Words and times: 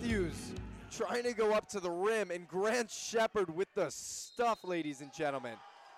Matthews 0.00 0.52
trying 0.90 1.24
to 1.24 1.32
go 1.32 1.52
up 1.52 1.68
to 1.68 1.80
the 1.80 1.90
rim, 1.90 2.30
and 2.30 2.46
Grant 2.46 2.90
Shepard 2.90 3.54
with 3.54 3.72
the 3.74 3.90
stuff, 3.90 4.60
ladies 4.64 5.00
and 5.00 5.12
gentlemen. 5.12 5.54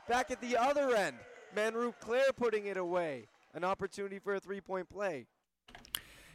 Back 0.09 0.31
at 0.31 0.41
the 0.41 0.57
other 0.57 0.95
end, 0.97 1.17
Manroop 1.55 1.95
Clair 2.01 2.25
putting 2.37 2.67
it 2.67 2.77
away. 2.77 3.27
An 3.55 3.65
opportunity 3.65 4.19
for 4.19 4.35
a 4.35 4.41
three 4.41 4.61
point 4.61 4.89
play. 4.91 5.27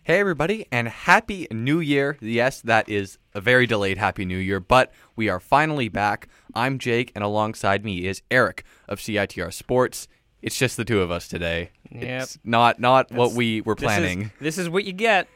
Hey, 0.04 0.20
everybody, 0.20 0.66
and 0.72 0.88
Happy 0.88 1.48
New 1.52 1.80
Year. 1.80 2.18
Yes, 2.22 2.62
that 2.62 2.90
is 2.90 3.20
a 3.36 3.42
very 3.42 3.68
delayed 3.68 3.98
Happy 4.00 4.26
New 4.26 4.38
Year, 4.38 4.60
but 4.60 4.92
we 5.16 5.30
are 5.30 5.40
finally 5.40 5.90
back. 5.90 6.28
I'm 6.56 6.80
Jake, 6.80 7.12
and 7.14 7.24
alongside 7.24 7.86
me 7.86 8.06
is 8.08 8.22
Eric 8.32 8.64
of 8.88 9.00
CITR 9.00 9.54
Sports. 9.54 10.08
It's 10.42 10.58
just 10.58 10.78
the 10.78 10.86
two 10.86 11.02
of 11.02 11.12
us 11.12 11.28
today. 11.28 11.70
Yep. 11.92 12.04
It's 12.24 12.40
not 12.44 12.80
not 12.80 13.12
what 13.12 13.34
we 13.34 13.62
were 13.62 13.76
This 13.76 13.82
is- 13.84 13.86
planning. 13.86 14.32
This 14.40 14.58
is, 14.58 14.70
what 14.70 14.86
you 14.86 14.94
get. 14.94 15.28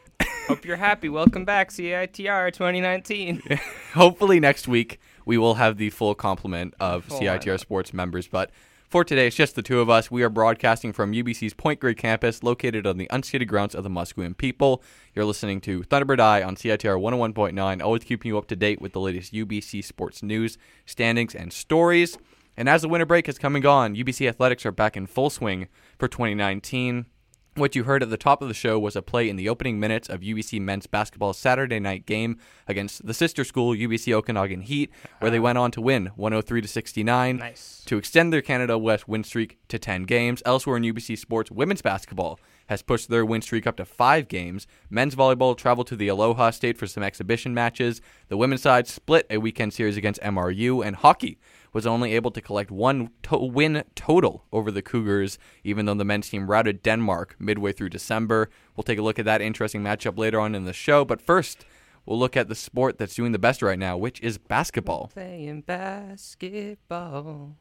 Hope 0.47 0.63
you're 0.63 0.77
happy. 0.77 1.09
Welcome 1.09 1.43
back, 1.43 1.71
CITR 1.71 2.53
2019. 2.53 3.41
Hopefully 3.95 4.39
next 4.39 4.67
week 4.67 4.99
we 5.25 5.39
will 5.39 5.55
have 5.55 5.77
the 5.77 5.89
full 5.89 6.13
complement 6.13 6.75
of 6.79 7.05
Full 7.05 7.19
CITR 7.19 7.39
lineup. 7.41 7.59
Sports 7.59 7.93
members, 7.95 8.27
but 8.27 8.51
for 8.87 9.03
today 9.03 9.25
it's 9.25 9.35
just 9.35 9.55
the 9.55 9.63
two 9.63 9.79
of 9.79 9.89
us. 9.89 10.11
We 10.11 10.21
are 10.21 10.29
broadcasting 10.29 10.93
from 10.93 11.13
UBC's 11.13 11.55
Point 11.55 11.79
Grey 11.79 11.95
campus 11.95 12.43
located 12.43 12.85
on 12.85 12.97
the 12.97 13.07
unceded 13.07 13.47
grounds 13.47 13.73
of 13.73 13.83
the 13.83 13.89
Musqueam 13.89 14.37
people. 14.37 14.83
You're 15.15 15.25
listening 15.25 15.61
to 15.61 15.81
Thunderbird 15.81 16.19
Eye 16.19 16.43
on 16.43 16.55
CITR 16.55 17.01
101.9, 17.01 17.81
always 17.81 18.03
keeping 18.03 18.29
you 18.29 18.37
up 18.37 18.47
to 18.49 18.55
date 18.55 18.79
with 18.79 18.93
the 18.93 18.99
latest 18.99 19.33
UBC 19.33 19.83
sports 19.83 20.21
news, 20.21 20.59
standings, 20.85 21.33
and 21.33 21.51
stories. 21.51 22.19
And 22.55 22.69
as 22.69 22.83
the 22.83 22.87
winter 22.87 23.07
break 23.07 23.25
has 23.25 23.39
come 23.39 23.55
and 23.55 23.63
gone, 23.63 23.95
UBC 23.95 24.29
athletics 24.29 24.63
are 24.63 24.71
back 24.71 24.95
in 24.95 25.07
full 25.07 25.31
swing 25.31 25.69
for 25.97 26.07
2019. 26.07 27.07
What 27.57 27.73
you 27.73 27.85
heard 27.85 28.03
at 28.03 28.09
the 28.09 28.17
top 28.17 28.41
of 28.41 28.49
the 28.49 28.53
show 28.53 28.77
was 28.77 28.97
a 28.97 29.01
play 29.01 29.29
in 29.29 29.37
the 29.37 29.47
opening 29.47 29.79
minutes 29.79 30.09
of 30.09 30.19
UBC 30.19 30.59
men's 30.59 30.87
basketball's 30.87 31.37
Saturday 31.37 31.79
night 31.79 32.05
game 32.05 32.37
against 32.67 33.07
the 33.07 33.13
sister 33.13 33.45
school 33.45 33.73
UBC 33.73 34.11
Okanagan 34.11 34.59
Heat, 34.59 34.91
where 35.19 35.31
they 35.31 35.37
ah. 35.37 35.43
went 35.43 35.57
on 35.57 35.71
to 35.71 35.79
win 35.79 36.07
103 36.17 36.59
to 36.61 36.67
69 36.67 37.37
nice. 37.37 37.81
to 37.85 37.97
extend 37.97 38.33
their 38.33 38.41
Canada 38.41 38.77
West 38.77 39.07
win 39.07 39.23
streak 39.23 39.57
to 39.69 39.79
10 39.79 40.03
games. 40.03 40.43
Elsewhere 40.45 40.75
in 40.75 40.83
UBC 40.83 41.17
sports, 41.17 41.49
women's 41.49 41.81
basketball 41.81 42.41
has 42.65 42.81
pushed 42.81 43.09
their 43.09 43.25
win 43.25 43.41
streak 43.41 43.65
up 43.65 43.77
to 43.77 43.85
five 43.85 44.27
games. 44.27 44.67
Men's 44.89 45.15
volleyball 45.15 45.57
traveled 45.57 45.87
to 45.87 45.95
the 45.95 46.09
Aloha 46.09 46.49
State 46.49 46.77
for 46.77 46.87
some 46.87 47.03
exhibition 47.03 47.53
matches. 47.53 48.01
The 48.27 48.35
women's 48.35 48.63
side 48.63 48.85
split 48.85 49.27
a 49.29 49.37
weekend 49.37 49.73
series 49.73 49.95
against 49.95 50.19
MRU, 50.19 50.85
and 50.85 50.97
hockey 50.97 51.37
was 51.75 51.85
only 51.85 52.13
able 52.13 52.31
to 52.31 52.39
collect 52.39 52.71
one 52.71 53.09
to- 53.23 53.37
win 53.37 53.83
total 53.95 54.45
over 54.53 54.71
the 54.71 54.81
Cougars, 54.81 55.37
even 55.65 55.85
though 55.85 55.93
the 55.93 56.05
men's 56.05 56.29
team 56.29 56.49
routed 56.49 56.81
Denmark 56.81 57.35
midway 57.37 57.73
through 57.73 57.89
December. 57.89 58.49
We'll 58.77 58.85
take 58.85 58.97
a 58.97 59.01
look 59.01 59.19
at 59.19 59.25
that 59.25 59.41
interesting 59.41 59.83
matchup 59.83 60.17
later 60.17 60.39
on 60.39 60.55
in 60.55 60.63
the 60.63 60.71
show, 60.71 61.03
but 61.03 61.21
first, 61.21 61.65
we'll 62.05 62.17
look 62.17 62.37
at 62.37 62.47
the 62.47 62.55
sport 62.55 62.97
that's 62.97 63.13
doing 63.13 63.33
the 63.33 63.39
best 63.39 63.61
right 63.61 63.77
now, 63.77 63.97
which 63.97 64.21
is 64.21 64.37
basketball. 64.37 65.11
Playing 65.13 65.63
basketball. 65.63 67.57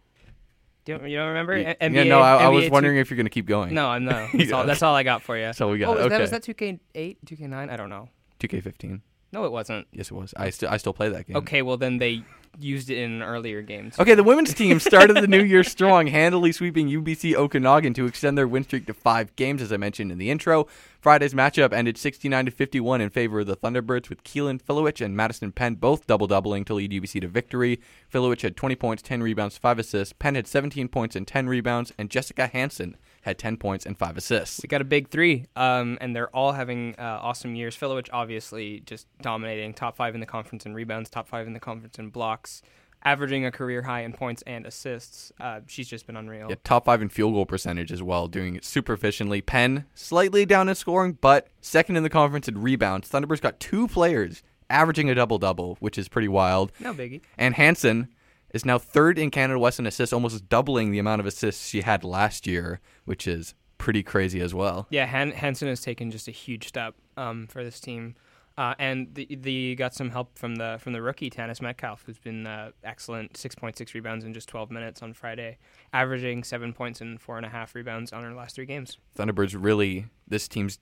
Do 0.85 0.93
you, 0.93 1.07
you 1.07 1.17
don't 1.17 1.29
remember? 1.31 1.59
Yeah, 1.59 1.75
NBA 1.81 2.07
no, 2.07 2.21
I, 2.21 2.45
I 2.45 2.49
was 2.51 2.67
two- 2.67 2.71
wondering 2.71 2.99
if 2.99 3.11
you're 3.11 3.17
going 3.17 3.27
to 3.27 3.31
keep 3.31 3.47
going. 3.47 3.75
No, 3.75 3.89
I'm 3.89 4.05
no. 4.05 4.29
That's, 4.33 4.53
all, 4.53 4.65
that's 4.65 4.83
all 4.83 4.95
I 4.95 5.03
got 5.03 5.23
for 5.23 5.37
you. 5.37 5.53
So 5.55 5.71
we 5.71 5.79
got. 5.79 5.89
Oh, 5.89 5.95
was 5.95 6.01
okay. 6.03 6.09
that, 6.11 6.21
was 6.21 6.31
that 6.31 6.43
2K8, 6.45 7.17
2K9? 7.27 7.69
I 7.69 7.77
don't 7.77 7.91
know. 7.91 8.11
2K15. 8.39 9.01
No, 9.33 9.45
it 9.45 9.51
wasn't. 9.51 9.89
Yes, 9.93 10.13
it 10.13 10.15
was. 10.15 10.33
I 10.37 10.51
still 10.51 10.69
I 10.69 10.77
still 10.77 10.93
play 10.93 11.09
that 11.09 11.27
game. 11.27 11.37
Okay, 11.39 11.63
well 11.63 11.77
then 11.77 11.99
they 11.99 12.23
used 12.59 12.91
it 12.91 12.99
in 12.99 13.13
an 13.13 13.23
earlier 13.23 13.63
game. 13.63 13.91
so- 13.93 14.03
Okay, 14.03 14.15
the 14.15 14.23
women's 14.25 14.55
team 14.55 14.79
started 14.81 15.17
the 15.17 15.27
new 15.27 15.43
year 15.43 15.65
strong, 15.65 16.07
handily 16.09 16.53
sweeping 16.53 16.89
UBC 16.89 17.35
Okanagan 17.35 17.95
to 17.95 18.07
extend 18.07 18.37
their 18.39 18.49
win 18.49 18.65
streak 18.65 18.87
to 18.87 18.95
five 18.95 19.35
games, 19.37 19.61
as 19.63 19.73
I 19.73 19.77
mentioned 19.77 20.13
in 20.13 20.19
the 20.19 20.31
intro. 20.31 20.67
Friday's 21.01 21.35
matchup 21.35 21.73
ended 21.73 21.99
69 21.99 22.47
to 22.47 22.51
51 22.51 23.01
in 23.01 23.11
favor 23.11 23.41
of 23.41 23.47
the 23.47 23.57
Thunderbirds, 23.57 24.09
with 24.09 24.25
Keelan 24.25 24.63
Filewich 24.63 25.05
and 25.05 25.17
Madison 25.17 25.53
Penn 25.53 25.75
both 25.75 26.07
double 26.07 26.27
doubling 26.27 26.65
to 26.65 26.75
lead 26.75 26.93
UBC 26.93 27.21
to 27.21 27.29
victory. 27.29 27.81
Filewich 28.13 28.41
had 28.43 28.57
20 28.57 28.75
points, 28.77 29.03
10 29.03 29.23
rebounds, 29.23 29.59
5 29.59 29.79
assists. 29.79 30.15
Penn 30.19 30.35
had 30.35 30.47
17 30.47 30.89
points 30.89 31.15
and 31.15 31.27
10 31.27 31.47
rebounds, 31.49 31.93
and 31.99 32.09
Jessica 32.11 32.47
Hansen 32.47 32.97
had 33.25 33.39
10 33.39 33.57
points 33.57 33.87
and 33.87 33.97
5 33.97 34.17
assists. 34.19 34.61
We 34.63 34.69
got 34.69 34.81
a 34.83 34.85
big 34.85 35.09
three, 35.09 35.47
um, 35.57 35.97
and 36.01 36.15
they're 36.15 36.35
all 36.37 36.53
having 36.53 36.95
uh, 36.99 37.21
awesome 37.23 37.55
years. 37.55 37.77
Filewich 37.77 38.09
obviously 38.13 38.81
just 38.81 39.07
dominating, 39.23 39.73
top 39.73 39.97
five 39.97 40.15
in 40.15 40.21
the 40.21 40.27
conference 40.27 40.67
in 40.67 40.75
rebounds, 40.75 41.09
top 41.09 41.27
five 41.27 41.47
in 41.47 41.55
the 41.55 41.61
conference 41.61 41.99
in 41.99 42.11
blocks, 42.11 42.61
averaging 43.03 43.47
a 43.47 43.51
career 43.51 43.83
high 43.83 44.03
in 44.03 44.13
points 44.13 44.43
and 44.47 44.67
assists. 44.67 45.33
Uh, 45.41 45.61
she's 45.67 45.89
just 45.89 46.07
been 46.07 46.17
unreal. 46.17 46.49
Yeah, 46.51 46.57
top 46.65 46.85
five 46.85 47.01
in 47.01 47.09
field 47.09 47.33
goal 47.33 47.47
percentage 47.47 47.91
as 47.91 48.03
well, 48.03 48.29
doing 48.29 48.57
it 48.57 48.65
super 48.65 48.93
efficiently. 48.93 49.41
Penn 49.41 49.87
slightly 49.95 50.45
down 50.45 50.69
in 50.69 50.75
scoring, 50.75 51.17
but 51.21 51.49
second 51.63 51.97
in 51.97 52.03
the 52.03 52.11
conference 52.11 52.47
in 52.47 52.61
rebounds. 52.61 53.09
Thunderbirds 53.11 53.41
got 53.41 53.59
two 53.59 53.89
players 53.89 54.43
averaging 54.71 55.09
a 55.11 55.15
double 55.15 55.39
double, 55.39 55.77
which 55.81 55.97
is 55.99 56.09
pretty 56.09 56.29
wild. 56.29 56.73
No 56.81 56.93
biggie. 56.93 57.23
And 57.39 57.55
Hansen 57.55 58.09
is 58.55 58.65
now 58.65 58.79
third 58.79 59.19
in 59.19 59.31
Canada 59.31 59.59
West 59.59 59.79
in 59.79 59.87
assists, 59.87 60.15
almost 60.15 60.49
doubling 60.49 60.93
the 60.93 60.99
amount 60.99 61.21
of 61.21 61.27
assists 61.27 61.69
she 61.69 61.83
had 61.83 62.05
last 62.05 62.47
year, 62.47 62.81
which 63.05 63.27
is 63.27 63.55
pretty 63.77 64.03
crazy 64.03 64.41
as 64.41 64.55
well. 64.55 64.87
Yeah, 64.89 65.05
Han- 65.05 65.33
Hansen 65.33 65.69
has 65.69 65.83
taken 65.83 66.11
just 66.11 66.29
a 66.29 66.31
huge 66.31 66.69
step 66.69 66.95
um, 67.19 67.47
for 67.49 67.63
this 67.63 67.81
team, 67.81 68.15
uh, 68.57 68.75
and 68.79 69.15
the, 69.15 69.27
the 69.35 69.75
got 69.75 69.93
some 69.93 70.11
help 70.11 70.39
from 70.39 70.55
the 70.55 70.79
from 70.81 70.93
the 70.93 71.03
rookie 71.03 71.29
Tanis 71.29 71.61
Metcalf, 71.61 72.05
who's 72.07 72.19
been 72.19 72.47
uh, 72.47 72.71
excellent. 72.85 73.37
Six 73.37 73.55
point 73.55 73.77
six 73.77 73.93
rebounds 73.93 74.25
in 74.25 74.33
just 74.33 74.49
twelve 74.49 74.71
minutes 74.71 75.03
on 75.03 75.13
Friday, 75.13 75.59
averaging 75.93 76.45
seven 76.45 76.73
points 76.73 77.01
and 77.01 77.21
four 77.21 77.37
and 77.37 77.45
a 77.45 77.51
half 77.51 77.75
rebounds 77.75 78.13
on 78.13 78.23
her 78.23 78.33
last 78.33 78.55
three 78.55 78.67
games. 78.67 78.97
Thunderbirds 79.19 79.57
really, 79.59 80.07
this 80.29 80.47
team's 80.49 80.79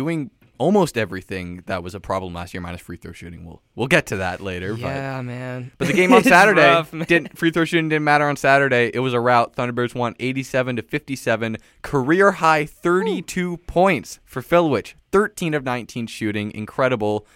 doing 0.00 0.30
almost 0.58 0.98
everything 0.98 1.62
that 1.66 1.82
was 1.82 1.94
a 1.94 2.00
problem 2.00 2.34
last 2.34 2.52
year, 2.52 2.60
minus 2.60 2.82
free 2.82 2.96
throw 2.96 3.12
shooting. 3.12 3.44
We'll 3.46 3.62
we'll 3.76 3.86
get 3.96 4.04
to 4.06 4.16
that 4.16 4.40
later. 4.40 4.72
but- 4.72 4.80
Yeah, 4.80 5.22
man. 5.22 5.72
But 5.78 5.88
the 5.88 5.94
game 5.94 6.12
on 6.12 6.22
Saturday 6.36 6.60
rough, 6.76 6.90
didn't 6.90 7.36
free 7.38 7.50
throw 7.50 7.64
shooting 7.64 7.88
didn't 7.88 8.04
matter 8.04 8.26
on 8.26 8.36
Saturday. 8.36 8.90
It 8.92 9.00
was 9.00 9.14
a 9.14 9.20
rout. 9.20 9.56
Thunderbirds 9.56 9.94
won 9.94 10.14
87 10.20 10.76
to 10.76 10.82
57. 10.82 11.56
Career 11.82 12.32
high 12.32 12.66
32 12.66 13.56
points 13.66 14.20
for 14.24 14.42
Filewich. 14.42 14.94
13 15.12 15.54
of 15.54 15.64
19 15.64 16.06
shooting. 16.06 16.50
Incredible. 16.52 17.26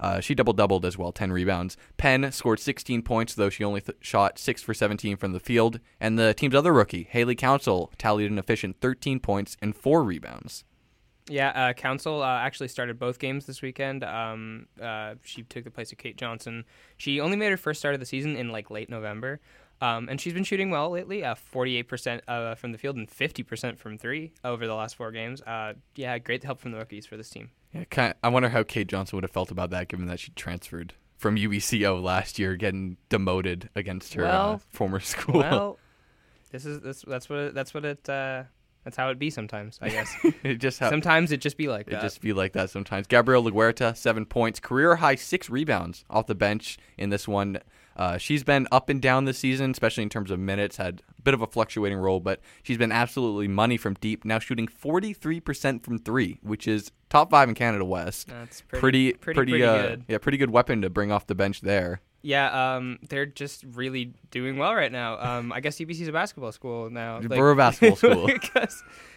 Uh, 0.00 0.20
she 0.20 0.34
double 0.34 0.52
doubled 0.52 0.84
as 0.84 0.98
well, 0.98 1.12
10 1.12 1.32
rebounds. 1.32 1.76
Penn 1.96 2.30
scored 2.32 2.60
16 2.60 3.00
points, 3.02 3.32
though 3.34 3.48
she 3.48 3.64
only 3.64 3.80
th- 3.80 3.96
shot 4.00 4.38
6 4.38 4.62
for 4.62 4.74
17 4.74 5.16
from 5.16 5.32
the 5.32 5.40
field. 5.40 5.80
And 6.00 6.18
the 6.18 6.34
team's 6.34 6.54
other 6.54 6.72
rookie, 6.74 7.04
Haley 7.10 7.36
Council, 7.36 7.90
tallied 7.96 8.30
an 8.30 8.38
efficient 8.38 8.76
13 8.82 9.20
points 9.20 9.56
and 9.62 9.74
4 9.74 10.04
rebounds. 10.04 10.64
Yeah, 11.28 11.48
uh, 11.50 11.72
Council 11.72 12.22
uh, 12.22 12.38
actually 12.38 12.68
started 12.68 12.98
both 12.98 13.18
games 13.18 13.46
this 13.46 13.62
weekend. 13.62 14.04
Um, 14.04 14.66
uh, 14.80 15.14
she 15.24 15.42
took 15.42 15.64
the 15.64 15.70
place 15.70 15.90
of 15.90 15.98
Kate 15.98 16.16
Johnson. 16.16 16.64
She 16.98 17.20
only 17.20 17.36
made 17.36 17.50
her 17.50 17.56
first 17.56 17.80
start 17.80 17.94
of 17.94 18.00
the 18.00 18.06
season 18.06 18.36
in 18.36 18.50
like 18.50 18.70
late 18.70 18.90
November, 18.90 19.40
um, 19.80 20.08
and 20.08 20.20
she's 20.20 20.34
been 20.34 20.44
shooting 20.44 20.70
well 20.70 20.90
lately. 20.90 21.24
Uh, 21.24 21.34
Forty-eight 21.34 21.88
percent 21.88 22.22
uh, 22.28 22.54
from 22.56 22.72
the 22.72 22.78
field 22.78 22.96
and 22.96 23.10
fifty 23.10 23.42
percent 23.42 23.78
from 23.78 23.96
three 23.96 24.32
over 24.44 24.66
the 24.66 24.74
last 24.74 24.96
four 24.96 25.10
games. 25.12 25.40
Uh, 25.42 25.74
yeah, 25.96 26.18
great 26.18 26.44
help 26.44 26.60
from 26.60 26.72
the 26.72 26.78
rookies 26.78 27.06
for 27.06 27.16
this 27.16 27.30
team. 27.30 27.50
Yeah, 27.72 27.84
kind 27.90 28.14
I 28.22 28.28
wonder 28.28 28.50
how 28.50 28.62
Kate 28.62 28.86
Johnson 28.86 29.16
would 29.16 29.24
have 29.24 29.30
felt 29.30 29.50
about 29.50 29.70
that, 29.70 29.88
given 29.88 30.06
that 30.06 30.20
she 30.20 30.30
transferred 30.32 30.92
from 31.16 31.36
UBCO 31.36 32.02
last 32.02 32.38
year, 32.38 32.54
getting 32.56 32.98
demoted 33.08 33.70
against 33.74 34.12
her 34.14 34.26
uh, 34.26 34.28
Well, 34.28 34.62
former 34.70 35.00
school. 35.12 35.40
Well, 35.40 35.78
this 36.52 36.66
is 36.66 36.80
this, 36.80 37.02
that's 37.06 37.30
what 37.30 37.38
it, 37.38 37.54
that's 37.54 37.72
what 37.72 37.84
it 37.86 38.06
uh, 38.08 38.42
that's 38.84 38.96
how 38.96 39.08
it 39.10 39.18
be 39.18 39.30
sometimes. 39.30 39.78
I 39.82 39.88
guess 39.88 40.14
it 40.42 40.56
just 40.56 40.78
ha- 40.78 40.90
sometimes 40.90 41.32
it 41.32 41.40
just 41.40 41.56
be 41.56 41.68
like 41.68 41.88
it 41.88 41.92
that. 41.92 42.02
just 42.02 42.20
be 42.20 42.32
like 42.32 42.52
that 42.52 42.70
sometimes. 42.70 43.06
Gabrielle 43.06 43.42
LaGuerta, 43.44 43.96
seven 43.96 44.24
points, 44.26 44.60
career 44.60 44.96
high 44.96 45.14
six 45.16 45.48
rebounds 45.50 46.04
off 46.10 46.26
the 46.26 46.34
bench 46.34 46.78
in 46.98 47.10
this 47.10 47.26
one. 47.26 47.58
Uh, 47.96 48.18
she's 48.18 48.42
been 48.42 48.66
up 48.72 48.88
and 48.88 49.00
down 49.00 49.24
this 49.24 49.38
season, 49.38 49.70
especially 49.70 50.02
in 50.02 50.08
terms 50.08 50.30
of 50.32 50.38
minutes. 50.40 50.76
Had 50.78 51.00
a 51.16 51.22
bit 51.22 51.32
of 51.32 51.42
a 51.42 51.46
fluctuating 51.46 51.96
role, 51.98 52.18
but 52.18 52.40
she's 52.64 52.76
been 52.76 52.90
absolutely 52.90 53.46
money 53.46 53.76
from 53.76 53.94
deep. 53.94 54.24
Now 54.24 54.40
shooting 54.40 54.66
43% 54.66 55.84
from 55.84 55.98
three, 55.98 56.38
which 56.42 56.66
is 56.66 56.90
top 57.08 57.30
five 57.30 57.48
in 57.48 57.54
Canada 57.54 57.84
West. 57.84 58.26
that's 58.28 58.62
Pretty, 58.62 59.12
pretty 59.12 59.12
pretty, 59.12 59.50
pretty 59.52 59.64
uh, 59.64 59.82
good. 59.82 60.04
yeah, 60.08 60.18
pretty 60.18 60.38
good 60.38 60.50
weapon 60.50 60.82
to 60.82 60.90
bring 60.90 61.12
off 61.12 61.26
the 61.28 61.34
bench 61.36 61.60
there. 61.60 62.00
Yeah, 62.24 62.76
um, 62.76 62.98
they're 63.10 63.26
just 63.26 63.64
really 63.74 64.14
doing 64.30 64.56
well 64.56 64.74
right 64.74 64.90
now. 64.90 65.18
Um, 65.18 65.52
I 65.52 65.60
guess 65.60 65.76
UBC's 65.76 66.08
a 66.08 66.12
basketball 66.12 66.52
school 66.52 66.88
now. 66.88 67.20
We're 67.20 67.50
a 67.50 67.56
basketball 67.56 67.96
school. 67.96 68.26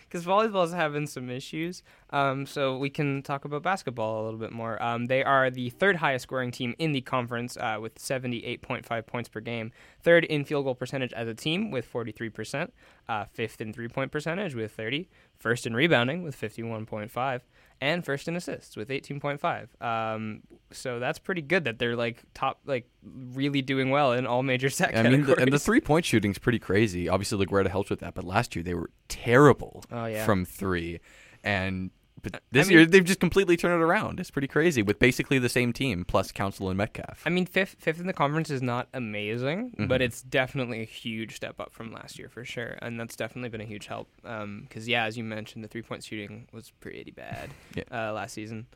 because 0.10 0.26
volleyball's 0.26 0.74
having 0.74 1.08
some 1.08 1.30
issues. 1.30 1.84
Um, 2.10 2.46
so 2.46 2.78
we 2.78 2.90
can 2.90 3.22
talk 3.24 3.46
about 3.46 3.64
basketball 3.64 4.22
a 4.22 4.24
little 4.26 4.40
bit 4.40 4.52
more. 4.52 4.82
Um, 4.84 5.06
they 5.06 5.24
are 5.24 5.50
the 5.50 5.70
third 5.70 5.96
highest 5.98 6.24
scoring 6.24 6.52
team 6.52 6.76
in 6.80 6.92
the 6.92 7.00
conference 7.00 7.56
uh, 7.56 7.78
with 7.80 7.96
78.5 7.96 9.06
points 9.08 9.30
per 9.30 9.40
game. 9.40 9.72
Third 10.02 10.26
in 10.26 10.46
field 10.46 10.66
goal 10.66 10.76
percentage 10.76 11.14
as 11.14 11.30
a 11.30 11.34
team 11.34 11.72
with 11.72 11.92
43%. 11.92 12.72
Uh, 13.08 13.26
fifth 13.32 13.62
in 13.62 13.72
three 13.72 13.88
point 13.88 14.12
percentage 14.12 14.54
with 14.54 14.74
30. 14.74 15.10
First 15.40 15.66
in 15.66 15.74
rebounding 15.74 16.24
with 16.24 16.40
51.5. 16.40 17.42
And 17.80 18.04
first 18.04 18.28
in 18.28 18.36
assists 18.36 18.76
with 18.76 18.90
18.5. 18.90 19.68
Um, 19.82 20.42
so 20.72 21.00
that's 21.00 21.20
pretty 21.20 21.42
good 21.44 21.66
that 21.66 21.78
they're 21.78 21.96
like 21.96 22.24
top, 22.34 22.60
like 22.66 22.88
really 23.04 23.62
doing 23.62 23.90
well 23.92 24.14
in 24.14 24.26
all 24.26 24.42
major 24.44 24.70
set 24.72 24.96
I 24.98 25.04
mean, 25.04 25.26
the, 25.26 25.36
and 25.36 25.52
the 25.54 25.60
three 25.60 25.80
point 25.82 26.04
shooting 26.06 26.32
is 26.32 26.40
pretty 26.40 26.60
crazy. 26.60 27.08
Obviously, 27.08 27.46
LaGuerta 27.46 27.70
helps 27.70 27.90
with 27.90 28.00
that, 28.00 28.16
but 28.16 28.24
last 28.24 28.56
year 28.56 28.64
they 28.64 28.74
were 28.74 28.90
terrible 29.10 29.84
Oh, 29.92 30.06
yeah. 30.06 30.26
from 30.26 30.44
three, 30.46 31.00
and 31.44 31.92
But 32.32 32.42
this 32.52 32.68
mean- 32.68 32.78
year 32.78 32.86
they've 32.86 33.04
just 33.04 33.20
completely 33.20 33.58
turned 33.58 33.82
it 33.82 33.84
around. 33.86 34.20
It's 34.20 34.32
pretty 34.32 34.48
crazy 34.48 34.82
with 34.82 35.00
basically 35.00 35.40
the 35.40 35.50
same 35.50 35.74
team 35.74 36.06
plus 36.06 36.32
Council 36.32 36.70
and 36.70 36.78
Metcalf. 36.78 37.22
I 37.26 37.30
mean, 37.30 37.46
fifth 37.46 37.76
fifth 37.80 38.00
in 38.00 38.08
the 38.08 38.14
conference 38.14 38.50
is 38.50 38.62
not 38.62 38.88
amazing, 38.94 39.74
but 39.88 40.02
Mhm. 40.02 40.06
it's 40.06 40.22
definitely 40.22 40.82
a 40.82 40.86
huge 40.86 41.36
step 41.36 41.60
up 41.60 41.74
from 41.74 41.92
last 41.92 42.18
year 42.20 42.30
for 42.30 42.44
sure, 42.46 42.78
and 42.82 43.00
that's 43.00 43.16
definitely 43.16 43.50
been 43.50 43.62
a 43.62 43.66
huge 43.66 43.88
help. 43.88 44.10
Because 44.22 44.88
yeah, 44.88 45.06
as 45.06 45.18
you 45.18 45.24
mentioned, 45.24 45.64
the 45.64 45.68
three 45.68 45.82
point 45.82 46.04
shooting 46.04 46.48
was 46.52 46.72
pretty 46.80 47.12
bad 47.12 47.50
Yeah. 47.76 47.84
uh, 47.92 48.14
last 48.14 48.34
season. 48.34 48.68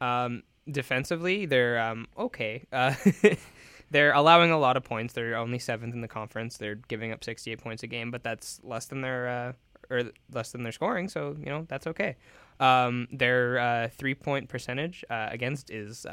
Um, 0.00 0.42
defensively, 0.70 1.46
they're 1.46 1.78
um, 1.80 2.06
okay. 2.18 2.64
Uh, 2.72 2.94
they're 3.90 4.12
allowing 4.12 4.50
a 4.50 4.58
lot 4.58 4.76
of 4.76 4.84
points. 4.84 5.14
They're 5.14 5.36
only 5.36 5.58
seventh 5.58 5.94
in 5.94 6.00
the 6.00 6.08
conference. 6.08 6.56
They're 6.56 6.74
giving 6.74 7.12
up 7.12 7.24
sixty 7.24 7.52
eight 7.52 7.60
points 7.62 7.82
a 7.82 7.86
game, 7.86 8.10
but 8.10 8.22
that's 8.22 8.60
less 8.62 8.86
than 8.86 9.00
their 9.00 9.28
uh, 9.28 9.52
or 9.94 10.10
less 10.32 10.52
than 10.52 10.62
their 10.64 10.72
scoring. 10.72 11.08
So 11.08 11.36
you 11.38 11.46
know 11.46 11.64
that's 11.68 11.86
okay. 11.86 12.16
Um, 12.60 13.08
their 13.12 13.58
uh, 13.58 13.88
three 13.88 14.14
point 14.14 14.48
percentage 14.48 15.04
uh, 15.10 15.28
against 15.30 15.70
is 15.70 16.06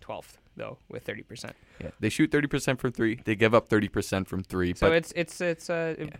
twelfth 0.00 0.38
though 0.56 0.76
with 0.90 1.04
thirty 1.04 1.22
percent. 1.22 1.54
Yeah, 1.80 1.90
they 2.00 2.08
shoot 2.08 2.30
thirty 2.30 2.46
percent 2.48 2.80
from 2.80 2.92
three. 2.92 3.20
They 3.24 3.34
give 3.34 3.54
up 3.54 3.68
thirty 3.68 3.88
percent 3.88 4.28
from 4.28 4.42
three, 4.42 4.74
So 4.74 4.88
but 4.88 4.96
it's 4.96 5.12
it's 5.16 5.40
it's 5.40 5.70
uh, 5.70 5.94
it- 5.98 6.14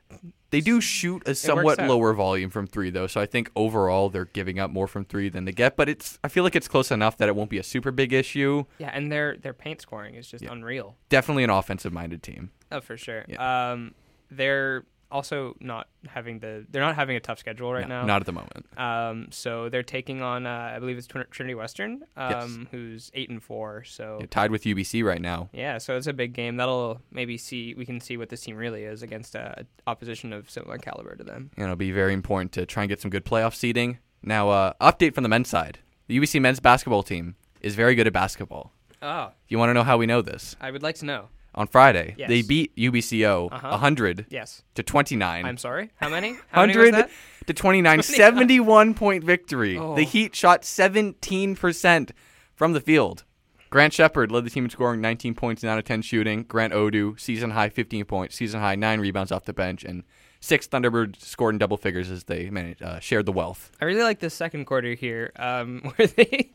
they 0.51 0.61
do 0.61 0.83
shoot 0.83 1.27
a 1.27 1.35
somewhat 1.35 1.79
lower 1.79 2.13
volume 2.13 2.51
from 2.51 2.67
three, 2.67 2.91
though. 2.91 3.07
So 3.07 3.21
I 3.23 3.27
think 3.27 3.51
overall 3.57 4.11
they're 4.11 4.27
giving 4.27 4.59
up 4.59 4.71
more 4.71 4.87
from 4.87 5.07
three 5.07 5.31
than 5.31 5.47
they 5.47 5.53
get. 5.53 5.77
But 5.77 5.89
it's 5.89 6.19
I 6.23 6.29
feel 6.29 6.45
like 6.45 6.55
it's 6.55 6.69
close 6.69 6.91
enough 6.91 7.17
that 7.17 7.29
it 7.31 7.35
won't 7.37 7.49
be 7.49 7.57
a 7.59 7.63
super 7.63 7.91
big 7.91 8.13
issue. 8.13 8.65
yeah, 8.79 8.91
and 8.93 9.11
their 9.11 9.37
their 9.39 9.55
paint 9.55 9.81
scoring 9.81 10.15
is 10.15 10.27
just 10.29 10.45
Yeah. 10.45 10.53
unreal. 10.53 10.97
Definitely 11.09 11.45
an 11.45 11.51
offensive-minded 11.51 12.23
team. 12.23 12.51
Oh, 12.71 12.81
for 12.83 12.97
sure. 12.99 13.25
Yeah. 13.29 13.71
Um, 13.73 13.95
they're 14.31 14.85
also 15.13 15.55
not 15.61 15.87
having 16.09 16.39
the 16.41 16.67
they're 16.71 16.83
not 16.83 16.97
having 16.97 17.17
a 17.17 17.21
tough 17.21 17.39
schedule 17.39 17.73
right 17.73 17.87
No, 17.87 18.01
now. 18.01 18.07
Not 18.07 18.23
at 18.23 18.27
the 18.27 18.33
moment. 18.33 18.67
Um, 18.77 19.29
so 19.31 19.69
they're 19.69 19.83
taking 19.83 20.23
on 20.23 20.47
uh, 20.47 20.73
I 20.75 20.79
believe 20.79 20.99
it's 20.99 21.07
Trin- 21.07 21.27
Trinity 21.31 21.55
Western, 21.55 22.03
um, 22.17 22.31
Yes. 22.31 22.51
who's 22.73 23.11
eight 23.15 23.31
and 23.31 23.43
four. 23.43 23.85
So 23.85 24.19
Yeah, 24.21 24.27
tied 24.31 24.51
with 24.51 24.65
UBC 24.65 25.05
right 25.05 25.21
now. 25.21 25.49
yeah, 25.53 25.79
so 25.79 25.97
it's 25.97 26.07
a 26.09 26.13
big 26.13 26.33
game. 26.33 26.57
That'll 26.57 27.01
maybe 27.13 27.37
see 27.39 27.75
we 27.75 27.85
can 27.87 28.01
see 28.01 28.17
what 28.17 28.31
this 28.31 28.41
team 28.41 28.57
really 28.57 28.85
is 28.85 29.03
against 29.03 29.35
a 29.35 29.67
opposition 29.87 30.33
of 30.33 30.51
similar 30.51 30.79
caliber 30.79 31.15
to 31.15 31.23
them. 31.25 31.51
And 31.57 31.65
it'll 31.65 31.77
be 31.77 31.93
very 31.93 32.13
important 32.15 32.53
to 32.53 32.67
try 32.67 32.83
and 32.83 32.89
get 32.89 33.01
some 33.01 33.11
good 33.11 33.25
playoff 33.25 33.55
seeding. 33.55 33.99
Now, 34.23 34.49
uh, 34.51 34.73
update 34.81 35.15
from 35.15 35.23
the 35.23 35.29
men's 35.29 35.49
side: 35.49 35.79
the 36.09 36.19
UBC 36.19 36.41
men's 36.41 36.61
basketball 36.61 37.03
team 37.03 37.37
is 37.61 37.75
very 37.75 37.95
good 37.95 38.07
at 38.07 38.13
basketball. 38.13 38.73
Oh, 39.03 39.33
You 39.49 39.59
want 39.59 39.71
to 39.71 39.75
know 39.75 39.83
how 39.83 39.99
we 39.99 40.07
know 40.07 40.23
this? 40.23 40.55
I 40.61 40.71
would 40.71 40.83
like 40.83 40.95
to 40.97 41.05
know. 41.05 41.29
On 41.55 41.67
Friday, 41.67 42.15
Yes. 42.17 42.29
they 42.29 42.41
beat 42.43 42.75
UBCO 42.77 43.49
Uh-huh. 43.53 43.69
100 43.71 44.27
Yes, 44.31 44.63
to 44.75 44.83
29. 44.83 45.45
I'm 45.45 45.59
sorry. 45.59 45.91
How 45.97 46.09
many? 46.09 46.37
How 46.51 46.63
many 46.63 46.79
was 46.79 46.87
100 46.91 46.95
that? 46.95 47.11
to 47.47 47.53
29, 47.53 47.99
29. 48.03 48.03
71 48.03 48.95
point 48.95 49.23
victory. 49.25 49.77
Oh. 49.77 49.95
The 49.95 50.05
Heat 50.05 50.35
shot 50.35 50.65
17% 50.65 52.11
from 52.55 52.73
the 52.73 52.81
field. 52.81 53.25
Grant 53.71 53.93
Shepard 53.95 54.31
led 54.31 54.45
the 54.45 54.51
team 54.51 54.65
in 54.65 54.71
scoring 54.71 55.01
19 55.01 55.35
points, 55.35 55.63
9 55.63 55.73
out 55.73 55.79
of 55.79 55.85
10 55.85 56.03
shooting. 56.03 56.43
Grant 56.43 56.73
Audu, 56.75 57.19
season 57.19 57.51
high 57.51 57.71
15 57.71 58.05
points, 58.05 58.37
season 58.37 58.61
high 58.61 58.75
9 58.75 59.01
rebounds 59.01 59.33
off 59.33 59.45
the 59.47 59.55
bench, 59.55 59.83
and 59.83 60.05
six 60.41 60.67
Thunderbirds 60.69 61.21
scored 61.23 61.55
in 61.55 61.59
double 61.59 61.79
figures 61.79 62.11
as 62.11 62.25
they 62.25 62.51
managed, 62.51 62.83
uh, 62.83 63.01
shared 63.01 63.25
the 63.27 63.33
wealth. 63.33 63.73
I 63.81 63.87
really 63.87 64.03
like 64.03 64.19
the 64.21 64.29
second 64.29 64.67
quarter 64.67 64.93
here, 64.95 65.33
um, 65.37 65.81
where 65.97 66.07
they 66.09 66.51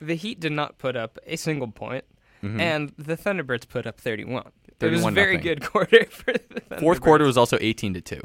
the 0.00 0.14
Heat 0.14 0.40
did 0.40 0.52
not 0.52 0.76
put 0.78 0.94
up 0.96 1.18
a 1.26 1.36
single 1.36 1.68
point, 1.70 2.04
Mhm. 2.42 2.60
and 2.60 2.92
the 2.98 3.16
Thunderbirds 3.16 3.68
put 3.68 3.86
up 3.86 4.00
31. 4.00 4.50
It 4.80 4.90
was 4.90 5.04
a 5.04 5.10
very 5.12 5.36
nothing. 5.36 5.48
good 5.48 5.62
quarter 5.70 6.04
for 6.06 6.32
the 6.32 6.38
Thunderbirds. 6.38 6.80
Fourth 6.80 7.00
quarter 7.00 7.24
was 7.24 7.36
also 7.36 7.56
18 7.60 7.94
to 7.94 8.00
2. 8.00 8.20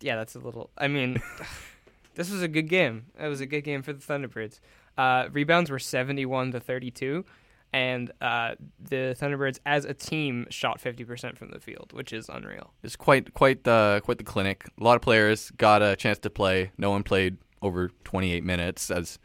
Yeah, 0.00 0.16
that's 0.16 0.34
a 0.34 0.38
little. 0.38 0.70
I 0.76 0.88
mean, 0.88 1.22
this 2.14 2.30
was 2.30 2.42
a 2.42 2.48
good 2.48 2.68
game. 2.68 3.06
It 3.18 3.28
was 3.28 3.40
a 3.40 3.46
good 3.46 3.62
game 3.62 3.82
for 3.82 3.92
the 3.92 4.00
Thunderbirds. 4.00 4.60
Uh, 4.98 5.28
rebounds 5.32 5.70
were 5.70 5.78
71 5.78 6.52
to 6.52 6.60
32, 6.60 7.24
and 7.72 8.12
uh, 8.20 8.56
the 8.78 9.16
Thunderbirds 9.18 9.58
as 9.64 9.86
a 9.86 9.94
team 9.94 10.46
shot 10.50 10.78
50% 10.78 11.38
from 11.38 11.50
the 11.50 11.58
field, 11.60 11.92
which 11.94 12.12
is 12.12 12.28
unreal. 12.28 12.74
It's 12.82 12.96
quite 12.96 13.32
quite 13.32 13.64
the 13.64 14.02
quite 14.04 14.18
the 14.18 14.24
clinic. 14.24 14.68
A 14.78 14.84
lot 14.84 14.96
of 14.96 15.00
players 15.02 15.50
got 15.52 15.80
a 15.80 15.96
chance 15.96 16.18
to 16.18 16.28
play. 16.30 16.72
No 16.76 16.90
one 16.90 17.02
played 17.02 17.38
over 17.62 17.90
28 18.04 18.44
minutes 18.44 18.90
as 18.90 19.18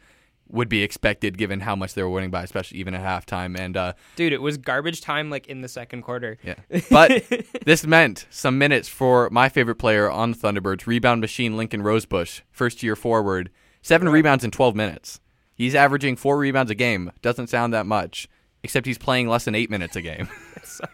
would 0.50 0.68
be 0.68 0.82
expected 0.82 1.36
given 1.38 1.60
how 1.60 1.76
much 1.76 1.94
they 1.94 2.02
were 2.02 2.10
winning 2.10 2.30
by, 2.30 2.42
especially 2.42 2.78
even 2.78 2.94
at 2.94 3.02
halftime. 3.02 3.58
And 3.58 3.76
uh, 3.76 3.92
Dude, 4.16 4.32
it 4.32 4.42
was 4.42 4.56
garbage 4.56 5.00
time 5.00 5.30
like 5.30 5.46
in 5.46 5.60
the 5.60 5.68
second 5.68 6.02
quarter. 6.02 6.38
yeah, 6.42 6.54
but 6.90 7.24
this 7.64 7.86
meant 7.86 8.26
some 8.30 8.58
minutes 8.58 8.88
for 8.88 9.28
my 9.30 9.48
favorite 9.48 9.76
player 9.76 10.10
on 10.10 10.32
the 10.32 10.36
Thunderbirds, 10.36 10.86
rebound 10.86 11.20
machine 11.20 11.56
Lincoln 11.56 11.82
Rosebush, 11.82 12.40
first 12.50 12.82
year 12.82 12.96
forward, 12.96 13.50
seven 13.82 14.08
rebounds 14.08 14.44
in 14.44 14.50
12 14.50 14.74
minutes. 14.74 15.20
He's 15.54 15.74
averaging 15.74 16.16
four 16.16 16.38
rebounds 16.38 16.70
a 16.70 16.74
game. 16.74 17.10
Doesn't 17.20 17.48
sound 17.48 17.74
that 17.74 17.84
much, 17.84 18.28
except 18.62 18.86
he's 18.86 18.98
playing 18.98 19.28
less 19.28 19.44
than 19.44 19.54
eight 19.56 19.70
minutes 19.70 19.96
a 19.96 20.02
game. 20.02 20.28
so, 20.62 20.84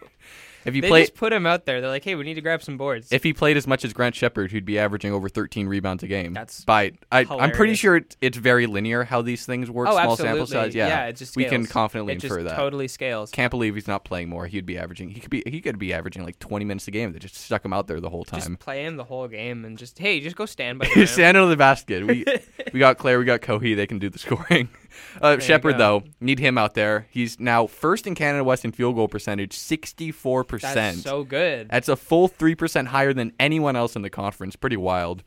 if 0.65 0.75
you 0.75 0.81
they 0.81 0.87
play, 0.87 1.01
just 1.03 1.15
put 1.15 1.31
him 1.31 1.45
out 1.45 1.65
there. 1.65 1.81
They're 1.81 1.89
like, 1.89 2.03
hey, 2.03 2.15
we 2.15 2.23
need 2.23 2.33
to 2.35 2.41
grab 2.41 2.63
some 2.63 2.77
boards. 2.77 3.11
if 3.11 3.23
he 3.23 3.33
played 3.33 3.57
as 3.57 3.67
much 3.67 3.85
as 3.85 3.93
Grant 3.93 4.15
Shepard, 4.15 4.51
who'd 4.51 4.65
be 4.65 4.79
averaging 4.79 5.13
over 5.13 5.29
13 5.29 5.67
rebounds 5.67 6.03
a 6.03 6.07
game. 6.07 6.33
That's 6.33 6.65
by 6.65 6.93
I, 7.11 7.25
I'm 7.29 7.51
pretty 7.51 7.75
sure 7.75 7.97
it's, 7.97 8.17
it's 8.21 8.37
very 8.37 8.65
linear 8.65 9.03
how 9.03 9.21
these 9.21 9.45
things 9.45 9.69
work. 9.69 9.87
oh, 9.87 9.91
small 9.91 10.11
absolutely. 10.11 10.25
sample 10.25 10.47
size. 10.47 10.75
Yeah, 10.75 11.05
it 11.05 11.15
just 11.15 11.35
we 11.35 11.45
can 11.45 11.65
confidently 11.65 12.13
it 12.13 12.23
infer 12.23 12.37
just 12.37 12.49
that. 12.49 12.55
totally 12.55 12.87
scales. 12.87 13.31
Can't 13.31 13.51
believe 13.51 13.75
he's 13.75 13.87
not 13.87 14.03
playing 14.03 14.29
more. 14.29 14.47
He'd 14.47 14.65
be 14.65 14.77
averaging. 14.77 15.09
He 15.09 15.19
could 15.19 15.29
be. 15.29 15.43
He 15.45 15.61
could 15.61 15.77
be 15.77 15.93
averaging 15.93 16.23
like 16.23 16.39
20 16.39 16.65
minutes 16.65 16.87
a 16.87 16.91
game. 16.91 17.13
They 17.13 17.19
just 17.19 17.35
stuck 17.35 17.63
him 17.63 17.73
out 17.73 17.87
there 17.87 17.99
the 17.99 18.09
whole 18.09 18.23
time. 18.23 18.39
Just 18.39 18.59
play 18.59 18.85
him 18.85 18.97
the 18.97 19.03
whole 19.03 19.27
game 19.27 19.65
and 19.65 19.77
just 19.77 19.99
hey, 19.99 20.19
just 20.19 20.35
go 20.35 20.45
stand 20.45 20.79
by 20.79 20.89
the. 20.95 21.05
Stand 21.05 21.37
under 21.37 21.49
the 21.49 21.57
basket. 21.57 22.05
We 22.05 22.25
we 22.73 22.79
got 22.79 22.97
Clair. 22.97 23.19
We 23.19 23.25
got 23.25 23.41
Cohee. 23.41 23.75
They 23.75 23.87
can 23.87 23.99
do 23.99 24.09
the 24.09 24.19
scoring. 24.19 24.69
Uh, 25.21 25.39
Shepard 25.39 25.77
though, 25.77 26.03
need 26.19 26.39
him 26.39 26.57
out 26.57 26.73
there. 26.73 27.07
He's 27.09 27.39
now 27.39 27.67
first 27.67 28.07
in 28.07 28.15
Canada 28.15 28.43
West 28.43 28.65
in 28.65 28.71
field 28.71 28.95
goal 28.95 29.07
percentage, 29.07 29.53
64 29.53 30.43
percent. 30.43 30.75
That's 30.75 31.01
so 31.01 31.23
good. 31.23 31.69
That's 31.69 31.89
a 31.89 31.95
full 31.95 32.29
3% 32.29 32.87
higher 32.87 33.13
than 33.13 33.33
anyone 33.39 33.75
else 33.75 33.95
in 33.95 34.01
the 34.01 34.09
conference. 34.09 34.55
Pretty 34.55 34.77
wild. 34.77 35.23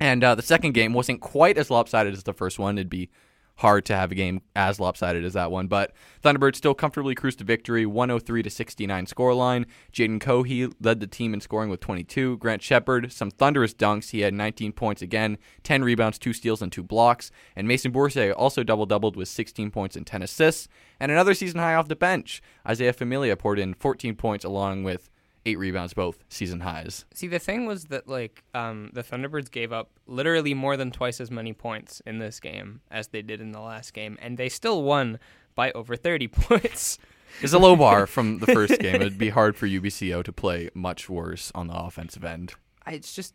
And 0.00 0.24
uh, 0.24 0.34
the 0.34 0.42
second 0.42 0.72
game 0.72 0.92
wasn't 0.92 1.20
quite 1.20 1.56
as 1.56 1.70
lopsided 1.70 2.14
as 2.14 2.24
the 2.24 2.32
first 2.32 2.58
one. 2.58 2.78
It'd 2.78 2.90
be 2.90 3.08
hard 3.56 3.84
to 3.86 3.94
have 3.94 4.10
a 4.10 4.14
game 4.14 4.42
as 4.56 4.80
lopsided 4.80 5.24
as 5.24 5.34
that 5.34 5.50
one. 5.50 5.68
But 5.68 5.92
Thunderbirds 6.22 6.56
still 6.56 6.74
comfortably 6.74 7.14
cruised 7.14 7.38
to 7.38 7.44
victory, 7.44 7.86
103 7.86 8.42
to 8.42 8.50
69 8.50 9.06
scoreline. 9.06 9.66
Jaden 9.92 10.20
Cohee 10.20 10.72
led 10.80 11.00
the 11.00 11.06
team 11.06 11.32
in 11.32 11.40
scoring 11.40 11.70
with 11.70 11.80
22. 11.80 12.38
Grant 12.38 12.62
Shepard, 12.62 13.12
some 13.12 13.30
thunderous 13.30 13.74
dunks. 13.74 14.10
He 14.10 14.20
had 14.20 14.34
19 14.34 14.72
points 14.72 15.02
again, 15.02 15.38
10 15.62 15.84
rebounds, 15.84 16.18
2 16.18 16.32
steals, 16.32 16.62
and 16.62 16.72
2 16.72 16.82
blocks. 16.82 17.30
And 17.54 17.68
Mason 17.68 17.92
Bourcier 17.92 18.32
also 18.32 18.62
double 18.62 18.86
doubled 18.86 19.16
with 19.16 19.28
16 19.28 19.70
points 19.70 19.96
and 19.96 20.06
10 20.06 20.22
assists. 20.22 20.68
And 20.98 21.12
another 21.12 21.34
season 21.34 21.60
high 21.60 21.74
off 21.74 21.88
the 21.88 21.96
bench. 21.96 22.42
Isaiah 22.66 22.92
Familia 22.92 23.36
poured 23.36 23.58
in 23.58 23.74
14 23.74 24.16
points 24.16 24.44
along 24.44 24.82
with 24.84 25.10
eight 25.46 25.58
rebounds, 25.58 25.94
both 25.94 26.24
season 26.28 26.60
highs. 26.60 27.04
See, 27.14 27.26
the 27.28 27.38
thing 27.38 27.66
was 27.66 27.86
that 27.86 28.08
like 28.08 28.42
um, 28.54 28.90
the 28.92 29.02
Thunderbirds 29.02 29.50
gave 29.50 29.72
up 29.72 29.90
literally 30.06 30.54
more 30.54 30.76
than 30.76 30.90
twice 30.90 31.20
as 31.20 31.30
many 31.30 31.52
points 31.52 32.00
in 32.06 32.18
this 32.18 32.40
game 32.40 32.80
as 32.90 33.08
they 33.08 33.22
did 33.22 33.40
in 33.40 33.52
the 33.52 33.60
last 33.60 33.92
game, 33.92 34.16
and 34.22 34.38
they 34.38 34.48
still 34.48 34.82
won 34.82 35.18
by 35.54 35.70
over 35.72 35.96
thirty 35.96 36.28
points. 36.28 36.98
It's 37.40 37.52
a 37.52 37.58
low 37.58 37.74
bar 37.76 38.06
from 38.08 38.38
the 38.38 38.46
first 38.46 38.78
game. 38.78 38.96
It'd 38.96 39.18
be 39.18 39.30
hard 39.30 39.56
for 39.56 39.66
UBCO 39.66 40.22
to 40.24 40.32
play 40.32 40.70
much 40.72 41.08
worse 41.10 41.50
on 41.54 41.66
the 41.66 41.74
offensive 41.74 42.24
end. 42.24 42.54
I- 42.86 42.92
It's 42.92 43.12
just 43.14 43.34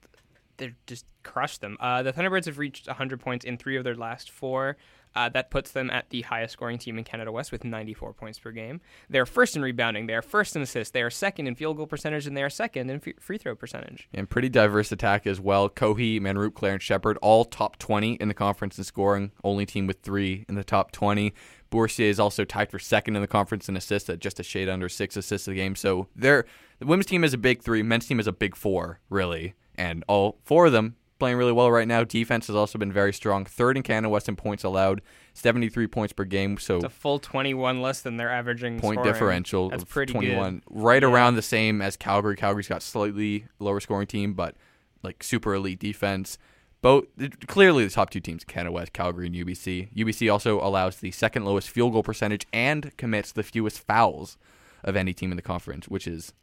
they 0.58 0.74
just 0.88 1.06
crushed 1.24 1.62
them. 1.62 1.78
Uh, 1.80 2.04
the 2.04 2.12
Thunderbirds 2.12 2.46
have 2.46 2.58
reached 2.58 2.88
100 2.88 3.20
points 3.20 3.46
in 3.46 3.58
three 3.58 3.78
of 3.78 3.84
their 3.84 3.96
last 3.96 4.30
four. 4.32 4.76
Uh, 5.16 5.28
that 5.30 5.50
puts 5.50 5.72
them 5.72 5.90
at 5.90 6.10
the 6.12 6.22
highest 6.22 6.54
scoring 6.54 6.78
team 6.78 6.98
in 6.98 7.04
Canada 7.04 7.32
West 7.32 7.52
with 7.52 7.64
94 7.64 8.14
points 8.14 8.38
per 8.38 8.52
game. 8.52 8.80
They're 9.10 9.26
first 9.26 9.56
in 9.56 9.62
rebounding. 9.62 10.06
They 10.06 10.14
are 10.14 10.22
first 10.22 10.56
in 10.56 10.62
assists. 10.62 10.92
They 10.92 11.02
are 11.02 11.10
second 11.10 11.48
in 11.48 11.56
field 11.56 11.78
goal 11.78 11.88
percentage, 11.88 12.28
and 12.28 12.38
they 12.38 12.44
are 12.44 12.50
second 12.50 12.90
in 12.90 13.02
f- 13.06 13.16
free 13.20 13.38
throw 13.38 13.56
percentage. 13.56 14.08
And 14.14 14.30
pretty 14.30 14.50
diverse 14.50 14.92
attack 14.92 15.26
as 15.26 15.40
well. 15.40 15.68
Cohee, 15.70 16.20
Manroop, 16.20 16.54
Clair, 16.54 16.74
and 16.74 16.82
Shepard 16.82 17.18
all 17.22 17.44
top 17.44 17.80
20 17.80 18.14
in 18.14 18.28
the 18.28 18.34
conference 18.34 18.78
in 18.78 18.84
scoring. 18.84 19.32
Only 19.44 19.66
team 19.66 19.88
with 19.88 20.02
three 20.02 20.46
in 20.48 20.56
the 20.56 20.64
top 20.64 20.92
20. 20.92 21.34
Bourcier 21.70 22.08
is 22.08 22.20
also 22.20 22.46
tied 22.46 22.72
for 22.72 22.80
second 22.80 23.16
in 23.16 23.22
the 23.22 23.28
conference 23.28 23.70
in 23.70 23.76
assists 23.78 24.10
at 24.10 24.20
just 24.20 24.40
a 24.40 24.44
shade 24.44 24.70
under 24.70 24.90
six 24.90 25.16
assists 25.18 25.48
a 25.48 25.54
game. 25.54 25.76
So 25.76 26.08
they're, 26.16 26.46
the 26.80 26.86
women's 26.86 27.06
team 27.06 27.24
is 27.24 27.34
a 27.34 27.38
big 27.38 27.62
three. 27.62 27.84
Men's 27.84 28.08
team 28.08 28.20
is 28.20 28.28
a 28.28 28.32
big 28.32 28.56
four, 28.56 29.00
really. 29.10 29.54
And 29.76 30.04
all 30.08 30.40
four 30.44 30.66
of 30.66 30.72
them 30.72 30.96
playing 31.20 31.38
really 31.38 31.52
well 31.52 31.70
right 31.72 31.88
now. 31.88 32.04
Defense 32.04 32.48
has 32.48 32.56
also 32.56 32.80
been 32.80 32.92
very 32.92 33.14
strong. 33.14 33.46
Third 33.46 33.78
in 33.78 33.84
Canada 33.84 34.10
West 34.10 34.28
in 34.30 34.36
points 34.36 34.64
allowed, 34.64 35.02
73 35.34 35.88
points 35.88 36.14
per 36.14 36.24
game. 36.24 36.58
So 36.58 36.78
It's 36.78 36.86
a 36.86 36.90
full 36.90 37.20
21 37.20 37.82
less 37.82 38.02
than 38.02 38.18
their 38.18 38.30
averaging 38.30 38.80
point 38.80 38.96
scoring. 39.00 39.14
differential 39.14 39.70
That's 39.70 39.84
of 39.84 39.90
pretty 39.90 40.14
21 40.14 40.64
right 40.70 41.04
Yeah. 41.04 41.10
around 41.10 41.36
the 41.36 41.42
same 41.42 41.82
as 41.82 41.96
calgary 41.98 42.36
calgary's 42.36 42.68
got 42.68 42.82
slightly 42.82 43.46
lower 43.60 43.80
scoring 43.80 44.08
team 44.08 44.34
but 44.34 44.56
like 45.04 45.22
super 45.24 45.54
elite 45.54 45.80
defense 45.80 46.38
both 46.82 47.06
clearly 47.48 47.84
the 47.86 47.90
top 47.92 48.10
two 48.10 48.20
teams 48.20 48.44
canada 48.44 48.72
west 48.72 48.94
calgary 48.94 49.28
and 49.28 49.36
ubc 49.36 49.94
ubc 49.96 50.32
also 50.32 50.60
allows 50.62 50.98
the 50.98 51.12
second 51.12 51.46
lowest 51.46 51.70
field 51.70 51.92
goal 51.94 52.04
percentage 52.04 52.46
and 52.54 52.96
commits 52.98 53.32
the 53.32 53.44
fewest 53.44 53.80
fouls 53.80 54.38
of 54.84 54.96
any 54.96 55.14
team 55.14 55.32
in 55.32 55.36
the 55.36 55.42
conference 55.42 55.88
which 55.88 56.08
is 56.08 56.34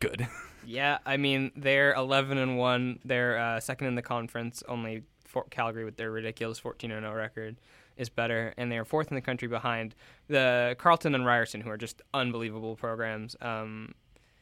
good 0.00 0.26
Yeah, 0.66 0.98
I 1.04 1.18
mean 1.18 1.52
they're 1.56 1.92
11 1.92 2.38
and 2.38 2.56
one. 2.56 2.98
They're 3.04 3.38
uh, 3.38 3.60
second 3.60 3.86
in 3.88 3.96
the 3.96 4.02
conference, 4.02 4.62
only 4.66 5.02
Fort 5.26 5.50
Calgary 5.50 5.84
with 5.84 5.96
their 5.96 6.10
ridiculous 6.10 6.58
14 6.58 6.90
and 6.90 7.04
0 7.04 7.14
record 7.14 7.56
is 7.96 8.08
better, 8.08 8.54
and 8.56 8.72
they 8.72 8.78
are 8.78 8.84
fourth 8.84 9.08
in 9.10 9.14
the 9.14 9.20
country 9.20 9.46
behind 9.46 9.94
the 10.28 10.74
Carleton 10.78 11.14
and 11.14 11.26
Ryerson, 11.26 11.60
who 11.60 11.70
are 11.70 11.76
just 11.76 12.02
unbelievable 12.12 12.76
programs. 12.76 13.36
Um, 13.40 13.94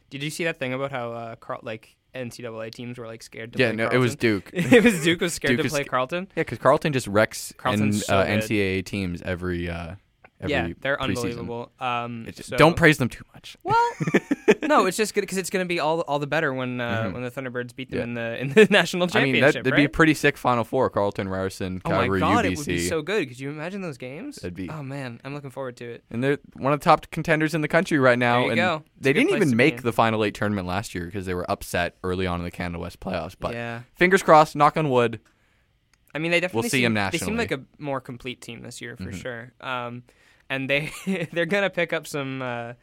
did 0.09 0.23
you 0.23 0.29
see 0.29 0.43
that 0.45 0.59
thing 0.59 0.73
about 0.73 0.91
how 0.91 1.11
uh, 1.11 1.35
Carl, 1.35 1.59
like 1.61 1.95
NCAA 2.15 2.71
teams 2.73 2.97
were 2.97 3.07
like 3.07 3.21
scared 3.23 3.53
to 3.53 3.59
Yeah, 3.59 3.69
play 3.69 3.75
no, 3.75 3.87
it 3.89 3.97
was 3.97 4.15
Duke. 4.15 4.49
it 4.53 4.83
was 4.83 5.03
Duke 5.03 5.21
was 5.21 5.33
scared 5.35 5.57
Duke 5.57 5.65
to 5.65 5.69
play 5.69 5.83
Carleton. 5.83 6.27
Yeah, 6.35 6.41
because 6.43 6.57
Carleton 6.59 6.93
just 6.93 7.07
wrecks 7.07 7.53
Carleton's 7.57 7.97
N- 7.97 8.01
so 8.01 8.17
uh. 8.17 8.25
NCAA 8.25 8.85
teams 8.85 9.21
every 9.23 9.69
uh, 9.69 9.83
every 9.85 9.97
yeah, 10.49 10.69
they're 10.81 10.97
preseason. 10.97 11.01
unbelievable. 11.01 11.71
Um, 11.79 12.25
just- 12.27 12.49
so- 12.49 12.57
Don't 12.57 12.75
praise 12.75 12.97
them 12.97 13.09
too 13.09 13.23
much. 13.33 13.57
Well, 13.63 13.75
no, 14.63 14.85
it's 14.85 14.97
just 14.97 15.13
good 15.13 15.21
because 15.21 15.37
it's 15.37 15.49
going 15.49 15.63
to 15.65 15.67
be 15.67 15.79
all 15.79 16.01
all 16.01 16.19
the 16.19 16.27
better 16.27 16.53
when 16.53 16.79
uh, 16.81 17.03
Mhm. 17.03 17.13
when 17.13 17.23
the 17.23 17.31
Thunderbirds 17.31 17.75
beat 17.75 17.89
them 17.91 17.97
Yeah. 17.99 18.03
in 18.03 18.13
the 18.13 18.41
in 18.41 18.49
the 18.67 18.67
national 18.71 19.07
championship. 19.07 19.43
I 19.43 19.45
mean, 19.59 19.63
that'd 19.63 19.75
be 19.75 19.83
a 19.85 19.89
pretty 19.89 20.13
sick 20.13 20.37
Final 20.37 20.63
Four. 20.63 20.89
Carlton, 20.89 21.27
Ryerson, 21.29 21.81
oh 21.85 21.89
my 21.89 21.95
Calgary, 21.99 22.19
god, 22.19 22.45
UBC. 22.45 22.51
it 22.51 22.57
would 22.57 22.65
be 22.67 22.79
so 22.87 23.01
good. 23.01 23.27
Could 23.29 23.39
you 23.39 23.49
imagine 23.49 23.81
those 23.81 23.97
games? 23.97 24.37
That'd 24.37 24.55
be- 24.55 24.69
Oh 24.69 24.83
man, 24.83 25.19
I'm 25.23 25.33
looking 25.33 25.49
forward 25.51 25.77
to 25.77 25.85
it. 25.89 26.03
and 26.09 26.23
they're 26.23 26.37
one 26.55 26.73
of 26.73 26.79
the 26.79 26.83
top 26.83 27.09
contenders 27.11 27.53
in 27.53 27.61
the 27.61 27.67
country 27.67 27.99
right 27.99 28.17
now. 28.19 28.35
There 28.39 28.45
you 28.45 28.51
and 28.51 28.57
go. 28.57 28.83
They 28.99 29.13
didn't 29.13 29.31
even 29.35 29.55
make 29.55 29.81
the 29.83 29.93
Final 29.93 30.23
Eight 30.23 30.33
tournament 30.33 30.67
last 30.67 30.93
year 30.95 31.05
because 31.05 31.25
they 31.25 31.33
were 31.33 31.49
upset 31.49 31.97
early 32.03 32.25
on 32.27 32.39
in 32.39 32.43
the 32.45 32.51
Canada 32.51 32.79
West 32.79 32.99
playoffs. 32.99 33.35
But 33.39 33.53
yeah, 33.53 33.81
fingers 33.95 34.23
crossed, 34.23 34.55
knock 34.55 34.77
on 34.77 34.89
wood. 34.89 35.19
I 36.15 36.19
mean 36.19 36.29
they 36.31 36.39
definitely 36.39 36.57
we'll 36.65 36.69
see 36.69 36.81
seem, 36.83 36.95
'em 36.97 37.09
They 37.11 37.17
seem 37.17 37.37
like 37.37 37.51
a 37.51 37.61
more 37.79 37.99
complete 37.99 38.39
team 38.39 38.61
this 38.61 38.81
year 38.81 38.95
for 38.95 39.05
Mhm. 39.11 39.21
sure. 39.21 39.53
Um, 39.61 40.03
and 40.53 40.69
they 40.69 40.91
they're 41.33 41.45
gonna 41.45 41.69
pick 41.69 41.93
up 41.93 42.07
some. 42.07 42.41
Uh, 42.41 42.73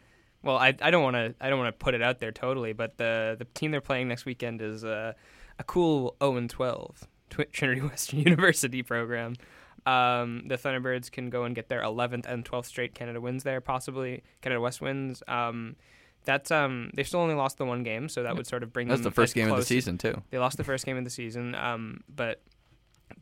well, 0.42 0.56
I 0.56 0.74
I 0.80 0.90
don't 0.90 1.02
want 1.02 1.16
to 1.16 1.34
I 1.40 1.48
don't 1.48 1.58
want 1.58 1.72
to 1.78 1.84
put 1.84 1.94
it 1.94 2.02
out 2.02 2.18
there 2.18 2.32
totally, 2.32 2.72
but 2.72 2.96
the 2.98 3.36
the 3.38 3.44
team 3.54 3.70
they're 3.70 3.80
playing 3.80 4.08
next 4.08 4.24
weekend 4.24 4.60
is 4.60 4.84
uh, 4.84 5.12
a 5.58 5.64
cool 5.64 6.16
0 6.22 6.36
and 6.36 6.50
12 6.50 7.06
Trinity 7.52 7.80
Western 7.86 8.20
University 8.20 8.82
program. 8.82 9.34
Um, 9.86 10.44
the 10.46 10.56
Thunderbirds 10.56 11.10
can 11.10 11.30
go 11.30 11.44
and 11.44 11.54
get 11.54 11.70
their 11.70 11.80
11th 11.80 12.26
and 12.26 12.44
12th 12.44 12.66
straight 12.66 12.94
Canada 12.94 13.18
wins 13.18 13.44
there, 13.44 13.62
possibly 13.62 14.22
Canada 14.42 14.60
West 14.60 14.82
wins. 14.82 15.22
Um, 15.26 15.76
that's 16.24 16.50
um, 16.50 16.90
they've 16.94 17.06
still 17.08 17.20
only 17.20 17.34
lost 17.34 17.56
the 17.56 17.64
one 17.64 17.82
game, 17.82 18.08
so 18.08 18.22
that 18.22 18.36
would 18.36 18.46
sort 18.46 18.62
of 18.62 18.72
bring 18.72 18.88
That's 18.88 19.00
them 19.00 19.04
the 19.04 19.14
first 19.14 19.34
game 19.34 19.50
of 19.50 19.56
the 19.56 19.64
season 19.64 19.96
too. 19.96 20.20
they 20.30 20.38
lost 20.38 20.58
the 20.58 20.64
first 20.64 20.84
game 20.84 20.98
of 20.98 21.04
the 21.04 21.10
season, 21.10 21.54
um, 21.54 22.00
but 22.14 22.42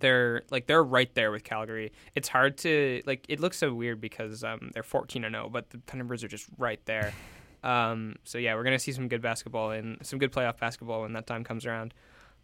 they're 0.01 0.43
like 0.51 0.67
they're 0.67 0.83
right 0.83 1.13
there 1.15 1.31
with 1.31 1.45
Calgary. 1.45 1.93
It's 2.15 2.29
hard 2.29 2.59
to 2.59 3.03
like. 3.07 3.27
It 3.29 3.41
looks 3.41 3.59
so 3.59 3.73
weird 3.73 4.01
because 4.01 4.45
um, 4.45 4.71
they're 4.75 4.83
14 4.83 5.25
and 5.25 5.35
0, 5.35 5.49
but 5.51 5.71
the 5.71 5.79
Thunderbirds 5.79 6.25
are 6.25 6.29
just 6.29 6.47
right 6.59 6.81
there. 6.87 7.13
Um, 7.65 8.15
so 8.23 8.39
yeah, 8.39 8.55
we're 8.55 8.63
gonna 8.63 8.79
see 8.79 8.93
some 8.93 9.09
good 9.09 9.21
basketball 9.21 9.73
and 9.73 9.99
some 10.07 10.21
good 10.21 10.31
playoff 10.31 10.61
basketball 10.61 11.01
when 11.01 11.13
that 11.15 11.27
time 11.27 11.43
comes 11.43 11.67
around. 11.67 11.93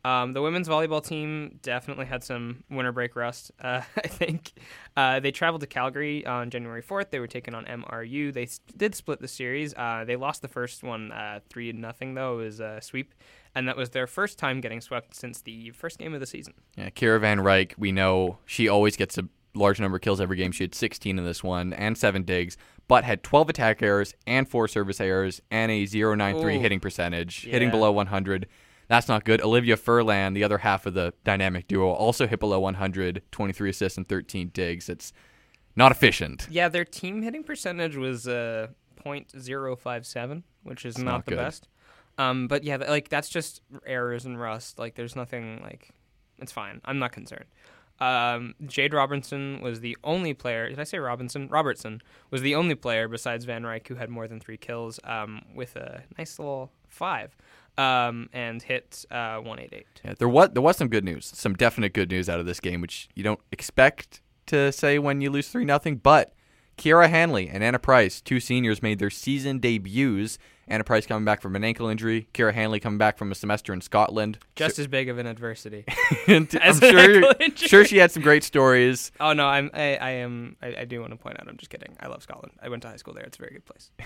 Um, 0.05 0.33
the 0.33 0.43
women's 0.43 0.69
volleyball 0.69 1.03
team 1.03 1.59
definitely 1.63 2.05
had 2.05 2.23
some 2.23 2.63
winter 2.71 2.93
break 2.93 3.17
rust. 3.17 3.51
Uh, 3.65 3.81
I 3.97 4.09
think 4.09 4.53
uh, 4.95 5.21
they 5.21 5.31
traveled 5.31 5.63
to 5.63 5.67
Calgary 5.67 6.27
on 6.27 6.51
January 6.51 6.83
4th. 6.83 7.09
They 7.09 7.19
were 7.19 7.27
taken 7.27 7.55
on 7.55 7.65
MRU. 7.65 8.31
They 8.33 8.47
did 8.77 8.95
split 8.95 9.21
the 9.21 9.29
series. 9.29 9.73
Uh, 9.75 10.05
they 10.07 10.17
lost 10.17 10.43
the 10.43 10.49
first 10.49 10.83
one 10.83 11.11
uh, 11.13 11.41
three 11.49 11.73
nothing 11.73 12.15
though. 12.15 12.41
It 12.41 12.45
was 12.45 12.61
a 12.61 12.81
sweep, 12.83 13.15
and 13.55 13.69
that 13.69 13.77
was 13.77 13.91
their 13.91 14.07
first 14.07 14.39
time 14.39 14.61
getting 14.61 14.81
swept 14.81 15.15
since 15.15 15.41
the 15.41 15.71
first 15.71 15.99
game 15.99 16.15
of 16.15 16.21
the 16.21 16.27
season. 16.27 16.55
Yeah, 16.77 16.91
Kira 16.91 17.21
Van 17.21 17.39
Ryk, 17.39 17.75
we 17.79 17.93
know 17.93 18.39
she 18.47 18.69
always 18.69 18.97
gets 18.97 19.17
a 19.19 19.29
large 19.55 19.81
number 19.81 19.97
of 19.97 20.03
kills 20.03 20.21
every 20.21 20.37
game. 20.37 20.53
She 20.53 20.65
had 20.65 20.75
16 20.75 21.19
in 21.19 21.25
this 21.25 21.43
one 21.45 21.73
and 21.73 21.97
seven 21.97 22.23
digs, 22.25 22.57
but 22.89 23.05
had 23.05 23.23
12 23.23 23.51
attack 23.51 23.83
errors 23.83 24.15
and 24.27 24.49
four 24.49 24.69
service 24.69 25.01
errors 25.01 25.41
and 25.51 25.71
a 25.71 25.87
093 25.87 26.57
Ooh. 26.57 26.61
hitting 26.61 26.81
percentage, 26.81 27.45
hitting 27.45 27.71
below 27.71 27.93
100. 27.93 28.49
That's 28.89 29.09
not 29.09 29.25
good. 29.25 29.41
Olivia 29.41 29.77
Furlan, 29.77 30.35
the 30.35 30.45
other 30.45 30.59
half 30.59 30.85
of 30.85 30.95
the 30.95 31.15
dynamic 31.25 31.69
duo, 31.69 31.91
also 31.91 32.27
hit 32.27 32.41
below 32.41 32.61
100, 32.61 33.23
23 33.31 33.71
assists 33.71 33.97
and 33.97 34.07
13 34.07 34.51
digs. 34.53 34.89
It's 34.89 35.13
not 35.75 35.91
efficient. 35.91 36.47
Yeah, 36.51 36.69
their 36.69 36.85
team 36.85 37.23
hitting 37.23 37.45
percentage 37.45 37.97
was 37.97 38.29
uh, 38.29 38.69
.057, 39.05 40.43
which 40.63 40.85
is 40.85 40.99
not, 40.99 41.05
not 41.05 41.25
the 41.25 41.31
good. 41.31 41.39
best. 41.39 41.69
Um, 42.19 42.47
but 42.47 42.65
yeah, 42.65 42.77
like 42.77 43.09
that's 43.09 43.29
just 43.29 43.61
errors 43.87 44.25
and 44.25 44.41
rust. 44.41 44.79
Like 44.79 44.95
there's 44.95 45.17
nothing 45.17 45.61
like 45.63 45.91
it's 46.39 46.53
fine. 46.53 46.81
I'm 46.85 46.99
not 46.99 47.13
concerned. 47.13 47.47
Um, 48.01 48.55
Jade 48.67 48.93
Robinson 48.93 49.61
was 49.61 49.81
the 49.81 49.97
only 50.03 50.35
player. 50.35 50.69
Did 50.69 50.81
I 50.81 50.85
say 50.85 50.99
Robinson? 50.99 51.49
Robertson 51.49 52.03
was 52.31 52.43
the 52.43 52.55
only 52.55 52.75
player 52.75 53.09
besides 53.09 53.45
Van 53.45 53.63
Ryk 53.63 53.87
who 53.87 53.95
had 53.95 54.11
more 54.11 54.27
than 54.27 54.41
three 54.41 54.57
kills 54.57 54.99
um, 55.05 55.43
with 55.55 55.77
a 55.77 56.03
nice 56.19 56.39
little 56.39 56.73
five 56.89 57.37
um, 57.79 58.29
and 58.33 58.63
hit 58.63 59.05
uh, 59.11 59.37
188. 59.37 59.87
Yeah, 60.05 60.15
there 60.19 60.29
was 60.29 60.51
there 60.53 60.63
was 60.63 60.77
some 60.77 60.89
good 60.89 61.05
news, 61.05 61.31
some 61.35 61.55
definite 61.55 61.93
good 61.93 62.11
news 62.11 62.29
out 62.29 62.41
of 62.41 62.47
this 62.47 62.61
game, 62.61 62.81
which 62.81 63.09
you 63.15 63.23
don't 63.23 63.41
expect 63.53 64.21
to 64.47 64.73
say 64.73 64.99
when 64.99 65.21
you 65.21 65.31
lose 65.31 65.49
three 65.49 65.65
nothing. 65.65 65.97
But 65.97 66.35
Kiara 66.77 67.09
Hanley 67.09 67.49
and 67.49 67.63
Anna 67.63 67.79
Price, 67.79 68.21
two 68.21 68.41
seniors, 68.41 68.83
made 68.83 68.99
their 68.99 69.11
season 69.11 69.59
debuts. 69.59 70.39
Anna 70.69 70.85
Price 70.85 71.07
coming 71.07 71.25
back 71.25 71.41
from 71.41 71.57
an 71.57 71.65
ankle 71.65 71.89
injury, 71.89 72.29
Kiara 72.35 72.55
Hanley 72.55 72.81
coming 72.81 72.99
back 72.99 73.19
from 73.19 73.31
a 73.31 73.35
semester 73.35 73.73
in 73.73 73.81
Scotland. 73.81 74.39
Just 74.57 74.79
as 74.79 74.87
big 74.87 75.09
of 75.09 75.19
an 75.19 75.27
adversity. 75.27 75.85
And 76.29 76.49
I'm 76.63 76.83
an 76.83 77.57
sure 77.57 77.57
sure 77.57 77.85
she 77.85 77.99
had 77.99 78.11
some 78.11 78.23
great 78.23 78.45
stories. 78.45 79.13
Oh 79.21 79.33
no, 79.33 79.47
I'm 79.47 79.71
I, 79.75 79.97
I 79.97 80.11
am 80.11 80.57
I, 80.63 80.77
I 80.81 80.85
do 80.85 81.01
want 81.01 81.13
to 81.13 81.17
point 81.17 81.39
out. 81.41 81.49
I'm 81.49 81.57
just 81.57 81.71
kidding. 81.71 81.97
I 82.01 82.07
love 82.07 82.23
Scotland. 82.23 82.53
I 82.63 82.69
went 82.69 82.83
to 82.83 82.89
high 82.89 82.97
school 82.97 83.15
there. 83.15 83.25
It's 83.25 83.37
a 83.37 83.41
very 83.41 83.53
good 83.53 83.65
place. 83.65 83.91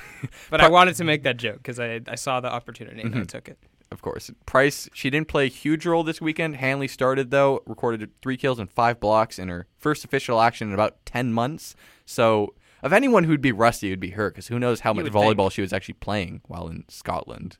But 0.50 0.60
I 0.60 0.68
wanted 0.68 0.96
to 0.96 1.04
make 1.04 1.22
that 1.24 1.36
joke 1.36 1.58
because 1.58 1.78
I 1.78 2.00
I 2.08 2.14
saw 2.14 2.40
the 2.40 2.50
opportunity 2.52 3.00
and 3.02 3.14
I 3.14 3.18
mm-hmm. 3.18 3.26
took 3.26 3.48
it. 3.48 3.58
Of 3.90 4.02
course, 4.02 4.30
Price. 4.46 4.88
She 4.92 5.10
didn't 5.10 5.28
play 5.28 5.46
a 5.46 5.48
huge 5.48 5.86
role 5.86 6.04
this 6.04 6.20
weekend. 6.20 6.56
Hanley 6.56 6.88
started 6.88 7.30
though, 7.30 7.62
recorded 7.66 8.10
three 8.22 8.36
kills 8.36 8.58
and 8.58 8.70
five 8.70 9.00
blocks 9.00 9.38
in 9.38 9.48
her 9.48 9.66
first 9.78 10.04
official 10.04 10.40
action 10.40 10.68
in 10.68 10.74
about 10.74 11.04
ten 11.06 11.32
months. 11.32 11.74
So, 12.04 12.54
of 12.82 12.92
anyone 12.92 13.24
who'd 13.24 13.40
be 13.40 13.52
rusty, 13.52 13.88
it'd 13.88 14.00
be 14.00 14.10
her 14.10 14.30
because 14.30 14.48
who 14.48 14.58
knows 14.58 14.80
how 14.80 14.92
much 14.92 15.06
volleyball 15.06 15.50
she 15.50 15.60
was 15.62 15.72
actually 15.72 15.94
playing 15.94 16.40
while 16.46 16.68
in 16.68 16.84
Scotland. 16.88 17.56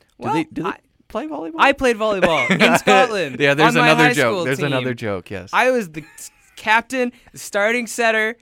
Do 0.00 0.06
Well, 0.28 0.34
they 0.34 0.46
I- 0.62 0.78
play 1.08 1.26
volleyball? 1.26 1.54
I 1.58 1.72
played 1.72 1.96
volleyball 1.96 2.48
in 2.72 2.78
Scotland. 2.78 3.36
yeah, 3.40 3.54
there's 3.54 3.74
another 3.76 4.12
joke. 4.12 4.44
There's 4.44 4.58
team. 4.58 4.66
another 4.66 4.94
joke. 4.94 5.30
Yes. 5.30 5.50
I 5.52 5.70
was 5.70 5.90
the 5.90 6.04
captain, 6.56 7.10
the 7.32 7.38
starting 7.38 7.86
setter 7.86 8.36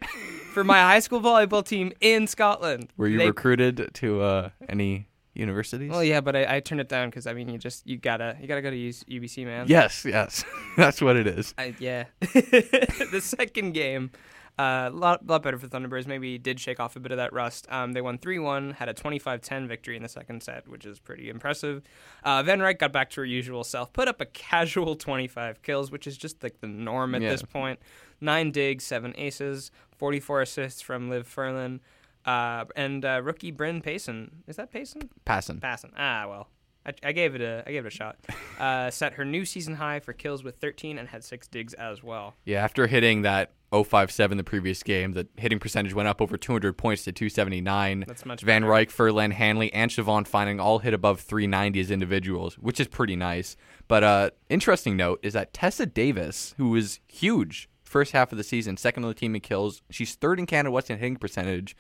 for 0.53 0.65
my 0.65 0.81
high 0.81 0.99
school 1.01 1.21
volleyball 1.21 1.65
team 1.65 1.93
in 2.01 2.27
Scotland. 2.27 2.89
Were 2.97 3.07
you 3.09 3.19
They- 3.19 3.27
recruited 3.29 3.91
to 3.95 4.21
uh, 4.23 4.51
any 4.69 5.09
universities? 5.35 5.91
Well, 5.91 6.03
yeah, 6.03 6.21
but 6.21 6.35
I, 6.35 6.57
I 6.57 6.61
turned 6.61 6.81
it 6.81 6.89
down 6.89 7.11
because 7.11 7.27
I 7.29 7.33
mean, 7.33 7.49
you 7.49 7.59
just 7.59 7.87
you 7.87 7.97
gotta 7.97 8.37
you 8.41 8.49
gotta 8.49 8.61
go 8.63 8.71
to 8.71 8.77
UBC, 8.77 9.45
man. 9.45 9.67
Yes, 9.69 10.05
yes. 10.05 10.45
That's 10.77 11.01
what 11.01 11.15
it 11.17 11.27
is. 11.29 11.55
I, 11.57 11.75
yeah. 11.79 12.05
the 12.21 13.21
second 13.23 13.73
game, 13.73 14.11
a 14.59 14.63
uh, 14.63 14.91
lot, 14.93 15.25
lot 15.27 15.43
better 15.43 15.57
for 15.59 15.69
Thunderbirds. 15.69 16.07
Maybe 16.07 16.37
did 16.37 16.59
shake 16.59 16.81
off 16.81 16.97
a 16.97 17.01
bit 17.01 17.13
of 17.13 17.19
that 17.19 17.33
rust. 17.33 17.67
Um, 17.71 17.93
they 17.93 18.01
won 18.01 18.19
3 18.19 18.39
1, 18.41 18.73
had 18.73 18.89
a 18.89 18.95
25 18.95 19.41
10 19.41 19.69
victory 19.69 19.97
in 19.97 20.03
the 20.03 20.09
second 20.09 20.43
set, 20.43 20.67
which 20.69 20.85
is 20.85 20.99
pretty 20.99 21.29
impressive. 21.29 21.83
Uh, 22.25 22.43
Van 22.43 22.59
Ryk 22.59 22.79
got 22.79 22.93
back 22.93 23.11
to 23.11 23.21
her 23.21 23.25
usual 23.25 23.63
self, 23.63 23.93
put 23.93 24.09
up 24.09 24.21
a 24.21 24.27
casual 24.27 24.97
25 24.97 25.63
kills, 25.63 25.91
which 25.93 26.07
is 26.07 26.17
just 26.17 26.43
like 26.43 26.61
the 26.61 26.67
norm 26.67 27.15
at 27.15 27.23
Yeah. 27.23 27.31
this 27.31 27.43
point. 27.43 27.79
Nine 28.21 28.51
digs, 28.51 28.85
seven 28.85 29.15
aces, 29.17 29.71
44 29.97 30.43
assists 30.43 30.81
from 30.81 31.09
Liv 31.09 31.33
Furlan. 31.33 31.81
Uh, 32.25 32.65
and 32.77 33.05
uh, 33.05 33.21
rookie 33.23 33.53
Bryn 33.53 33.81
Payson. 33.81 34.43
Is 34.47 34.57
that 34.57 34.71
Payson? 34.73 35.09
Passing. 35.25 35.61
Passing. 35.61 35.93
Ah, 35.97 36.27
well. 36.29 36.49
I, 36.89 37.09
I 37.09 37.13
gave 37.13 37.35
it 37.35 37.43
a 37.43 37.63
I 37.67 37.73
gave 37.73 37.85
it 37.85 37.89
a 37.89 37.97
shot. 37.97 38.17
Uh, 38.59 38.91
set 38.91 39.13
her 39.13 39.25
new 39.25 39.45
season 39.45 39.77
high 39.77 40.01
for 40.01 40.13
kills 40.13 40.43
with 40.43 40.57
13 40.57 40.99
and 40.99 41.09
had 41.09 41.23
six 41.23 41.47
digs 41.47 41.75
as 41.75 42.03
well. 42.03 42.35
Yeah, 42.45 42.65
after 42.65 42.89
hitting 42.89 43.23
that 43.23 43.53
057 43.71 44.37
the 44.37 44.43
previous 44.43 44.83
game, 44.83 45.13
the 45.13 45.29
hitting 45.37 45.61
percentage 45.61 45.95
went 45.95 46.09
up 46.09 46.21
over 46.21 46.37
200 46.37 46.77
points 46.77 47.05
to 47.05 47.13
279. 47.13 48.05
That's 48.09 48.27
much 48.27 48.41
Van 48.43 48.63
better. 48.63 48.73
Ryk, 48.73 48.89
Furlan, 48.89 49.31
Hanley, 49.33 49.73
and 49.73 49.93
Siobhan 49.93 50.27
finding 50.27 50.59
all 50.59 50.81
hit 50.81 50.93
above 50.93 51.21
390 51.21 51.79
as 51.79 51.93
individuals, 51.93 52.59
which 52.59 52.81
is 52.81 52.89
pretty 52.89 53.15
nice. 53.15 53.55
But 53.87 54.03
uh, 54.03 54.31
interesting 54.49 54.97
note 54.97 55.21
is 55.23 55.35
that 55.35 55.55
Tessa 55.55 55.87
Davis, 55.87 56.57
who 56.57 56.71
was 56.71 56.99
huge 57.07 57.69
first 57.85 58.11
half 58.11 58.33
of 58.33 58.39
the 58.39 58.45
season, 58.45 58.77
second 58.77 59.05
on 59.05 59.11
the 59.11 59.15
team 59.15 59.37
in 59.37 59.41
kills, 59.41 59.83
she's 59.89 60.17
third 60.17 60.41
in 60.41 60.47
Canada 60.47 60.73
West 60.73 60.91
in 60.91 60.99
hitting 60.99 61.15
percentage, 61.15 61.77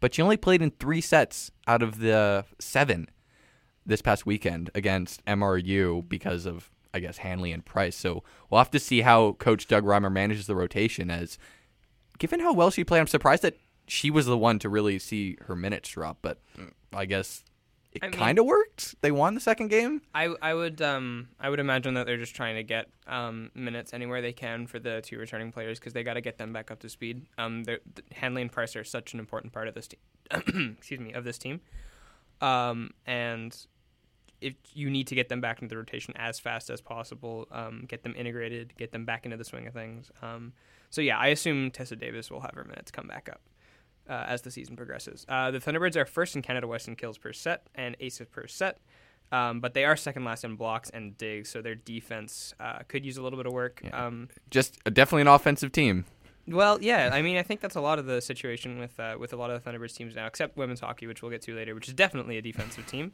but 0.00 0.14
she 0.14 0.22
only 0.22 0.38
played 0.38 0.62
in 0.62 0.70
three 0.70 1.02
sets 1.02 1.50
out 1.66 1.82
of 1.82 1.98
the 1.98 2.46
seven 2.58 3.08
this 3.86 4.02
past 4.02 4.26
weekend 4.26 4.70
against 4.74 5.24
MRU 5.26 6.08
because 6.08 6.46
of 6.46 6.70
I 6.94 7.00
guess 7.00 7.18
Hanley 7.18 7.52
and 7.52 7.64
Price. 7.64 7.96
So 7.96 8.22
we'll 8.50 8.58
have 8.58 8.70
to 8.72 8.78
see 8.78 9.00
how 9.00 9.32
Coach 9.32 9.66
Doug 9.66 9.84
Reimer 9.84 10.12
manages 10.12 10.46
the 10.46 10.54
rotation. 10.54 11.10
As 11.10 11.38
given 12.18 12.40
how 12.40 12.52
well 12.52 12.70
she 12.70 12.84
played, 12.84 13.00
I'm 13.00 13.06
surprised 13.06 13.42
that 13.42 13.56
she 13.88 14.10
was 14.10 14.26
the 14.26 14.36
one 14.38 14.58
to 14.60 14.68
really 14.68 14.98
see 14.98 15.36
her 15.46 15.56
minutes 15.56 15.88
drop. 15.88 16.18
But 16.22 16.38
I 16.92 17.06
guess 17.06 17.44
it 17.92 18.04
I 18.04 18.08
mean- 18.08 18.18
kind 18.18 18.38
of 18.38 18.44
worked. 18.44 18.94
They 19.00 19.10
won 19.10 19.34
the 19.34 19.40
second 19.40 19.68
game. 19.68 20.02
I, 20.14 20.34
I 20.42 20.52
would 20.54 20.82
um 20.82 21.28
I 21.40 21.48
would 21.48 21.60
imagine 21.60 21.94
that 21.94 22.06
they're 22.06 22.18
just 22.18 22.36
trying 22.36 22.56
to 22.56 22.62
get 22.62 22.88
um 23.06 23.50
minutes 23.54 23.94
anywhere 23.94 24.20
they 24.20 24.32
can 24.34 24.66
for 24.66 24.78
the 24.78 25.00
two 25.02 25.16
returning 25.18 25.50
players 25.50 25.78
because 25.78 25.94
they 25.94 26.04
got 26.04 26.14
to 26.14 26.20
get 26.20 26.36
them 26.38 26.52
back 26.52 26.70
up 26.70 26.80
to 26.80 26.88
speed. 26.90 27.24
Um, 27.38 27.64
Hanley 28.12 28.42
and 28.42 28.52
Price 28.52 28.76
are 28.76 28.84
such 28.84 29.14
an 29.14 29.18
important 29.18 29.52
part 29.54 29.66
of 29.66 29.74
this 29.74 29.88
team. 29.88 30.74
excuse 30.78 31.00
me, 31.00 31.12
of 31.14 31.24
this 31.24 31.38
team. 31.38 31.60
Um, 32.42 32.90
and 33.06 33.56
if 34.42 34.54
you 34.74 34.90
need 34.90 35.06
to 35.06 35.14
get 35.14 35.28
them 35.28 35.40
back 35.40 35.62
into 35.62 35.72
the 35.72 35.78
rotation 35.78 36.14
as 36.16 36.38
fast 36.38 36.70
as 36.70 36.80
possible, 36.80 37.48
um, 37.50 37.84
get 37.88 38.02
them 38.02 38.14
integrated, 38.16 38.74
get 38.76 38.92
them 38.92 39.04
back 39.04 39.24
into 39.24 39.36
the 39.36 39.44
swing 39.44 39.66
of 39.66 39.72
things. 39.72 40.10
Um, 40.20 40.52
so 40.90 41.00
yeah, 41.00 41.18
I 41.18 41.28
assume 41.28 41.70
Tessa 41.70 41.96
Davis 41.96 42.30
will 42.30 42.40
have 42.40 42.54
her 42.54 42.64
minutes 42.64 42.90
come 42.90 43.06
back 43.06 43.28
up 43.30 43.40
uh, 44.08 44.24
as 44.26 44.42
the 44.42 44.50
season 44.50 44.76
progresses. 44.76 45.24
Uh, 45.28 45.50
the 45.50 45.58
Thunderbirds 45.58 45.96
are 45.96 46.04
first 46.04 46.36
in 46.36 46.42
Canada 46.42 46.66
West 46.66 46.88
in 46.88 46.96
kills 46.96 47.18
per 47.18 47.32
set 47.32 47.66
and 47.74 47.96
aces 48.00 48.26
per 48.30 48.46
set. 48.46 48.78
Um, 49.30 49.60
but 49.60 49.72
they 49.72 49.86
are 49.86 49.96
second 49.96 50.24
last 50.24 50.44
in 50.44 50.56
blocks 50.56 50.90
and 50.90 51.16
digs, 51.16 51.48
so 51.48 51.62
their 51.62 51.74
defense 51.74 52.54
uh, 52.60 52.80
could 52.86 53.02
use 53.06 53.16
a 53.16 53.22
little 53.22 53.38
bit 53.38 53.46
of 53.46 53.54
work. 53.54 53.80
Yeah. 53.82 54.06
Um, 54.06 54.28
Just 54.50 54.78
uh, 54.84 54.90
definitely 54.90 55.22
an 55.22 55.28
offensive 55.28 55.72
team. 55.72 56.04
well, 56.46 56.78
yeah, 56.82 57.08
I 57.10 57.22
mean, 57.22 57.38
I 57.38 57.42
think 57.42 57.62
that's 57.62 57.76
a 57.76 57.80
lot 57.80 57.98
of 57.98 58.04
the 58.04 58.20
situation 58.20 58.78
with 58.78 59.00
uh, 59.00 59.16
with 59.18 59.32
a 59.32 59.36
lot 59.36 59.50
of 59.50 59.62
the 59.62 59.70
Thunderbirds 59.70 59.96
teams 59.96 60.14
now, 60.14 60.26
except 60.26 60.58
women's 60.58 60.80
hockey, 60.80 61.06
which 61.06 61.22
we'll 61.22 61.30
get 61.30 61.40
to 61.42 61.54
later, 61.54 61.74
which 61.74 61.88
is 61.88 61.94
definitely 61.94 62.36
a 62.36 62.42
defensive 62.42 62.86
team. 62.86 63.12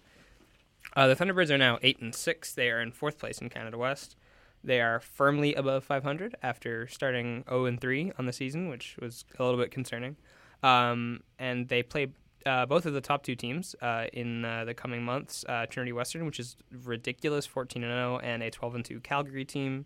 Uh, 0.96 1.06
the 1.06 1.16
Thunderbirds 1.16 1.50
are 1.50 1.58
now 1.58 1.78
eight 1.82 2.00
and 2.00 2.14
six. 2.14 2.52
They 2.52 2.70
are 2.70 2.80
in 2.80 2.92
fourth 2.92 3.18
place 3.18 3.38
in 3.38 3.48
Canada 3.48 3.78
West. 3.78 4.16
They 4.64 4.80
are 4.80 5.00
firmly 5.00 5.54
above 5.54 5.84
500 5.84 6.36
after 6.42 6.86
starting 6.88 7.44
0 7.48 7.66
and 7.66 7.80
3 7.80 8.12
on 8.18 8.26
the 8.26 8.32
season, 8.32 8.68
which 8.68 8.96
was 9.00 9.24
a 9.38 9.44
little 9.44 9.60
bit 9.60 9.70
concerning. 9.70 10.16
Um, 10.62 11.20
and 11.38 11.68
they 11.68 11.82
play 11.82 12.08
uh, 12.44 12.66
both 12.66 12.86
of 12.86 12.94
the 12.94 13.00
top 13.00 13.22
two 13.22 13.36
teams 13.36 13.76
uh, 13.80 14.06
in 14.12 14.44
uh, 14.44 14.64
the 14.64 14.74
coming 14.74 15.04
months. 15.04 15.44
Uh, 15.48 15.66
Trinity 15.66 15.92
Western, 15.92 16.26
which 16.26 16.40
is 16.40 16.56
ridiculous, 16.84 17.46
14 17.46 17.84
and 17.84 17.92
0, 17.92 18.18
and 18.22 18.42
a 18.42 18.50
12 18.50 18.74
and 18.74 18.84
2 18.84 19.00
Calgary 19.00 19.44
team. 19.44 19.84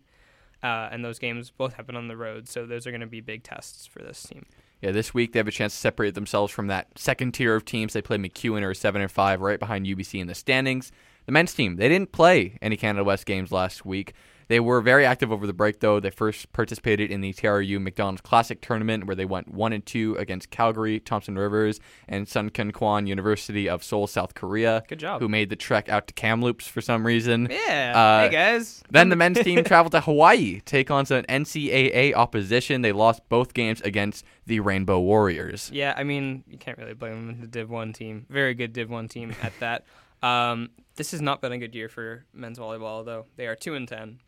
Uh, 0.63 0.87
and 0.91 1.03
those 1.03 1.19
games 1.19 1.51
both 1.51 1.73
happen 1.73 1.95
on 1.95 2.07
the 2.07 2.15
road, 2.15 2.47
so 2.47 2.65
those 2.65 2.87
are 2.87 2.91
going 2.91 3.01
to 3.01 3.07
be 3.07 3.19
big 3.19 3.43
tests 3.43 3.85
for 3.85 3.99
this 3.99 4.23
team. 4.23 4.45
Yeah, 4.83 4.91
this 4.91 5.13
week 5.13 5.31
they 5.31 5.39
have 5.39 5.47
a 5.47 5.51
chance 5.51 5.71
to 5.73 5.79
separate 5.79 6.13
themselves 6.13 6.51
from 6.51 6.67
that 6.67 6.99
second 6.99 7.31
tier 7.31 7.55
of 7.55 7.63
teams. 7.63 7.93
They 7.93 8.01
play 8.01 8.17
MacEwan 8.17 8.63
or 8.63 8.73
seven 8.73 9.01
and 9.01 9.09
five, 9.09 9.39
right 9.39 9.57
behind 9.57 9.85
UBC 9.85 10.19
in 10.19 10.27
the 10.27 10.35
standings. 10.35 10.91
The 11.25 11.31
men's 11.31 11.53
team 11.53 11.77
they 11.77 11.87
didn't 11.87 12.11
play 12.11 12.57
any 12.61 12.75
Canada 12.75 13.05
West 13.05 13.25
games 13.25 13.49
last 13.49 13.85
week. 13.85 14.11
They 14.47 14.59
were 14.59 14.81
very 14.81 15.05
active 15.05 15.31
over 15.31 15.47
the 15.47 15.53
break, 15.53 15.79
though. 15.79 15.99
They 15.99 16.09
first 16.09 16.51
participated 16.53 17.11
in 17.11 17.21
the 17.21 17.33
TRU 17.33 17.79
McDonald's 17.79 18.21
Classic 18.21 18.61
tournament, 18.61 19.05
where 19.05 19.15
they 19.15 19.25
went 19.25 19.49
one 19.49 19.73
and 19.73 19.85
two 19.85 20.15
against 20.17 20.49
Calgary, 20.49 20.99
Thompson 20.99 21.37
Rivers, 21.37 21.79
and 22.07 22.27
Sungkyunkwan 22.27 23.07
University 23.07 23.69
of 23.69 23.83
Seoul, 23.83 24.07
South 24.07 24.33
Korea. 24.33 24.83
Good 24.87 24.99
job. 24.99 25.21
Who 25.21 25.27
made 25.27 25.49
the 25.49 25.55
trek 25.55 25.89
out 25.89 26.07
to 26.07 26.13
Kamloops 26.13 26.67
for 26.67 26.81
some 26.81 27.05
reason. 27.05 27.47
Yeah. 27.49 27.93
Uh, 27.95 28.19
hey, 28.23 28.29
guys. 28.29 28.83
Then 28.89 29.09
the 29.09 29.15
men's 29.15 29.39
team 29.39 29.63
traveled 29.63 29.91
to 29.93 30.01
Hawaii, 30.01 30.61
take 30.65 30.91
on 30.91 31.05
some 31.05 31.23
NCAA 31.23 32.13
opposition. 32.13 32.81
They 32.81 32.91
lost 32.91 33.21
both 33.29 33.53
games 33.53 33.81
against 33.81 34.25
the 34.45 34.59
Rainbow 34.59 34.99
Warriors. 34.99 35.69
Yeah, 35.73 35.93
I 35.95 36.03
mean, 36.03 36.43
you 36.47 36.57
can't 36.57 36.77
really 36.77 36.93
blame 36.93 37.27
them. 37.27 37.41
The 37.41 37.47
Div 37.47 37.69
1 37.69 37.93
team. 37.93 38.25
Very 38.29 38.53
good 38.53 38.73
Div 38.73 38.89
1 38.89 39.07
team 39.07 39.33
at 39.41 39.53
that. 39.59 39.85
Um, 40.23 40.69
this 40.95 41.11
has 41.11 41.21
not 41.21 41.41
been 41.41 41.51
a 41.51 41.57
good 41.57 41.75
year 41.75 41.89
for 41.89 42.23
men's 42.33 42.57
volleyball, 42.57 43.03
though. 43.03 43.25
They 43.35 43.45
are 43.45 43.57
2 43.57 43.75
and 43.75 43.85
10. 43.85 44.19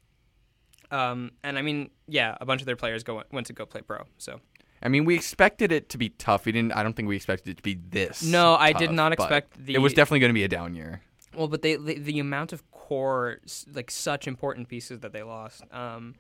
Um, 0.92 1.32
and 1.44 1.58
I 1.58 1.62
mean, 1.62 1.89
yeah, 2.08 2.36
a 2.39 2.46
bunch 2.46 2.62
of 2.62 2.65
their 2.65 2.75
players 2.75 3.04
go 3.04 3.24
went 3.32 3.48
to 3.48 3.54
go 3.54 3.65
play 3.65 3.82
pro. 3.82 4.04
So 4.18 4.39
I 4.84 4.88
mean, 4.89 5.06
we 5.06 5.15
expected 5.15 5.72
it 5.72 5.89
to 5.89 5.98
be 5.98 6.10
tough. 6.10 6.46
We 6.46 6.51
didn't. 6.51 6.74
I 6.74 6.84
don't 6.84 6.96
think 6.96 7.08
we 7.08 7.15
expected 7.15 7.50
it 7.51 7.58
to 7.58 7.63
be 7.63 7.74
this. 7.75 8.24
No, 8.24 8.56
I 8.56 8.74
did 8.74 8.92
not 8.92 9.13
expect 9.13 9.63
the- 9.65 9.74
It 9.74 9.80
was 9.80 9.94
definitely 9.94 10.20
going 10.20 10.30
to 10.30 10.34
be 10.36 10.44
a 10.44 10.48
down 10.48 10.75
year. 10.75 11.01
Well, 11.34 11.48
but 11.48 11.62
they, 11.63 11.75
the 11.75 11.98
the 12.00 12.20
amount 12.20 12.54
of 12.54 12.70
core 12.72 13.39
like 13.74 13.89
such 13.92 14.27
important 14.27 14.68
pieces 14.70 15.00
that 15.00 15.12
they 15.12 15.24
lost. 15.24 15.63
Um, 15.72 16.15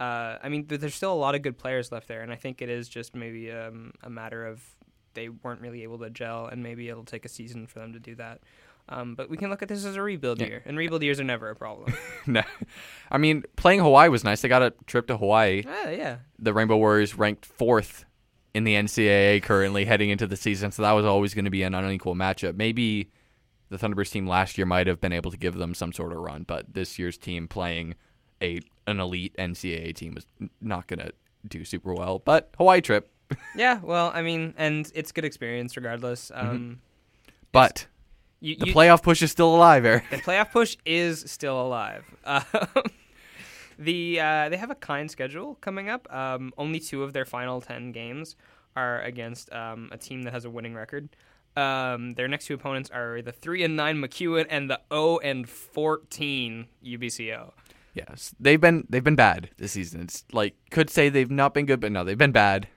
uh, 0.00 0.38
I 0.42 0.48
mean, 0.48 0.66
there's 0.66 0.94
still 0.94 1.12
a 1.12 1.14
lot 1.14 1.34
of 1.34 1.42
good 1.42 1.58
players 1.58 1.92
left 1.92 2.08
there, 2.08 2.22
and 2.22 2.32
I 2.32 2.36
think 2.36 2.62
it 2.62 2.70
is 2.70 2.88
just 2.88 3.14
maybe 3.14 3.52
um, 3.52 3.92
a 4.02 4.08
matter 4.08 4.46
of 4.46 4.62
they 5.12 5.28
weren't 5.28 5.60
really 5.60 5.82
able 5.82 5.98
to 5.98 6.08
gel, 6.10 6.46
and 6.46 6.62
maybe 6.62 6.88
it'll 6.88 7.04
take 7.04 7.24
a 7.24 7.28
season 7.28 7.66
for 7.66 7.80
them 7.80 7.92
to 7.92 8.00
do 8.00 8.14
that. 8.14 8.40
Um, 8.90 9.14
but 9.14 9.30
we 9.30 9.36
can 9.36 9.50
look 9.50 9.62
at 9.62 9.68
this 9.68 9.84
as 9.84 9.94
a 9.96 10.02
rebuild 10.02 10.40
Yeah. 10.40 10.46
year, 10.48 10.62
and 10.66 10.76
rebuild 10.76 11.02
years 11.02 11.20
are 11.20 11.24
never 11.24 11.48
a 11.48 11.54
problem. 11.56 11.94
no, 12.26 12.42
I 13.10 13.18
mean, 13.18 13.44
playing 13.56 13.80
Hawaii 13.80 14.08
was 14.08 14.24
nice. 14.24 14.40
They 14.42 14.48
got 14.48 14.62
a 14.62 14.72
trip 14.86 15.06
to 15.06 15.16
Hawaii. 15.16 15.62
ah, 15.66 15.88
yeah, 15.90 16.16
The 16.38 16.52
Rainbow 16.52 16.76
Warriors 16.76 17.16
ranked 17.16 17.46
fourth 17.46 18.04
in 18.52 18.64
the 18.64 18.74
NCAA 18.74 19.42
currently 19.44 19.84
heading 19.84 20.10
into 20.10 20.26
the 20.26 20.36
season, 20.36 20.72
so 20.72 20.82
that 20.82 20.92
was 20.92 21.04
always 21.04 21.34
going 21.34 21.44
to 21.44 21.50
be 21.52 21.62
an 21.62 21.72
unequal 21.74 22.16
matchup. 22.16 22.56
Maybe 22.56 23.10
the 23.68 23.76
Thunderbirds 23.78 24.10
team 24.10 24.26
last 24.26 24.58
year 24.58 24.66
might 24.66 24.88
have 24.88 25.00
been 25.00 25.12
able 25.12 25.30
to 25.30 25.36
give 25.36 25.54
them 25.54 25.72
some 25.72 25.92
sort 25.92 26.10
of 26.12 26.18
run, 26.18 26.42
but 26.42 26.74
this 26.74 26.98
year's 26.98 27.16
team 27.16 27.46
playing 27.46 27.94
a 28.42 28.60
an 28.88 28.98
elite 28.98 29.36
NCAA 29.38 29.94
team 29.94 30.14
was 30.14 30.26
not 30.60 30.88
going 30.88 30.98
to 30.98 31.12
do 31.46 31.64
super 31.64 31.94
well. 31.94 32.18
But 32.18 32.50
Hawaii 32.58 32.80
trip, 32.80 33.08
yeah. 33.54 33.78
Well, 33.80 34.10
I 34.12 34.22
mean, 34.22 34.52
and 34.56 34.90
it's 34.96 35.12
good 35.12 35.24
experience 35.24 35.76
regardless. 35.76 36.32
Um, 36.34 36.80
but 37.52 37.86
you, 38.40 38.56
the 38.56 38.66
you- 38.66 38.74
playoff 38.74 39.02
push 39.02 39.22
is 39.22 39.30
still 39.30 39.54
alive, 39.54 39.84
Eric. 39.84 40.04
the 40.10 40.16
playoff 40.16 40.50
push 40.50 40.76
is 40.84 41.24
still 41.30 41.60
alive. 41.60 42.04
Um, 42.24 42.42
the 43.78 44.20
uh, 44.20 44.48
they 44.48 44.56
have 44.56 44.70
a 44.70 44.74
kind 44.74 45.10
schedule 45.10 45.56
coming 45.60 45.88
up. 45.88 46.12
Um, 46.12 46.52
only 46.58 46.80
two 46.80 47.02
of 47.02 47.12
their 47.12 47.24
final 47.24 47.60
ten 47.60 47.92
games 47.92 48.36
are 48.76 49.00
against 49.02 49.52
um, 49.52 49.88
a 49.92 49.98
team 49.98 50.22
that 50.22 50.32
has 50.32 50.44
a 50.44 50.50
winning 50.50 50.74
record. 50.74 51.08
Um, 51.56 52.12
their 52.12 52.28
next 52.28 52.46
two 52.46 52.54
opponents 52.54 52.90
are 52.90 53.22
the 53.22 53.32
three 53.32 53.64
and 53.64 53.76
nine 53.76 53.96
MacEwan 53.96 54.46
and 54.48 54.70
the 54.70 54.80
zero 54.92 55.18
and 55.18 55.48
fourteen 55.48 56.66
UBCO. 56.84 57.52
Yes, 57.94 58.34
they've 58.38 58.60
been 58.60 58.86
they've 58.88 59.02
been 59.02 59.16
bad 59.16 59.50
this 59.56 59.72
season. 59.72 60.02
It's 60.02 60.24
like 60.32 60.54
could 60.70 60.90
say 60.90 61.08
they've 61.08 61.30
not 61.30 61.54
been 61.54 61.66
good, 61.66 61.80
but 61.80 61.90
no, 61.90 62.04
they've 62.04 62.16
been 62.16 62.32
bad. 62.32 62.68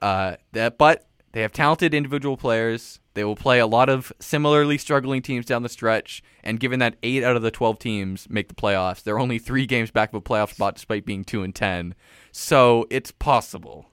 Uh, 0.00 0.36
that, 0.52 0.78
but 0.78 1.06
they 1.32 1.42
have 1.42 1.52
talented 1.52 1.94
individual 1.94 2.36
players. 2.36 3.00
They 3.14 3.24
will 3.24 3.36
play 3.36 3.58
a 3.58 3.66
lot 3.66 3.88
of 3.88 4.12
similarly 4.20 4.78
struggling 4.78 5.20
teams 5.22 5.44
down 5.46 5.62
the 5.62 5.68
stretch. 5.68 6.22
And 6.42 6.58
given 6.58 6.78
that 6.80 6.96
eight 7.02 7.22
out 7.22 7.36
of 7.36 7.42
the 7.42 7.50
twelve 7.50 7.78
teams 7.78 8.28
make 8.30 8.48
the 8.48 8.54
playoffs, 8.54 9.02
they're 9.02 9.18
only 9.18 9.38
three 9.38 9.66
games 9.66 9.90
back 9.90 10.10
of 10.10 10.14
a 10.14 10.20
playoff 10.20 10.54
spot, 10.54 10.74
despite 10.74 11.04
being 11.04 11.24
two 11.24 11.42
and 11.42 11.54
ten. 11.54 11.94
So 12.32 12.86
it's 12.90 13.10
possible. 13.10 13.86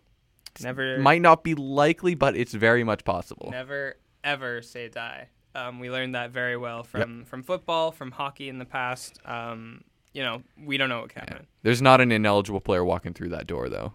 Never, 0.62 0.98
Might 1.00 1.22
not 1.22 1.44
be 1.44 1.56
likely, 1.56 2.16
but 2.16 2.36
it's 2.36 2.54
very 2.54 2.84
much 2.84 3.06
possible. 3.06 3.50
never, 3.52 3.96
ever 4.26 4.62
say 4.62 4.90
die. 4.90 5.30
Um, 5.56 5.80
we 5.80 5.90
learned 5.90 6.16
that 6.16 6.32
very 6.32 6.58
well 6.58 6.84
from 6.84 7.24
from 7.26 7.44
football, 7.44 7.92
from 7.92 8.12
hockey 8.12 8.50
in 8.50 8.60
the 8.60 8.66
past. 8.66 9.20
Um, 9.26 9.84
you 10.14 10.22
know, 10.22 10.44
we 10.64 10.78
don't 10.78 10.90
know 10.90 11.02
what 11.02 11.10
can 11.10 11.22
happen. 11.22 11.48
There's 11.64 11.82
not 11.82 12.02
an 12.02 12.12
ineligible 12.12 12.60
player 12.62 12.84
walking 12.84 13.14
through 13.14 13.30
that 13.30 13.48
door, 13.48 13.70
though. 13.70 13.94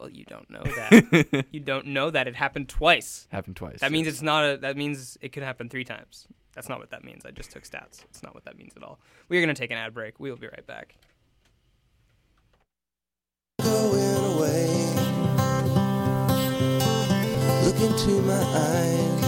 Well, 0.00 0.08
you 0.08 0.24
don't 0.24 0.48
know 0.48 0.62
that. 0.64 1.44
you 1.50 1.60
don't 1.60 1.88
know 1.88 2.10
that 2.10 2.26
it 2.26 2.34
happened 2.34 2.70
twice. 2.70 3.28
Happened 3.30 3.56
twice. 3.56 3.80
That 3.80 3.92
means 3.92 4.08
it's 4.08 4.22
not 4.22 4.44
a. 4.44 4.56
That 4.56 4.76
means 4.78 5.18
it 5.20 5.32
could 5.32 5.42
happen 5.42 5.68
three 5.68 5.84
times. 5.84 6.26
That's 6.54 6.70
not 6.70 6.78
what 6.78 6.90
that 6.90 7.04
means. 7.04 7.26
I 7.26 7.32
just 7.32 7.50
took 7.50 7.64
stats. 7.64 8.02
It's 8.08 8.22
not 8.22 8.34
what 8.34 8.46
that 8.46 8.56
means 8.56 8.72
at 8.76 8.82
all. 8.82 8.98
We 9.28 9.36
are 9.36 9.42
going 9.42 9.54
to 9.54 9.58
take 9.60 9.70
an 9.70 9.76
ad 9.76 9.92
break. 9.92 10.18
We 10.18 10.30
will 10.30 10.38
be 10.38 10.48
right 10.48 10.66
back. 10.66 10.96
going 13.62 14.24
away. 14.34 14.86
Look 17.64 17.80
into 17.80 18.22
my 18.22 18.42
eyes. 18.42 19.20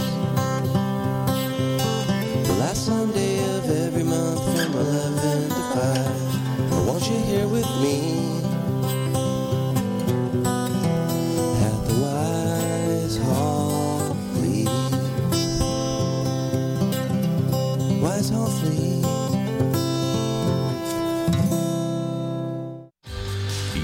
The 2.47 2.53
last 2.59 2.85
Sunday 2.87 3.57
of 3.57 3.69
every 3.69 4.03
month 4.03 4.41
from 4.43 4.73
11 4.73 5.49
to 5.49 5.55
5. 5.55 6.73
I 6.73 6.85
want 6.87 7.07
you 7.09 7.17
here 7.19 7.47
with 7.47 7.69
me. 7.81 8.32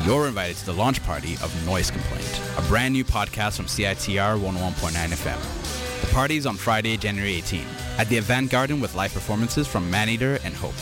You're 0.10 0.26
invited 0.26 0.58
to 0.58 0.66
the 0.66 0.74
launch 0.74 1.04
party 1.04 1.34
of 1.36 1.66
Noise 1.68 1.92
Complaint, 1.92 2.42
a 2.58 2.64
brand 2.64 2.94
new 2.96 3.04
podcast 3.04 3.58
from 3.58 3.68
CITR 3.68 4.40
101.9 4.40 4.92
FM. 4.92 6.02
The 6.02 6.08
party 6.08 6.36
is 6.36 6.48
on 6.48 6.56
Friday, 6.58 6.98
January 6.98 7.36
18, 7.36 7.64
at 8.00 8.10
the 8.10 8.18
Event 8.18 8.50
Garden 8.50 8.80
with 8.80 8.96
live 8.96 9.14
performances 9.14 9.68
from 9.68 9.88
Maneater 9.92 10.40
and 10.44 10.56
Hope. 10.56 10.74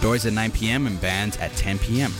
Doors 0.00 0.24
at 0.24 0.34
9 0.34 0.52
p.m. 0.52 0.86
and 0.86 1.00
bands 1.00 1.36
at 1.38 1.50
10 1.56 1.80
p.m. 1.80 2.12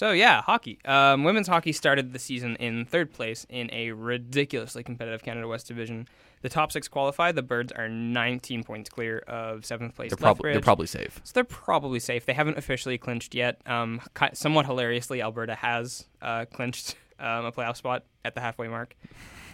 So 0.00 0.12
yeah, 0.12 0.40
hockey. 0.40 0.78
Um, 0.86 1.24
women's 1.24 1.46
hockey 1.46 1.72
started 1.72 2.14
the 2.14 2.18
season 2.18 2.56
in 2.56 2.86
third 2.86 3.12
place 3.12 3.44
in 3.50 3.68
a 3.70 3.90
ridiculously 3.90 4.82
competitive 4.82 5.22
Canada 5.22 5.46
West 5.46 5.68
division. 5.68 6.08
The 6.40 6.48
top 6.48 6.72
six 6.72 6.88
qualify. 6.88 7.32
The 7.32 7.42
Birds 7.42 7.70
are 7.70 7.86
19 7.86 8.64
points 8.64 8.88
clear 8.88 9.18
of 9.28 9.66
seventh 9.66 9.94
place. 9.94 10.08
they're, 10.08 10.16
probably 10.16 10.52
they're 10.52 10.62
probably 10.62 10.86
safe. 10.86 11.20
So 11.24 11.32
they're 11.34 11.44
probably 11.44 12.00
safe. 12.00 12.24
They 12.24 12.32
haven't 12.32 12.56
officially 12.56 12.96
clinched 12.96 13.34
yet. 13.34 13.60
Um, 13.66 14.00
somewhat 14.32 14.64
hilariously, 14.64 15.20
Alberta 15.20 15.54
has 15.54 16.06
uh, 16.22 16.46
clinched 16.46 16.94
um, 17.20 17.44
a 17.44 17.52
playoff 17.52 17.76
spot 17.76 18.04
at 18.24 18.34
the 18.34 18.40
halfway 18.40 18.68
mark. 18.68 18.96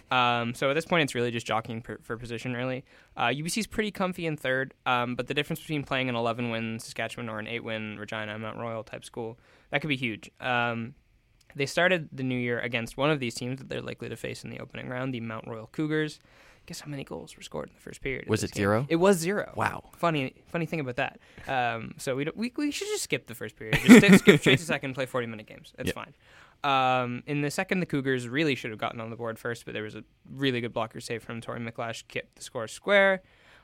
Um, 0.09 0.53
so 0.53 0.69
at 0.69 0.73
this 0.73 0.85
point, 0.85 1.03
it's 1.03 1.15
really 1.15 1.31
just 1.31 1.45
jockeying 1.45 1.81
for, 1.81 1.99
for 2.01 2.17
position, 2.17 2.53
really. 2.53 2.85
Uh, 3.15 3.27
UBC's 3.27 3.67
pretty 3.67 3.91
comfy 3.91 4.25
in 4.25 4.37
third, 4.37 4.73
um, 4.85 5.15
but 5.15 5.27
the 5.27 5.33
difference 5.33 5.59
between 5.59 5.83
playing 5.83 6.07
an 6.09 6.15
11 6.15 6.49
win 6.49 6.79
Saskatchewan 6.79 7.27
or 7.29 7.39
an 7.39 7.47
8 7.47 7.63
win 7.63 7.97
Regina 7.99 8.37
Mount 8.39 8.57
Royal 8.57 8.83
type 8.83 9.03
school, 9.03 9.37
that 9.71 9.81
could 9.81 9.89
be 9.89 9.97
huge. 9.97 10.31
Um, 10.39 10.95
They 11.55 11.65
started 11.65 12.09
the 12.13 12.23
new 12.23 12.37
year 12.37 12.59
against 12.59 12.97
one 12.97 13.09
of 13.09 13.19
these 13.19 13.33
teams 13.35 13.59
that 13.59 13.67
they're 13.69 13.81
likely 13.81 14.09
to 14.09 14.15
face 14.15 14.43
in 14.43 14.49
the 14.49 14.59
opening 14.59 14.87
round, 14.89 15.13
the 15.13 15.19
Mount 15.21 15.47
Royal 15.47 15.67
Cougars. 15.67 16.19
Guess 16.67 16.81
how 16.81 16.89
many 16.91 17.05
goals 17.05 17.35
were 17.37 17.41
scored 17.43 17.69
in 17.69 17.75
the 17.75 17.81
first 17.81 18.01
period? 18.01 18.27
Was 18.27 18.43
it 18.43 18.51
game? 18.51 18.61
zero? 18.63 18.85
It 18.89 18.97
was 18.97 19.17
zero. 19.17 19.53
Wow. 19.55 19.89
Funny, 19.95 20.33
funny 20.47 20.65
thing 20.65 20.81
about 20.81 20.97
that. 20.97 21.17
Um, 21.47 21.95
so 21.97 22.13
we, 22.17 22.25
don't, 22.25 22.35
we 22.35 22.51
we 22.57 22.71
should 22.71 22.89
just 22.89 23.03
skip 23.03 23.25
the 23.25 23.35
first 23.35 23.55
period. 23.55 23.79
Just 23.85 23.99
skip, 23.99 24.19
skip 24.19 24.39
straight 24.41 24.59
to 24.59 24.65
second. 24.75 24.93
Play 24.93 25.05
forty 25.05 25.27
minute 25.27 25.45
games. 25.47 25.73
It's 25.79 25.87
Yep. 25.87 25.95
fine. 25.95 26.13
Um, 26.63 27.23
in 27.25 27.41
the 27.41 27.51
second, 27.51 27.79
the 27.79 27.85
Cougars 27.85 28.27
really 28.27 28.55
should 28.55 28.71
have 28.71 28.79
gotten 28.79 28.99
on 28.99 29.09
the 29.09 29.15
board 29.15 29.39
first, 29.39 29.65
but 29.65 29.73
there 29.73 29.83
was 29.83 29.95
a 29.95 30.03
really 30.31 30.61
good 30.61 30.73
blocker 30.73 30.99
save 30.99 31.23
from 31.23 31.41
Tori 31.41 31.59
Micklash, 31.59 32.07
kept 32.07 32.35
the 32.35 32.43
score 32.43 32.67
square. 32.67 33.21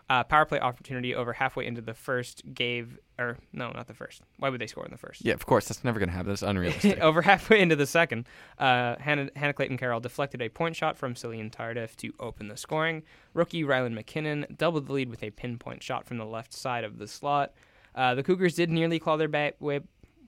Uh, 0.10 0.21
power 0.21 0.45
play 0.45 0.60
opportunity 0.60 1.15
over 1.15 1.32
halfway 1.32 1.65
into 1.65 1.79
the 1.79 1.93
first 1.93 2.43
gave, 2.53 2.99
or 3.17 3.38
no, 3.53 3.71
not 3.71 3.88
the 3.88 3.93
first. 3.93 4.21
Why 4.38 4.49
would 4.49 4.60
they 4.60 4.67
score 4.67 4.84
in 4.84 4.91
the 4.91 4.97
first? 4.97 5.23
Yeah, 5.23 5.34
of 5.34 5.45
course. 5.45 5.69
That's 5.69 5.84
never 5.86 5.97
going 5.97 6.10
to 6.10 6.13
happen. 6.13 6.27
That's 6.27 6.41
unrealistic. 6.41 6.99
Over 7.01 7.21
halfway 7.21 7.62
into 7.62 7.77
the 7.77 7.88
second, 7.88 8.27
uh, 8.60 8.97
Hannah, 8.99 9.29
Hannah 9.38 9.53
Clayton 9.53 9.77
Carroll 9.77 10.01
deflected 10.01 10.41
a 10.41 10.49
point 10.49 10.75
shot 10.75 10.97
from 10.97 11.13
Cillian 11.13 11.49
Tardif 11.51 11.95
to 11.97 12.12
open 12.19 12.49
the 12.49 12.58
scoring. 12.58 13.03
Rookie 13.34 13.63
Rylan 13.63 13.97
McKinnon 13.97 14.58
doubled 14.58 14.88
the 14.88 14.93
lead 14.93 15.10
with 15.10 15.23
a 15.23 15.32
pinpoint 15.32 15.82
shot 15.82 16.06
from 16.06 16.17
the 16.17 16.25
left 16.25 16.51
side 16.51 16.84
of 16.84 16.97
the 16.97 17.08
slot. 17.08 17.53
Uh, 17.95 18.13
the 18.13 18.23
Cougars 18.23 18.56
did 18.56 18.69
nearly 18.69 18.99
claw 18.99 19.15
their 19.15 19.27
ba- 19.29 19.53
way, 19.60 19.79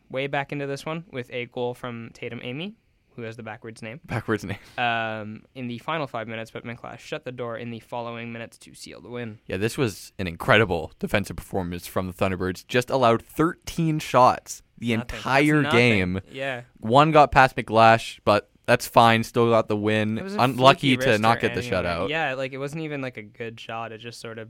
way 0.09 0.27
back 0.27 0.51
into 0.51 0.67
this 0.67 0.85
one 0.85 1.05
with 1.11 1.29
a 1.31 1.45
goal 1.47 1.73
from 1.73 2.11
Tatum 2.13 2.39
Amy, 2.43 2.75
who 3.15 3.21
has 3.23 3.37
the 3.37 3.43
backwards 3.43 3.81
name, 3.81 3.99
Backwards 4.05 4.43
name. 4.43 4.57
um, 4.77 5.43
in 5.55 5.67
the 5.67 5.77
final 5.79 6.07
five 6.07 6.27
minutes, 6.27 6.51
but 6.51 6.65
Micklash 6.65 6.99
shut 6.99 7.23
the 7.25 7.31
door 7.31 7.57
in 7.57 7.71
the 7.71 7.79
following 7.79 8.31
minutes 8.31 8.57
to 8.59 8.73
seal 8.73 9.01
the 9.01 9.09
win. 9.09 9.39
Yeah, 9.47 9.57
this 9.57 9.77
was 9.77 10.11
an 10.19 10.27
incredible 10.27 10.91
defensive 10.99 11.35
performance 11.37 11.87
from 11.87 12.07
the 12.07 12.13
Thunderbirds. 12.13 12.67
Just 12.67 12.89
allowed 12.89 13.21
13 13.21 13.99
shots 13.99 14.61
the 14.77 14.95
Nothing. 14.97 15.17
Entire 15.17 15.63
game. 15.63 16.21
Yeah. 16.31 16.61
One 16.79 17.11
got 17.11 17.31
past 17.31 17.55
Micklash, 17.55 18.19
but 18.25 18.49
that's 18.65 18.87
fine. 18.87 19.23
Still 19.23 19.49
got 19.49 19.67
the 19.67 19.77
win. 19.77 20.17
It 20.17 20.23
was 20.23 20.35
a 20.35 20.39
Unlucky 20.39 20.97
to 20.97 21.17
not 21.17 21.39
get 21.39 21.53
the 21.53 21.61
anyway. 21.61 21.77
shutout. 21.83 22.09
Yeah, 22.09 22.33
like 22.33 22.51
it 22.53 22.57
wasn't 22.57 22.83
even 22.83 23.01
like 23.01 23.17
a 23.17 23.21
good 23.21 23.59
shot. 23.59 23.91
It 23.91 23.99
just 23.99 24.19
sort 24.19 24.39
of 24.39 24.49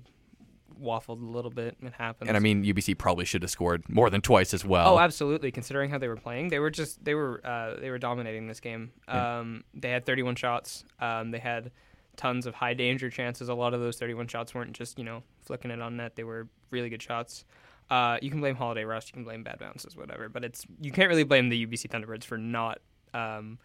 waffled 0.81 1.21
a 1.21 1.25
little 1.25 1.51
bit. 1.51 1.75
And 1.79 1.87
it 1.87 1.93
happens. 1.93 2.27
And 2.27 2.37
I 2.37 2.39
mean, 2.39 2.63
UBC 2.63 2.97
probably 2.97 3.25
should 3.25 3.41
have 3.41 3.51
scored 3.51 3.87
more 3.89 4.09
than 4.09 4.21
twice 4.21 4.53
as 4.53 4.65
well. 4.65 4.95
Oh, 4.95 4.99
absolutely. 4.99 5.51
Considering 5.51 5.89
how 5.89 5.97
they 5.97 6.07
were 6.07 6.15
playing, 6.15 6.49
they 6.49 6.59
were 6.59 6.69
just 6.69 7.03
they 7.03 7.15
were 7.15 7.41
uh, 7.45 7.79
they 7.79 7.89
were 7.89 7.97
dominating 7.97 8.47
this 8.47 8.59
game. 8.59 8.91
Yeah. 9.07 9.39
Um, 9.39 9.63
they 9.73 9.89
had 9.89 10.05
31 10.05 10.35
shots. 10.35 10.83
Um, 10.99 11.31
they 11.31 11.39
had 11.39 11.71
tons 12.15 12.45
of 12.45 12.55
high 12.55 12.73
danger 12.73 13.09
chances. 13.09 13.49
A 13.49 13.53
lot 13.53 13.73
of 13.73 13.81
those 13.81 13.97
31 13.97 14.27
shots 14.27 14.53
weren't 14.53 14.73
just 14.73 14.97
you 14.97 15.05
know 15.05 15.23
flicking 15.43 15.71
it 15.71 15.81
on 15.81 15.97
net. 15.97 16.15
They 16.15 16.23
were 16.23 16.47
really 16.71 16.89
good 16.89 17.01
shots. 17.01 17.45
Uh, 17.89 18.17
you 18.21 18.31
can 18.31 18.39
blame 18.39 18.55
Holiday 18.55 18.83
Rust. 18.83 19.09
You 19.09 19.13
can 19.13 19.23
blame 19.23 19.43
bad 19.43 19.59
bounces, 19.59 19.95
whatever. 19.95 20.29
But 20.29 20.43
it's 20.43 20.65
you 20.81 20.91
can't 20.91 21.09
really 21.09 21.23
blame 21.23 21.49
the 21.49 21.67
UBC 21.67 21.87
Thunderbirds 21.87 22.23
for 22.23 22.37
not 22.37 22.79
um, 23.13 23.59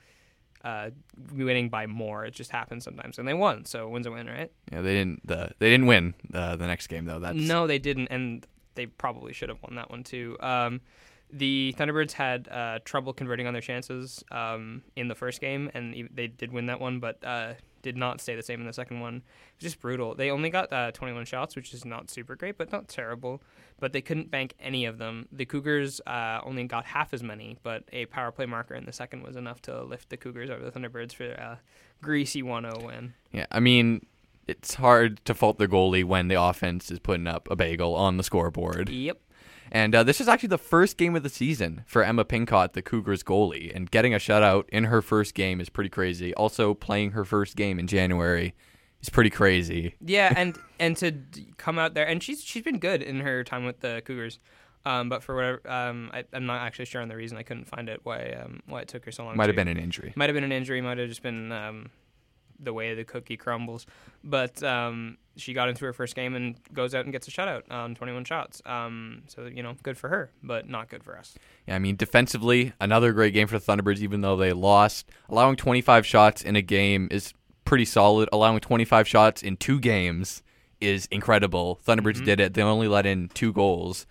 uh, 0.65 0.91
winning 1.33 1.69
by 1.69 1.87
more. 1.87 2.25
It 2.25 2.35
just 2.35 2.51
happens 2.51 2.85
sometimes, 2.85 3.19
and 3.19 3.27
they 3.27 3.35
won. 3.35 3.65
So 3.65 3.89
wins 3.89 4.07
a 4.07 4.11
win, 4.11 4.27
right? 4.27 4.51
Yeah, 4.73 4.83
they 4.83 4.95
didn't. 4.95 5.27
The 5.27 5.51
they 5.59 5.71
didn't 5.71 5.87
win 5.87 6.15
uh, 6.33 6.57
the 6.57 6.67
next 6.67 6.89
game 6.89 7.05
though. 7.05 7.19
That's 7.19 7.37
No, 7.37 7.67
they 7.67 7.79
didn't, 7.79 8.09
and 8.09 8.47
they 8.75 8.87
probably 8.87 9.33
should 9.33 9.49
have 9.49 9.63
won 9.63 9.77
that 9.77 9.91
one 9.91 10.05
too. 10.05 10.37
Um, 10.41 10.81
the 11.33 11.75
Thunderbirds 11.79 12.13
had 12.13 12.49
uh, 12.49 12.81
trouble 12.85 13.13
converting 13.13 13.47
on 13.47 13.53
their 13.53 13.63
chances 13.63 14.25
um, 14.31 14.83
in 14.97 15.09
the 15.09 15.15
first 15.15 15.41
game, 15.41 15.71
and 15.75 16.09
they 16.13 16.27
did 16.27 16.53
win 16.53 16.67
that 16.67 16.81
one, 16.81 16.99
but 16.99 17.25
uh, 17.25 17.55
did 17.83 17.97
not 17.97 18.21
stay 18.21 18.35
the 18.35 18.43
same 18.43 18.61
in 18.61 18.67
the 18.67 18.73
second 18.73 19.01
one. 19.01 19.17
It 19.17 19.23
was 19.59 19.73
just 19.73 19.81
brutal. 19.81 20.15
They 20.15 20.31
only 20.31 20.51
got 20.51 20.73
uh, 20.73 20.93
21 20.93 21.25
shots, 21.25 21.57
which 21.57 21.73
is 21.75 21.85
not 21.85 22.11
super 22.11 22.37
great, 22.37 22.59
but 22.59 22.73
not 22.73 22.89
terrible. 22.89 23.43
But 23.79 23.93
they 23.93 24.03
couldn't 24.03 24.31
bank 24.31 24.55
any 24.61 24.85
of 24.85 24.99
them. 24.99 25.27
The 25.33 25.47
Cougars 25.47 26.01
uh, 26.07 26.41
only 26.45 26.65
got 26.65 26.85
half 26.85 27.15
as 27.15 27.23
many, 27.23 27.59
but 27.63 27.85
a 27.93 28.07
power 28.07 28.31
play 28.31 28.47
marker 28.47 28.75
in 28.75 28.85
the 28.85 28.93
second 28.93 29.23
was 29.23 29.37
enough 29.37 29.63
to 29.63 29.83
lift 29.83 30.11
the 30.11 30.17
Cougars 30.17 30.51
over 30.51 30.63
the 30.63 30.71
Thunderbirds 30.71 31.15
for 31.15 31.25
a 31.25 31.61
greasy 32.03 32.43
1-0 32.43 32.85
win. 32.85 33.15
Yeah, 33.33 33.47
I 33.51 33.61
mean, 33.61 34.07
it's 34.47 34.75
hard 34.75 35.25
to 35.25 35.35
fault 35.35 35.59
the 35.59 35.69
goalie 35.69 36.05
when 36.05 36.29
the 36.29 36.41
offense 36.41 36.91
is 36.91 36.99
putting 36.99 37.27
up 37.27 37.49
a 37.51 37.57
bagel 37.57 37.95
on 37.95 38.17
the 38.17 38.23
scoreboard. 38.23 38.89
Yep. 38.89 39.21
And 39.73 39.95
uh, 39.95 40.03
this 40.03 40.21
is 40.21 40.29
actually 40.29 40.49
the 40.49 40.59
first 40.59 40.97
game 40.97 41.15
of 41.15 41.23
the 41.23 41.29
season 41.29 41.85
for 41.87 42.03
Emma 42.03 42.25
Pincott, 42.25 42.73
the 42.73 42.83
Cougars 42.83 43.23
goalie, 43.23 43.75
and 43.75 43.91
getting 43.91 44.13
a 44.13 44.19
shutout 44.19 44.69
in 44.71 44.85
her 44.85 45.01
first 45.01 45.35
game 45.35 45.61
is 45.61 45.69
pretty 45.69 45.91
crazy. 45.91 46.35
Also, 46.35 46.75
playing 46.75 47.13
her 47.13 47.25
first 47.25 47.57
game 47.57 47.79
in 47.79 47.87
January 47.87 48.55
is 49.01 49.09
pretty 49.09 49.31
crazy. 49.31 49.95
Yeah, 50.05 50.33
and 50.37 50.59
and 50.79 50.97
to 50.99 51.15
come 51.57 51.79
out 51.79 51.95
there, 51.95 52.07
and 52.07 52.23
she's 52.23 52.43
she's 52.43 52.65
been 52.65 52.79
good 52.79 53.03
in 53.03 53.21
her 53.21 53.45
time 53.45 53.65
with 53.65 53.81
the 53.81 54.03
Cougars, 54.05 54.41
um, 54.85 55.09
but 55.09 55.23
for 55.23 55.35
whatever, 55.37 55.71
um, 55.71 56.11
I, 56.13 56.25
I'm 56.33 56.47
not 56.47 56.63
actually 56.63 56.87
sure 56.87 57.01
on 57.03 57.09
the 57.09 57.17
reason. 57.17 57.39
I 57.39 57.43
couldn't 57.43 57.67
find 57.67 57.89
it 57.89 58.01
why 58.03 58.37
um, 58.43 58.61
why 58.67 58.81
it 58.81 58.89
took 58.89 59.05
her 59.05 59.13
so 59.13 59.25
long. 59.25 59.37
Might 59.37 59.49
have 59.49 59.57
been 59.57 59.69
an 59.69 59.79
injury. 59.79 60.13
might 60.17 60.29
have 60.29 60.35
been 60.35 60.45
an 60.45 60.53
injury, 60.53 60.81
might 60.81 60.99
have 60.99 61.09
just 61.09 61.23
been 61.23 61.53
um, 61.53 61.91
the 62.63 62.73
way 62.73 62.95
the 62.95 63.05
cookie 63.05 63.37
crumbles. 63.37 63.87
But 64.23 64.63
um, 64.63 65.17
she 65.37 65.53
got 65.53 65.69
into 65.69 65.85
her 65.87 65.93
first 65.93 66.15
game 66.15 66.35
and 66.35 66.57
goes 66.73 66.95
out 66.95 67.05
and 67.05 67.13
gets 67.13 67.27
a 67.29 67.31
shutout 67.31 67.63
on 67.71 67.95
21 67.95 68.25
shots. 68.25 68.61
Um, 68.67 69.23
so 69.29 69.47
you 69.47 69.63
know, 69.63 69.75
good 69.83 69.97
for 69.97 70.09
her, 70.09 70.31
but 70.43 70.69
not 70.69 70.89
good 70.89 71.03
for 71.03 71.17
us. 71.19 71.35
Yeah, 71.67 71.77
I 71.77 71.79
mean, 71.79 71.97
defensively, 71.97 72.73
another 72.81 73.13
great 73.13 73.33
game 73.35 73.47
for 73.47 73.59
the 73.59 73.65
Thunderbirds, 73.65 73.99
even 74.01 74.21
though 74.21 74.37
they 74.37 74.53
lost. 74.53 75.09
Allowing 75.29 75.57
25 75.57 76.05
shots 76.07 76.43
in 76.43 76.57
a 76.57 76.63
game 76.63 77.09
is 77.11 77.33
pretty 77.65 77.85
solid. 77.85 78.29
Allowing 78.33 78.61
25 78.61 79.07
shots 79.09 79.43
in 79.43 79.57
two 79.57 79.81
games 79.81 80.43
is 80.81 81.07
incredible. 81.11 81.79
Thunderbirds 81.87 82.21
Mhm. 82.21 82.25
did 82.25 82.41
it. 82.41 82.55
They 82.55 82.63
only 82.63 82.89
let 82.89 83.07
in 83.07 83.29
two 83.29 83.53
goals 83.53 84.07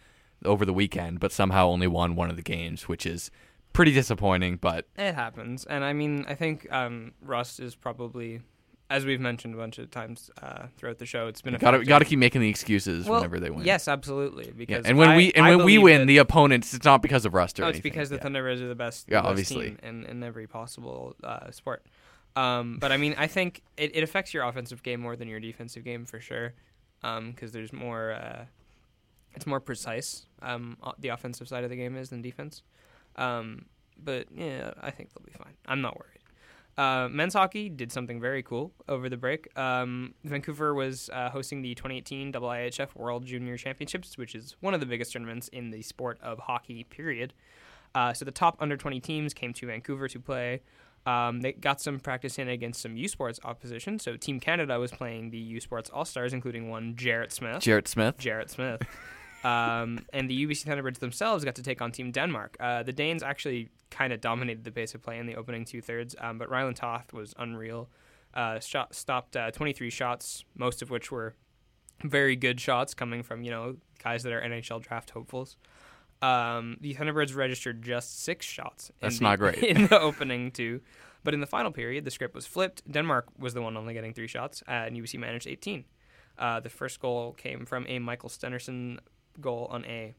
over 0.45 0.65
the 0.65 0.73
weekend, 0.73 1.19
but 1.19 1.31
somehow 1.31 1.67
only 1.67 1.88
won 1.88 2.15
one 2.15 2.29
of 2.29 2.35
the 2.35 2.41
games, 2.41 2.88
which 2.88 3.05
is 3.05 3.29
pretty 3.73 3.91
disappointing. 3.93 4.58
But 4.58 4.86
It 4.97 5.15
happens, 5.15 5.65
and 5.65 5.84
I 5.84 5.93
mean, 5.93 6.25
I 6.27 6.36
think 6.36 6.71
um, 6.71 7.13
Rust 7.21 7.60
is 7.60 7.75
probably, 7.75 8.41
as 8.89 9.05
we've 9.05 9.19
mentioned 9.19 9.53
a 9.53 9.58
bunch 9.58 9.77
of 9.79 9.91
times 9.91 10.29
uh, 10.41 10.67
throughout 10.77 10.97
the 10.97 11.05
show, 11.05 11.27
it's 11.27 11.41
been 11.41 11.55
got 11.55 11.71
to 11.71 11.84
got 11.86 11.99
to 11.99 12.05
keep 12.05 12.19
making 12.19 12.41
the 12.41 12.49
excuses 12.49 13.05
Well, 13.08 13.19
whenever 13.19 13.39
they 13.39 13.49
win. 13.49 13.65
Yes, 13.65 13.88
absolutely. 13.88 14.45
Yeah, 14.47 14.51
Because 14.55 14.86
and 14.86 14.97
when 14.97 15.10
I- 15.10 15.17
we 15.17 15.32
and 15.34 15.45
I 15.45 15.55
when 15.55 15.65
we 15.65 15.77
win, 15.77 16.08
the 16.08 16.17
opponents, 16.17 16.73
it's 16.73 16.86
not 16.86 17.01
because 17.01 17.25
of 17.25 17.34
rust 17.34 17.60
or 17.60 17.63
no, 17.63 17.67
it's 17.69 17.75
anything. 17.77 17.91
because 17.91 18.10
the 18.10 18.15
Yeah. 18.17 18.23
Thunderbirds 18.23 18.62
are 18.62 18.67
the 18.67 18.75
best, 18.75 19.05
Yeah, 19.08 19.17
the 19.17 19.21
best 19.23 19.29
obviously. 19.29 19.65
team 19.69 19.79
in, 19.84 20.05
in 20.05 20.23
every 20.23 20.47
possible 20.47 21.15
uh, 21.23 21.51
sport. 21.51 21.86
Um, 22.36 22.77
but 22.79 22.91
I 22.91 22.97
mean, 22.97 23.15
I 23.17 23.27
think 23.27 23.63
it, 23.75 23.95
it 23.95 24.03
affects 24.03 24.34
your 24.34 24.43
offensive 24.43 24.84
game 24.84 25.01
more 25.01 25.15
than 25.15 25.27
your 25.27 25.39
defensive 25.39 25.84
game 25.84 26.05
for 26.05 26.19
sure, 26.19 26.53
because 27.01 27.51
there's 27.51 27.73
more, 27.73 28.12
uh, 28.13 28.45
it's 29.36 29.45
more 29.47 29.60
precise. 29.60 30.25
Um, 30.41 30.77
the 30.99 31.10
offensive 31.10 31.47
side 31.47 31.63
of 31.63 31.69
the 31.69 31.75
game 31.75 31.95
is 31.97 32.10
than 32.12 32.21
defense. 32.21 32.62
Um, 33.15 33.65
but 34.02 34.28
yeah, 34.34 34.72
I 34.82 34.91
think 34.91 35.10
they'll 35.13 35.26
be 35.26 35.34
fine. 35.34 35.54
I'm 35.65 35.82
not 35.82 35.98
worried. 35.98 36.19
Uh, 36.78 37.10
men's 37.10 37.34
hockey 37.34 37.67
did 37.67 37.91
something 37.91 38.22
very 38.22 38.41
cool 38.41 38.72
over 38.88 39.10
the 39.10 39.17
break. 39.17 39.50
Um, 39.58 40.13
Vancouver 40.24 40.74
was 40.74 41.10
uh, 41.12 41.30
hosting 41.30 41.62
the 41.62 41.76
2018 41.76 42.32
IIHF 42.32 42.95
World 42.95 43.26
Junior 43.26 43.58
Championships, 43.58 44.17
which 44.17 44.34
is 44.34 44.56
one 44.62 44.74
of 44.74 44.80
the 44.80 44.86
biggest 44.86 45.12
tournaments 45.12 45.50
in 45.50 45.72
the 45.72 45.82
sport 45.82 46.17
of 46.22 46.39
hockey, 46.39 46.86
period. 46.86 47.34
Uh, 47.93 48.13
so 48.13 48.24
the 48.24 48.32
top 48.32 48.56
under 48.62 48.78
20 48.78 49.02
teams 49.02 49.34
came 49.34 49.52
to 49.54 49.67
Vancouver 49.67 50.08
to 50.08 50.19
play. 50.22 50.62
Um, 51.06 51.41
they 51.41 51.54
got 51.54 51.82
some 51.82 52.00
practice 52.00 52.38
in 52.39 52.48
against 52.48 52.82
some 52.82 52.95
U 52.95 53.10
Sports 53.10 53.41
opposition. 53.43 54.00
So 54.00 54.15
Team 54.15 54.39
Canada 54.39 54.80
was 54.80 54.91
playing 54.91 55.32
the 55.32 55.38
U 55.38 55.60
Sports 55.60 55.89
All 55.89 56.06
Stars, 56.06 56.32
including 56.32 56.69
one 56.69 56.95
Jarrett 56.95 57.34
Smith. 57.34 57.62
Jarrett 57.62 57.89
Smith. 57.89 58.17
Jarrett 58.17 58.50
Smith. 58.50 58.82
um, 59.43 59.99
and 60.13 60.30
the 60.30 60.45
UBC 60.45 60.65
Thunderbirds 60.65 60.99
themselves 60.99 61.43
got 61.45 61.56
to 61.56 61.63
take 61.63 61.82
on 61.82 61.91
Team 61.91 62.12
Denmark. 62.12 62.58
Uh, 62.60 62.84
the 62.84 62.91
Danes 62.93 63.23
actually 63.23 63.69
kind 63.89 64.12
of 64.13 64.21
dominated 64.21 64.63
the 64.63 64.71
pace 64.71 64.93
of 64.95 65.02
play 65.02 65.17
in 65.17 65.25
the 65.25 65.36
opening 65.36 65.65
two 65.65 65.82
thirds, 65.82 66.15
um, 66.19 66.38
but 66.38 66.49
Ryland 66.49 66.75
Toth 66.78 67.13
was 67.13 67.34
unreal. 67.38 67.89
Uh, 68.34 68.60
shot, 68.60 68.93
stopped 68.93 69.36
uh, 69.36 69.49
23 69.52 69.89
shots, 69.89 70.43
most 70.56 70.82
of 70.82 70.89
which 70.89 71.12
were 71.12 71.34
very 72.04 72.36
good 72.36 72.60
shots 72.62 72.93
coming 72.93 73.23
from 73.23 73.43
you 73.43 73.52
know 73.52 73.75
guys 74.04 74.23
that 74.23 74.32
are 74.34 74.41
NHL 74.41 74.82
draft 74.82 75.10
hopefuls. 75.12 75.58
Um, 76.21 76.78
the 76.82 76.93
Thunderbirds 76.93 77.36
registered 77.36 77.82
just 77.82 78.21
six 78.23 78.45
shots. 78.45 78.89
in 78.89 78.95
That's 78.99 79.17
the- 79.19 79.23
not 79.23 79.39
great. 79.39 79.58
in 79.63 79.88
the 79.88 79.99
opening 80.10 80.52
two, 80.52 80.82
but 81.23 81.34
in 81.34 81.39
the 81.39 81.47
final 81.47 81.71
period, 81.71 82.04
the 82.06 82.12
script 82.12 82.36
was 82.36 82.45
flipped. 82.45 82.84
Denmark 82.91 83.28
was 83.38 83.54
the 83.54 83.62
one 83.62 83.78
only 83.78 83.93
getting 83.93 84.13
three 84.13 84.28
shots, 84.28 84.62
uh, 84.67 84.71
and 84.71 84.95
UBC 84.97 85.17
managed 85.17 85.47
18. 85.47 85.86
Uh, 86.38 86.60
the 86.60 86.69
first 86.69 86.99
goal 86.99 87.34
came 87.34 87.65
from 87.65 87.86
a 87.88 87.99
Michael 87.99 88.30
Stenerson 88.30 88.99
goal 89.41 89.67
on 89.69 89.86
a 89.86 90.15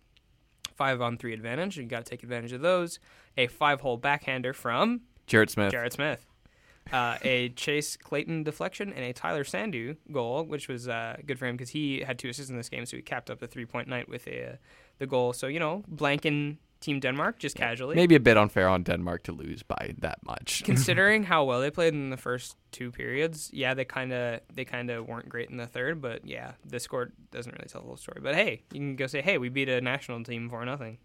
five 0.75 1.01
on 1.01 1.19
three 1.19 1.33
advantage. 1.33 1.77
You 1.77 1.85
got 1.85 2.05
to 2.05 2.11
take 2.11 2.23
advantage 2.23 2.53
of 2.53 2.61
those. 2.61 2.99
A 3.37 3.47
five 3.47 3.81
hole 3.81 3.97
backhander 3.97 4.53
from 4.53 5.03
Jarrett 5.27 5.51
Smith. 5.51 5.71
Jarrett 5.71 5.93
Smith. 5.93 6.27
Uh, 6.93 7.19
a 7.23 7.51
Chase 7.51 7.97
Clayton 7.97 8.43
deflection 8.43 8.93
and 8.93 9.05
a 9.05 9.13
Tyler 9.13 9.45
Sandu 9.45 9.95
goal, 10.11 10.45
which 10.45 10.67
was 10.67 10.89
uh, 10.89 11.17
good 11.25 11.39
for 11.39 11.47
him 11.47 11.57
because 11.57 11.71
he 11.71 12.01
had 12.01 12.19
two 12.19 12.29
assists 12.29 12.51
in 12.51 12.57
this 12.57 12.69
game, 12.69 12.85
so 12.85 12.97
he 12.97 13.03
capped 13.03 13.31
up 13.31 13.39
the 13.39 13.47
three 13.47 13.67
point 13.67 13.87
night 13.87 14.09
with 14.09 14.27
a, 14.27 14.53
uh, 14.53 14.57
the 14.99 15.07
goal. 15.07 15.33
So 15.33 15.47
you 15.47 15.61
know, 15.61 15.85
blanking 15.93 16.57
Team 16.81 16.99
Denmark 16.99 17.39
just 17.39 17.57
casually. 17.57 17.95
Maybe 17.95 18.15
a 18.15 18.21
bit 18.21 18.39
unfair 18.39 18.69
on 18.69 18.83
Denmark 18.83 19.23
to 19.25 19.33
lose 19.33 19.63
by 19.63 19.95
that 19.99 20.19
much. 20.25 20.63
Considering 20.67 21.25
how 21.25 21.45
well 21.45 21.61
they 21.61 21.71
played 21.71 21.93
in 21.93 22.11
the 22.11 22.17
first 22.17 22.57
two 22.73 22.91
periods, 22.91 23.51
yeah, 23.53 23.75
they 23.75 23.85
kind 23.85 24.13
of 24.13 24.41
they 24.55 24.65
kind 24.65 24.91
of 24.91 25.07
weren't 25.07 25.29
great 25.29 25.51
in 25.51 25.59
the 25.59 25.67
third, 25.67 26.01
but 26.01 26.27
yeah, 26.27 26.53
the 26.65 26.81
score 26.81 27.13
doesn't 27.31 27.53
really 27.53 27.69
tell 27.69 27.83
the 27.83 27.87
whole 27.87 27.97
story. 27.97 28.21
But 28.23 28.35
hey, 28.35 28.63
you 28.73 28.81
can 28.81 28.97
go 28.97 29.07
say, 29.07 29.21
hey, 29.21 29.37
we 29.39 29.51
beat 29.51 29.69
a 29.69 29.81
national 29.81 30.25
team 30.25 30.49
for 30.49 30.65
nothing. 30.65 30.99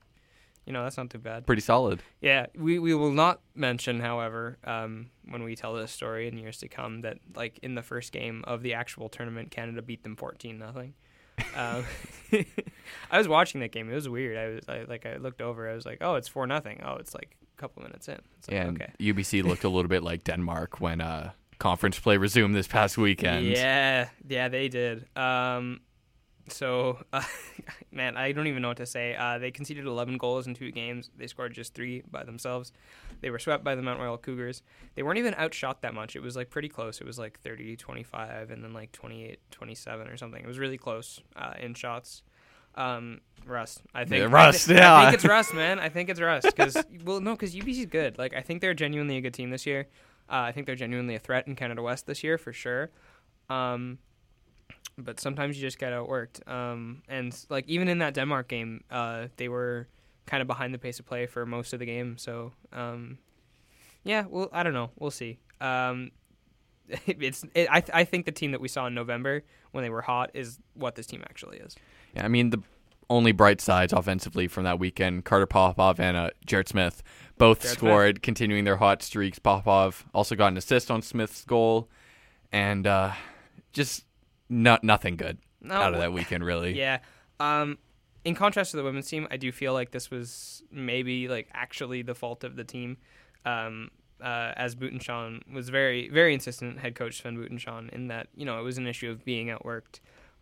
You 0.65 0.73
know, 0.73 0.83
that's 0.83 0.97
not 0.97 1.11
too 1.11 1.19
bad. 1.19 1.45
Pretty 1.45 1.61
solid. 1.61 2.01
Yeah, 2.21 2.47
we, 2.55 2.79
we 2.79 2.95
will 2.95 3.11
not 3.11 3.39
mention, 3.53 3.99
however, 3.99 4.57
um, 4.63 5.11
when 5.29 5.43
we 5.43 5.55
tell 5.55 5.75
this 5.75 5.91
story 5.91 6.27
in 6.27 6.39
years 6.39 6.57
to 6.57 6.67
come, 6.67 7.01
that 7.01 7.19
like 7.35 7.59
in 7.59 7.75
the 7.75 7.83
first 7.83 8.11
game 8.11 8.43
of 8.47 8.63
the 8.63 8.73
actual 8.73 9.07
tournament, 9.07 9.51
Canada 9.51 9.81
beat 9.83 10.03
them 10.03 10.15
fourteen 10.15 10.57
nothing. 10.57 10.95
Um, 11.55 11.83
I 13.11 13.17
was 13.17 13.27
watching 13.27 13.61
that 13.61 13.71
game. 13.71 13.89
It 13.89 13.95
was 13.95 14.09
weird. 14.09 14.37
I 14.37 14.47
was 14.47 14.69
I, 14.69 14.89
like 14.89 15.05
I 15.05 15.17
looked 15.17 15.41
over. 15.41 15.69
I 15.69 15.73
was 15.73 15.85
like, 15.85 15.99
oh, 16.01 16.15
it's 16.15 16.27
four 16.27 16.47
nothing. 16.47 16.81
Oh, 16.83 16.95
it's 16.95 17.13
like 17.13 17.35
a 17.57 17.61
couple 17.61 17.83
minutes 17.83 18.07
in. 18.07 18.19
It's 18.37 18.49
like, 18.49 18.57
and 18.57 18.81
okay. 18.81 18.91
UBC 18.99 19.43
looked 19.47 19.63
a 19.63 19.69
little 19.69 19.89
bit 19.89 20.03
like 20.03 20.23
Denmark 20.23 20.79
when 20.79 21.01
uh, 21.01 21.31
conference 21.59 21.99
play 21.99 22.17
resumed 22.17 22.55
this 22.55 22.67
past 22.67 22.97
weekend. 22.97 23.45
Yeah, 23.45 24.09
yeah, 24.27 24.49
they 24.49 24.67
did. 24.67 25.05
Um, 25.17 25.81
so, 26.47 26.99
uh, 27.13 27.23
man, 27.91 28.17
I 28.17 28.31
don't 28.31 28.47
even 28.47 28.61
know 28.61 28.67
what 28.69 28.77
to 28.77 28.85
say. 28.85 29.15
Uh, 29.15 29.37
they 29.37 29.51
conceded 29.51 29.85
11 29.85 30.17
goals 30.17 30.47
in 30.47 30.53
two 30.53 30.71
games. 30.71 31.09
They 31.17 31.27
scored 31.27 31.53
just 31.53 31.73
three 31.73 32.03
by 32.09 32.23
themselves. 32.23 32.71
They 33.21 33.29
were 33.29 33.39
swept 33.39 33.63
by 33.63 33.75
the 33.75 33.81
Mount 33.81 33.99
Royal 33.99 34.17
Cougars. 34.17 34.61
They 34.95 35.03
weren't 35.03 35.17
even 35.19 35.33
outshot 35.35 35.81
that 35.81 35.93
much. 35.93 36.15
It 36.15 36.21
was 36.21 36.35
like 36.35 36.49
pretty 36.49 36.69
close. 36.69 37.01
It 37.01 37.07
was 37.07 37.17
like 37.17 37.39
30 37.41 37.75
25 37.77 38.51
and 38.51 38.63
then 38.63 38.73
like 38.73 38.91
28 38.91 39.39
27 39.51 40.07
or 40.07 40.17
something. 40.17 40.43
It 40.43 40.47
was 40.47 40.59
really 40.59 40.77
close 40.77 41.21
uh, 41.35 41.53
in 41.59 41.73
shots. 41.73 42.23
Um, 42.75 43.21
Rust. 43.45 43.81
I 43.93 44.03
think 44.03 44.19
Yeah, 44.21 44.27
Rust, 44.29 44.69
I, 44.69 44.73
thi- 44.73 44.79
yeah. 44.79 44.95
I 44.95 45.03
think 45.05 45.13
it's 45.15 45.25
Rust, 45.25 45.53
man. 45.53 45.79
I 45.79 45.87
think 45.89 46.09
it's 46.09 46.19
Rust 46.19 46.47
because 46.55 46.75
well, 47.05 47.21
no, 47.21 47.31
because 47.31 47.55
UBC's 47.55 47.85
good. 47.85 48.17
Like 48.17 48.35
I 48.35 48.41
think 48.41 48.61
they're 48.61 48.73
genuinely 48.73 49.17
a 49.17 49.21
good 49.21 49.33
team 49.33 49.49
this 49.49 49.65
year. 49.65 49.87
Uh, 50.29 50.41
I 50.47 50.51
think 50.51 50.65
they're 50.65 50.75
genuinely 50.75 51.15
a 51.15 51.19
threat 51.19 51.47
in 51.47 51.55
Canada 51.55 51.81
West 51.81 52.05
this 52.07 52.23
year 52.23 52.37
for 52.37 52.51
sure. 52.51 52.89
Um, 53.49 53.99
but 54.97 55.19
sometimes 55.19 55.57
you 55.57 55.61
just 55.61 55.79
get 55.79 55.93
outworked. 55.93 56.47
Um, 56.49 57.01
and 57.07 57.37
like 57.49 57.67
even 57.67 57.87
in 57.87 57.99
that 57.99 58.13
Denmark 58.13 58.47
game, 58.47 58.83
uh, 58.89 59.27
they 59.37 59.49
were 59.49 59.87
kind 60.25 60.41
of 60.41 60.47
behind 60.47 60.73
the 60.73 60.77
pace 60.77 60.99
of 60.99 61.05
play 61.05 61.25
for 61.25 61.45
most 61.45 61.73
of 61.73 61.79
the 61.79 61.85
game. 61.85 62.17
So 62.17 62.51
um, 62.73 63.17
yeah, 64.03 64.25
well, 64.29 64.49
I 64.53 64.63
don't 64.63 64.73
know. 64.73 64.91
We'll 64.97 65.11
see. 65.11 65.39
Um, 65.59 66.11
it's 67.07 67.45
it, 67.53 67.67
I 67.71 67.81
th- 67.81 67.95
I 67.95 68.03
think 68.03 68.25
the 68.25 68.31
team 68.31 68.51
that 68.51 68.61
we 68.61 68.67
saw 68.67 68.87
in 68.87 68.93
November 68.93 69.43
when 69.71 69.83
they 69.83 69.89
were 69.89 70.01
hot 70.01 70.31
is 70.33 70.59
what 70.73 70.95
this 70.95 71.07
team 71.07 71.23
actually 71.23 71.57
is. 71.57 71.75
Yeah, 72.15 72.25
I 72.25 72.27
mean 72.27 72.51
the 72.51 72.61
only 73.09 73.31
bright 73.31 73.61
sides 73.61 73.93
offensively 73.93 74.47
from 74.47 74.63
that 74.63 74.79
weekend, 74.79 75.25
Carter 75.25 75.45
Popoff 75.45 75.99
and 75.99 76.17
uh, 76.17 76.29
Jarrett 76.45 76.69
Smith 76.69 77.03
both 77.37 77.61
Jarrett 77.61 77.77
scored, 77.77 78.21
continuing 78.23 78.63
their 78.63 78.77
hot 78.77 79.01
streaks. 79.03 79.39
Popoff 79.39 80.05
also 80.13 80.35
got 80.35 80.47
an 80.47 80.57
assist 80.57 80.89
on 80.89 81.01
Smith's 81.01 81.43
goal, 81.45 81.89
and 82.51 82.87
uh, 82.87 83.11
just 83.73 84.05
not 84.49 84.83
nothing 84.83 85.15
good 85.15 85.37
No, 85.61 85.75
out 85.75 85.93
of 85.93 85.99
that 85.99 86.13
weekend, 86.13 86.43
really. 86.43 86.77
Yeah. 86.85 86.99
Um, 87.39 87.77
in 88.23 88.33
contrast 88.33 88.71
to 88.71 88.77
the 88.77 88.83
women's 88.83 89.07
team, 89.07 89.27
I 89.29 89.37
do 89.37 89.51
feel 89.51 89.73
like 89.73 89.91
this 89.91 90.09
was 90.09 90.63
maybe 90.71 91.27
like 91.27 91.47
actually 91.53 92.01
the 92.01 92.15
fault 92.15 92.43
of 92.43 92.55
the 92.55 92.63
team. 92.63 92.97
Um, 93.45 93.91
uh, 94.21 94.53
as 94.55 94.75
Butenschön 94.75 95.41
was 95.53 95.69
very, 95.69 96.09
very 96.09 96.33
insistent, 96.33 96.79
head 96.79 96.95
coach 96.95 97.17
Sven 97.17 97.37
Butenschön, 97.37 97.89
in 97.89 98.07
that 98.07 98.27
you 98.35 98.45
know 98.45 98.59
it 98.59 98.63
was 98.63 98.77
an 98.77 98.87
issue 98.87 99.11
of 99.11 99.23
being 99.25 99.47
outworked. 99.47 99.99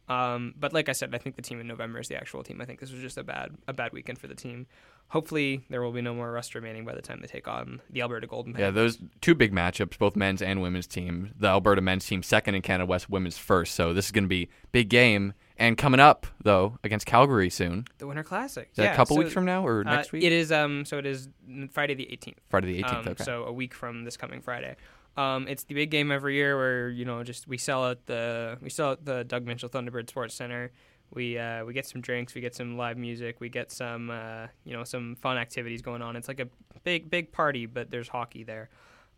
Um, 0.10 0.54
but 0.58 0.74
like 0.74 0.90
I 0.90 0.92
said, 0.92 1.16
I 1.16 1.18
think 1.18 1.36
the 1.36 1.42
team 1.42 1.60
in 1.60 1.68
November 1.68 2.00
is 2.00 2.08
the 2.08 2.16
actual 2.16 2.44
team. 2.44 2.60
I 2.62 2.66
think 2.66 2.80
this 2.80 2.92
was 2.92 3.02
just 3.02 3.18
a 3.18 3.24
bad, 3.24 3.56
a 3.68 3.74
bad 3.74 3.94
weekend 3.94 4.20
for 4.20 4.28
the 4.28 4.36
team. 4.36 4.68
Hopefully, 5.10 5.64
there 5.70 5.82
will 5.82 5.92
be 5.92 6.02
no 6.02 6.14
more 6.14 6.32
rust 6.32 6.56
remaining 6.56 6.86
by 6.86 6.96
the 6.96 7.02
time 7.02 7.20
they 7.22 7.28
take 7.28 7.48
on 7.48 7.82
the 7.90 8.02
Alberta 8.02 8.26
Golden 8.26 8.56
Yeah, 8.58 8.72
those 8.72 8.98
two 9.22 9.36
big 9.36 9.54
matchups, 9.54 9.98
both 9.98 10.16
men's 10.16 10.42
and 10.42 10.62
women's 10.62 10.88
team. 10.88 11.32
The 11.38 11.48
Alberta 11.48 11.82
men's 11.82 12.06
team 12.06 12.24
second 12.24 12.56
and 12.56 12.64
Canada 12.64 12.86
West 12.88 13.10
women's 13.10 13.38
first. 13.38 13.76
So 13.76 13.94
this 13.94 14.06
is 14.06 14.12
going 14.12 14.24
to 14.24 14.30
be 14.30 14.50
big 14.72 14.90
game. 14.90 15.34
And 15.56 15.78
coming 15.78 16.00
up 16.00 16.26
though 16.42 16.80
against 16.84 17.06
Calgary 17.06 17.50
soon. 17.50 17.86
the 18.00 18.08
Winter 18.08 18.24
Classic. 18.24 18.68
Is 18.72 18.78
that 18.78 18.84
yeah, 18.84 18.94
a 18.94 18.96
couple 18.96 19.16
so, 19.16 19.22
weeks 19.22 19.34
from 19.34 19.46
now 19.46 19.66
or 19.66 19.82
uh, 19.88 19.96
next 19.96 20.12
week? 20.12 20.24
It 20.24 20.32
is. 20.32 20.52
Um, 20.52 20.84
so 20.84 20.98
it 20.98 21.06
is 21.06 21.30
Friday 21.72 21.94
the 21.94 22.06
18th. 22.06 22.38
Friday 22.50 22.74
the 22.74 22.84
18th. 22.84 22.94
Um, 22.94 23.08
okay. 23.10 23.24
So 23.24 23.44
a 23.44 23.54
week 23.54 23.74
from 23.74 24.04
this 24.04 24.18
coming 24.18 24.42
Friday. 24.42 24.76
Um, 25.16 25.48
it's 25.48 25.64
the 25.64 25.76
big 25.76 25.92
game 25.92 26.12
every 26.12 26.36
year 26.36 26.58
where 26.58 26.90
you 26.90 27.06
know 27.06 27.24
just 27.24 27.48
we 27.48 27.58
sell 27.58 27.84
out 27.84 28.06
the 28.08 28.58
we 28.62 28.70
sell 28.70 28.94
at 28.94 29.06
the 29.06 29.24
Doug 29.24 29.46
Mitchell 29.46 29.70
Thunderbird 29.70 30.10
Sports 30.10 30.34
Center. 30.34 30.72
We 31.14 31.38
uh, 31.38 31.66
we 31.66 31.74
get 31.74 31.86
some 31.86 32.02
drinks, 32.02 32.34
we 32.34 32.42
get 32.42 32.56
some 32.56 32.78
live 32.78 32.98
music, 32.98 33.40
we 33.40 33.50
get 33.50 33.72
some 33.72 34.10
uh, 34.10 34.48
you 34.64 34.74
know 34.74 34.84
some 34.84 35.16
fun 35.16 35.38
activities 35.38 35.82
going 35.82 36.02
on. 36.02 36.16
It's 36.16 36.28
like 36.28 36.40
a 36.40 36.48
big 36.84 37.10
big 37.10 37.32
party, 37.32 37.68
but 37.68 37.92
there's 37.92 38.08
hockey 38.08 38.44
there. 38.44 38.70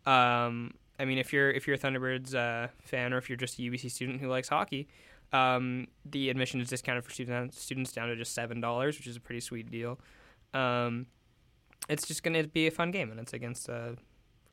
Um, 0.04 0.74
I 0.98 1.04
mean, 1.06 1.18
if 1.18 1.32
you're 1.32 1.50
if 1.50 1.66
you're 1.66 1.76
a 1.76 1.78
Thunderbirds 1.78 2.34
uh, 2.34 2.68
fan 2.82 3.14
or 3.14 3.18
if 3.18 3.30
you're 3.30 3.36
just 3.36 3.58
a 3.58 3.62
UBC 3.62 3.90
student 3.90 4.20
who 4.20 4.28
likes 4.28 4.48
hockey, 4.48 4.88
um, 5.32 5.88
the 6.04 6.28
admission 6.28 6.60
is 6.60 6.68
discounted 6.68 7.04
for 7.04 7.10
students 7.10 7.60
students 7.60 7.92
down 7.92 8.08
to 8.08 8.16
just 8.16 8.34
seven 8.34 8.60
dollars, 8.60 8.98
which 8.98 9.06
is 9.06 9.16
a 9.16 9.20
pretty 9.20 9.40
sweet 9.40 9.70
deal. 9.70 9.98
Um, 10.52 11.06
it's 11.88 12.06
just 12.06 12.22
going 12.22 12.34
to 12.34 12.48
be 12.48 12.66
a 12.66 12.70
fun 12.70 12.90
game, 12.90 13.10
and 13.10 13.20
it's 13.20 13.32
against 13.32 13.70
uh, 13.70 13.92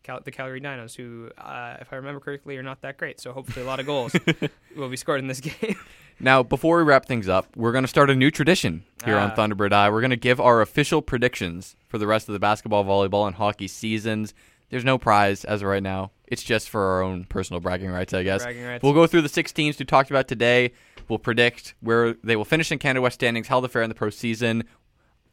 Cal- 0.03 0.19
the 0.23 0.31
Calgary 0.31 0.61
Dinos, 0.61 0.95
who, 0.95 1.29
uh, 1.37 1.77
if 1.81 1.91
I 1.91 1.95
remember 1.97 2.19
correctly, 2.19 2.57
are 2.57 2.63
not 2.63 2.81
that 2.81 2.97
great. 2.97 3.19
So 3.19 3.31
hopefully, 3.31 3.65
a 3.65 3.67
lot 3.67 3.79
of 3.79 3.85
goals 3.85 4.13
will 4.75 4.89
be 4.89 4.97
scored 4.97 5.19
in 5.19 5.27
this 5.27 5.39
game. 5.39 5.75
Now, 6.19 6.43
before 6.43 6.77
we 6.77 6.83
wrap 6.83 7.05
things 7.05 7.27
up, 7.27 7.47
we're 7.55 7.71
going 7.71 7.83
to 7.83 7.87
start 7.87 8.09
a 8.09 8.15
new 8.15 8.29
tradition 8.29 8.83
here 9.03 9.17
on 9.17 9.31
Ah. 9.31 9.35
Thunderbird 9.35 9.73
Eye. 9.73 9.89
We're 9.89 10.01
going 10.01 10.11
to 10.11 10.15
give 10.15 10.39
our 10.39 10.61
official 10.61 11.01
predictions 11.01 11.75
for 11.87 11.97
the 11.97 12.05
rest 12.07 12.29
of 12.29 12.33
the 12.33 12.39
basketball, 12.39 12.83
volleyball, 12.85 13.25
and 13.25 13.35
hockey 13.35 13.67
seasons. 13.67 14.33
There's 14.69 14.85
no 14.85 14.97
prize 14.97 15.43
as 15.45 15.61
of 15.61 15.67
right 15.67 15.83
now. 15.83 16.11
It's 16.27 16.43
just 16.43 16.69
for 16.69 16.81
our 16.81 17.01
own 17.03 17.25
personal 17.25 17.59
bragging 17.59 17.89
rights, 17.89 18.13
I 18.13 18.23
guess. 18.23 18.45
Rights. 18.45 18.83
We'll 18.83 18.93
go 18.93 19.05
through 19.07 19.21
the 19.23 19.29
six 19.29 19.51
teams 19.51 19.77
we 19.77 19.85
talked 19.85 20.09
about 20.09 20.27
today. 20.27 20.73
We'll 21.09 21.19
predict 21.19 21.75
where 21.81 22.13
they 22.23 22.35
will 22.35 22.45
finish 22.45 22.71
in 22.71 22.79
Canada 22.79 23.01
West 23.01 23.15
standings, 23.15 23.47
how 23.47 23.59
they'll 23.59 23.67
fare 23.69 23.83
in 23.83 23.89
the 23.89 23.95
pro 23.95 24.09
season. 24.09 24.63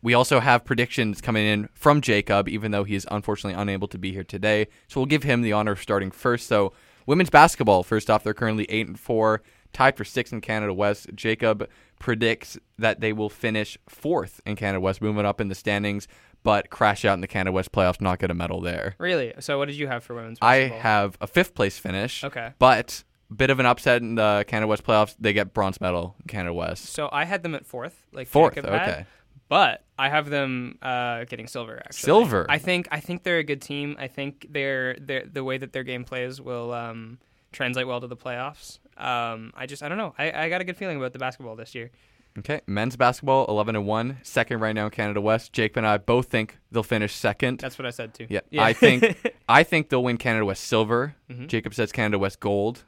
We 0.02 0.14
also 0.14 0.40
have 0.40 0.64
predictions 0.64 1.20
coming 1.20 1.46
in 1.46 1.68
from 1.74 2.00
Jacob, 2.00 2.48
even 2.48 2.70
though 2.70 2.84
he 2.84 2.94
is 2.94 3.06
unfortunately 3.10 3.60
unable 3.60 3.88
to 3.88 3.98
be 3.98 4.12
here 4.12 4.24
today. 4.24 4.68
So 4.88 5.00
we'll 5.00 5.06
give 5.06 5.22
him 5.22 5.42
the 5.42 5.52
honor 5.52 5.72
of 5.72 5.82
starting 5.82 6.10
first. 6.10 6.46
So 6.46 6.72
women's 7.06 7.30
basketball, 7.30 7.82
first 7.82 8.10
off, 8.10 8.24
they're 8.24 8.34
currently 8.34 8.64
eight 8.70 8.86
and 8.86 8.98
four, 8.98 9.42
tied 9.72 9.96
for 9.96 10.04
sixth 10.04 10.32
in 10.32 10.40
Canada 10.40 10.72
West. 10.72 11.08
Jacob 11.14 11.68
predicts 11.98 12.58
that 12.78 13.00
they 13.00 13.12
will 13.12 13.28
finish 13.28 13.78
fourth 13.88 14.40
in 14.46 14.56
Canada 14.56 14.80
West, 14.80 15.02
moving 15.02 15.26
up 15.26 15.40
in 15.40 15.48
the 15.48 15.54
standings, 15.54 16.08
but 16.42 16.70
crash 16.70 17.04
out 17.04 17.14
in 17.14 17.20
the 17.20 17.26
Canada 17.26 17.52
West 17.52 17.70
playoffs, 17.72 18.00
not 18.00 18.18
get 18.18 18.30
a 18.30 18.34
medal 18.34 18.60
there. 18.60 18.94
Really? 18.98 19.34
So, 19.40 19.58
what 19.58 19.66
did 19.68 19.76
you 19.76 19.86
have 19.86 20.02
for 20.02 20.14
women's 20.14 20.38
I 20.40 20.56
have 20.56 21.18
a 21.20 21.26
fifth 21.26 21.54
place 21.54 21.78
finish. 21.78 22.24
Okay. 22.24 22.54
But 22.58 23.04
bit 23.34 23.50
of 23.50 23.60
an 23.60 23.66
upset 23.66 24.02
in 24.02 24.16
the 24.16 24.44
Canada 24.48 24.66
West 24.66 24.84
playoffs. 24.84 25.14
They 25.18 25.32
get 25.32 25.52
bronze 25.52 25.80
medal 25.80 26.16
in 26.20 26.26
Canada 26.26 26.54
West. 26.54 26.86
So 26.86 27.08
I 27.12 27.24
had 27.24 27.42
them 27.42 27.54
at 27.54 27.66
fourth, 27.66 28.06
like 28.12 28.26
Fourth, 28.26 28.54
Jacob 28.54 28.70
had, 28.70 28.88
okay. 28.88 29.06
But 29.48 29.84
I 30.00 30.08
have 30.08 30.30
them 30.30 30.78
uh, 30.82 31.24
getting 31.24 31.46
silver. 31.46 31.76
Actually, 31.84 32.06
Silver? 32.06 32.46
I 32.48 32.58
think 32.58 32.88
I 32.90 33.00
think 33.00 33.22
they're 33.22 33.38
a 33.38 33.44
good 33.44 33.60
team. 33.60 33.96
I 33.98 34.08
think 34.08 34.46
they're, 34.50 34.96
they're 35.00 35.26
the 35.30 35.44
way 35.44 35.58
that 35.58 35.72
their 35.72 35.84
game 35.84 36.04
plays 36.04 36.40
will 36.40 36.72
um, 36.72 37.18
translate 37.52 37.86
well 37.86 38.00
to 38.00 38.06
the 38.06 38.16
playoffs. 38.16 38.78
Um, 38.96 39.52
I 39.54 39.66
just 39.66 39.82
I 39.82 39.88
don't 39.88 39.98
know. 39.98 40.14
I, 40.18 40.32
I 40.44 40.48
got 40.48 40.60
a 40.60 40.64
good 40.64 40.76
feeling 40.76 40.96
about 40.96 41.12
the 41.12 41.18
basketball 41.18 41.54
this 41.56 41.74
year. 41.74 41.90
Okay, 42.38 42.60
men's 42.66 42.96
basketball, 42.96 43.44
eleven 43.46 43.74
and 43.76 43.86
one, 43.86 44.18
second 44.22 44.60
right 44.60 44.72
now 44.74 44.84
in 44.86 44.90
Canada 44.90 45.20
West. 45.20 45.52
Jake 45.52 45.76
and 45.76 45.86
I 45.86 45.98
both 45.98 46.28
think 46.28 46.58
they'll 46.70 46.82
finish 46.82 47.14
second. 47.14 47.58
That's 47.60 47.78
what 47.78 47.86
I 47.86 47.90
said 47.90 48.14
too. 48.14 48.26
yeah, 48.30 48.40
I 48.58 48.72
think 48.72 49.34
I 49.48 49.64
think 49.64 49.88
they'll 49.90 50.04
win 50.04 50.16
Canada 50.16 50.44
West 50.46 50.64
silver. 50.64 51.16
Mhm. 51.30 51.48
Jacob 51.48 51.74
says 51.74 51.92
Canada 51.92 52.18
West 52.18 52.40
gold. 52.40 52.84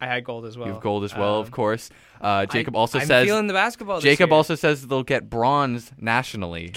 I 0.00 0.06
had 0.06 0.24
gold 0.24 0.44
as 0.46 0.56
well. 0.58 0.66
you 0.66 0.72
have 0.74 0.82
gold 0.82 1.04
as 1.04 1.14
well, 1.14 1.36
Um, 1.36 1.40
of 1.42 1.50
course. 1.50 1.90
Uh, 2.20 2.46
Jacob 2.46 2.74
I- 2.74 2.78
also 2.78 2.98
I'm 2.98 3.06
says 3.06 3.26
feeling 3.26 3.46
the 3.46 3.52
basketball. 3.54 3.96
this 3.96 4.04
Jacob 4.04 4.30
year. 4.30 4.36
also 4.36 4.54
says 4.54 4.86
they'll 4.86 5.02
get 5.02 5.28
bronze 5.30 5.92
nationally. 5.98 6.72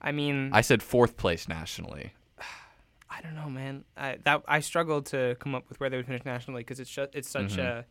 I 0.00 0.12
mean, 0.12 0.50
I 0.52 0.60
said 0.60 0.82
fourth 0.82 1.16
place 1.16 1.48
nationally. 1.48 2.12
I 3.10 3.20
don't 3.22 3.34
know, 3.34 3.48
man. 3.48 3.84
I 3.96 4.18
that 4.24 4.42
I 4.46 4.60
struggled 4.60 5.06
to 5.06 5.36
come 5.40 5.54
up 5.54 5.68
with 5.68 5.80
where 5.80 5.88
they 5.88 5.96
would 5.96 6.06
finish 6.06 6.24
nationally 6.24 6.60
because 6.60 6.80
it's 6.80 6.96
it's 7.14 7.28
such 7.28 7.56
Mhm. 7.56 7.58
a 7.58 7.84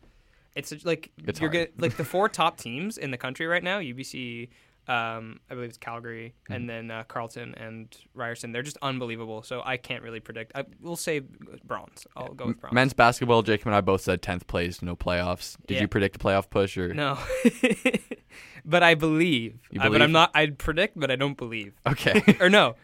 it's 0.54 0.68
such, 0.68 0.84
like 0.84 1.10
It's 1.26 1.40
you're 1.40 1.50
hard. 1.50 1.70
like 1.78 1.96
the 1.96 2.04
four 2.04 2.28
top 2.40 2.58
teams 2.58 2.96
in 2.96 3.10
the 3.10 3.18
country 3.18 3.46
right 3.46 3.62
now. 3.64 3.80
UBC, 3.80 4.48
um, 4.86 5.40
I 5.50 5.54
believe 5.54 5.70
it's 5.70 5.78
Calgary, 5.78 6.34
Mm-hmm. 6.44 6.52
and 6.52 6.68
then 6.70 6.90
uh, 6.90 7.04
Carleton 7.04 7.54
and 7.56 7.96
Ryerson. 8.14 8.52
They're 8.52 8.62
just 8.62 8.76
unbelievable. 8.82 9.42
So 9.42 9.62
I 9.64 9.76
can't 9.78 10.02
really 10.02 10.20
predict. 10.20 10.52
I 10.54 10.64
will 10.80 10.96
say 10.96 11.20
bronze. 11.64 12.06
I'll 12.16 12.34
go 12.34 12.46
with 12.48 12.60
bronze. 12.60 12.74
Men's 12.74 12.92
basketball, 12.92 13.42
Jacob 13.42 13.68
and 13.68 13.76
I 13.76 13.80
both 13.80 14.02
said 14.02 14.20
tenth 14.22 14.46
place, 14.46 14.82
no 14.82 14.94
playoffs. 14.96 15.56
Did 15.66 15.76
Yeah. 15.76 15.80
you 15.82 15.88
predict 15.88 16.16
a 16.16 16.18
playoff 16.18 16.50
push 16.50 16.76
or 16.76 16.92
no, 16.92 17.18
but 18.64 18.82
I 18.82 18.94
believe. 18.94 19.58
You 19.70 19.80
Uh, 19.80 19.88
but? 19.90 20.02
I'm 20.02 20.12
not. 20.12 20.30
I 20.34 20.46
predict, 20.46 20.98
but 20.98 21.10
I 21.10 21.16
don't 21.16 21.36
believe. 21.36 21.74
Okay. 21.86 22.22
Or 22.40 22.50
no, 22.50 22.74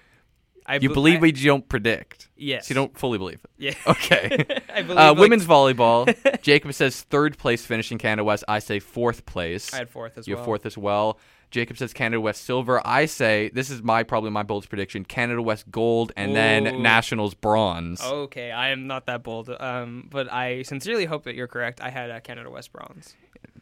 I 0.66 0.74
you 0.76 0.88
be- 0.88 0.94
believe, 0.94 1.16
I, 1.16 1.20
but 1.20 1.38
you 1.38 1.46
don't 1.46 1.68
predict. 1.68 2.28
Yes. 2.36 2.66
So 2.68 2.72
you 2.72 2.74
don't 2.76 2.96
fully 2.96 3.18
believe 3.18 3.40
it. 3.44 3.50
Yeah. 3.58 3.74
Okay. 3.86 4.44
I 4.72 4.82
believe. 4.82 4.98
Uh, 4.98 5.10
like- 5.12 5.18
women's 5.18 5.44
volleyball. 5.46 6.06
Jacob 6.42 6.72
says 6.74 7.02
third 7.02 7.36
place 7.38 7.64
finishing 7.64 7.98
Canada 7.98 8.24
West. 8.24 8.44
I 8.48 8.58
say 8.60 8.78
fourth 8.78 9.26
place. 9.26 9.74
I 9.74 9.78
had 9.78 9.90
fourth 9.90 10.16
as 10.18 10.26
you 10.28 10.34
well. 10.34 10.40
have 10.40 10.46
fourth 10.46 10.66
as 10.66 10.78
well. 10.78 11.18
Jacob 11.50 11.76
says 11.78 11.92
Canada 11.92 12.20
West 12.20 12.44
silver. 12.44 12.80
I 12.86 13.06
say 13.06 13.50
this 13.52 13.70
is 13.70 13.82
my 13.82 14.02
probably 14.02 14.30
my 14.30 14.42
boldest 14.42 14.68
prediction: 14.70 15.04
Canada 15.04 15.42
West 15.42 15.70
gold, 15.70 16.12
and 16.16 16.30
Ooh. 16.30 16.34
then 16.34 16.82
Nationals 16.82 17.34
bronze. 17.34 18.00
Okay, 18.02 18.50
I 18.52 18.68
am 18.70 18.86
not 18.86 19.06
that 19.06 19.22
bold, 19.22 19.50
um, 19.60 20.08
but 20.10 20.30
I 20.32 20.62
sincerely 20.62 21.04
hope 21.06 21.24
that 21.24 21.34
you're 21.34 21.48
correct. 21.48 21.80
I 21.80 21.90
had 21.90 22.10
uh, 22.10 22.20
Canada 22.20 22.50
West 22.50 22.72
bronze. 22.72 23.14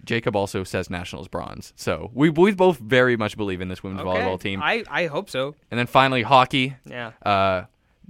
Jacob 0.04 0.34
also 0.36 0.64
says 0.64 0.88
Nationals 0.88 1.28
bronze. 1.28 1.72
So 1.76 2.10
we 2.14 2.30
we 2.30 2.52
both 2.52 2.78
very 2.78 3.16
much 3.16 3.36
believe 3.36 3.60
in 3.60 3.68
this 3.68 3.82
women's 3.82 4.00
Okay. 4.02 4.20
volleyball 4.20 4.40
team. 4.40 4.62
I, 4.62 4.82
I 4.90 5.06
hope 5.06 5.28
so. 5.28 5.54
and 5.70 5.78
then 5.78 5.86
finally 5.86 6.22
hockey. 6.22 6.76
Yeah. 6.86 7.12
Uh, 7.24 7.64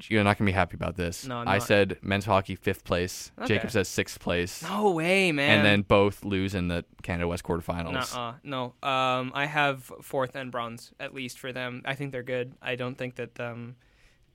you're 0.06 0.22
not 0.24 0.38
gonna 0.38 0.48
be 0.48 0.52
happy 0.52 0.76
about 0.76 0.96
this. 0.96 1.26
No, 1.26 1.38
I'm 1.38 1.48
I 1.48 1.58
not. 1.58 1.66
said 1.66 1.98
men's 2.02 2.24
hockey 2.24 2.54
fifth 2.54 2.84
place. 2.84 3.32
Okay. 3.38 3.48
Jacob 3.54 3.70
says 3.70 3.88
sixth 3.88 4.20
place. 4.20 4.62
No 4.62 4.90
way, 4.92 5.32
man. 5.32 5.58
And 5.58 5.66
then 5.66 5.82
both 5.82 6.24
lose 6.24 6.54
in 6.54 6.68
the 6.68 6.84
Canada 7.02 7.26
West 7.28 7.42
quarterfinals. 7.44 8.14
Nuh-uh. 8.14 8.34
No. 8.42 8.74
Um, 8.82 9.32
I 9.34 9.46
have 9.46 9.90
fourth 10.02 10.34
and 10.36 10.52
bronze 10.52 10.92
at 11.00 11.14
least 11.14 11.38
for 11.38 11.52
them. 11.52 11.82
I 11.84 11.94
think 11.94 12.12
they're 12.12 12.22
good. 12.22 12.54
I 12.62 12.76
don't 12.76 12.96
think 12.96 13.16
that 13.16 13.38
um, 13.40 13.76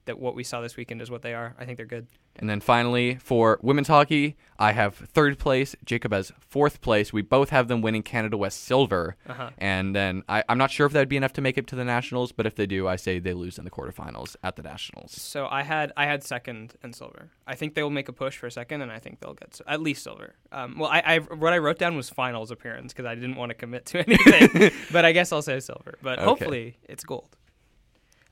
that 0.05 0.19
what 0.19 0.35
we 0.35 0.43
saw 0.43 0.61
this 0.61 0.75
weekend 0.77 1.01
is 1.01 1.09
what 1.09 1.21
they 1.21 1.33
are. 1.33 1.55
I 1.57 1.65
think 1.65 1.77
they're 1.77 1.85
good. 1.85 2.07
And 2.35 2.49
then 2.49 2.59
finally, 2.61 3.15
for 3.15 3.59
women's 3.61 3.87
hockey, 3.87 4.35
I 4.57 4.71
have 4.71 4.95
third 4.95 5.37
place. 5.37 5.75
Jacob 5.85 6.11
has 6.13 6.31
fourth 6.39 6.81
place. 6.81 7.13
We 7.13 7.21
both 7.21 7.49
have 7.51 7.67
them 7.67 7.81
winning 7.81 8.01
Canada 8.01 8.37
West 8.37 8.63
silver. 8.63 9.15
Uh-huh. 9.29 9.51
And 9.59 9.95
then 9.95 10.23
I, 10.27 10.43
I'm 10.49 10.57
not 10.57 10.71
sure 10.71 10.87
if 10.87 10.93
that'd 10.93 11.07
be 11.09 11.15
enough 11.17 11.33
to 11.33 11.41
make 11.41 11.57
it 11.59 11.67
to 11.67 11.75
the 11.75 11.85
Nationals, 11.85 12.31
but 12.31 12.45
if 12.47 12.55
they 12.55 12.65
do, 12.65 12.87
I 12.87 12.95
say 12.95 13.19
they 13.19 13.33
lose 13.33 13.59
in 13.59 13.65
the 13.65 13.69
quarterfinals 13.71 14.35
at 14.43 14.55
the 14.55 14.63
Nationals. 14.63 15.11
So 15.11 15.47
I 15.49 15.61
had 15.61 15.91
I 15.95 16.05
had 16.05 16.23
second 16.23 16.73
and 16.81 16.95
silver. 16.95 17.29
I 17.45 17.53
think 17.55 17.75
they 17.75 17.83
will 17.83 17.89
make 17.91 18.09
a 18.09 18.13
push 18.13 18.35
for 18.37 18.49
second, 18.49 18.81
and 18.81 18.91
I 18.91 18.97
think 18.99 19.19
they'll 19.19 19.35
get 19.35 19.61
at 19.67 19.79
least 19.81 20.03
silver. 20.03 20.33
Um, 20.51 20.79
well, 20.79 20.89
I, 20.89 21.03
I 21.05 21.19
what 21.19 21.53
I 21.53 21.59
wrote 21.59 21.77
down 21.77 21.95
was 21.95 22.09
finals 22.09 22.49
appearance 22.49 22.93
because 22.93 23.05
I 23.05 23.13
didn't 23.13 23.35
want 23.35 23.51
to 23.51 23.53
commit 23.53 23.85
to 23.87 23.99
anything, 24.07 24.71
but 24.91 25.05
I 25.05 25.11
guess 25.11 25.31
I'll 25.31 25.41
say 25.43 25.59
silver. 25.59 25.99
But 26.01 26.17
Okay. 26.17 26.25
hopefully 26.25 26.77
it's 26.89 27.03
gold. 27.03 27.37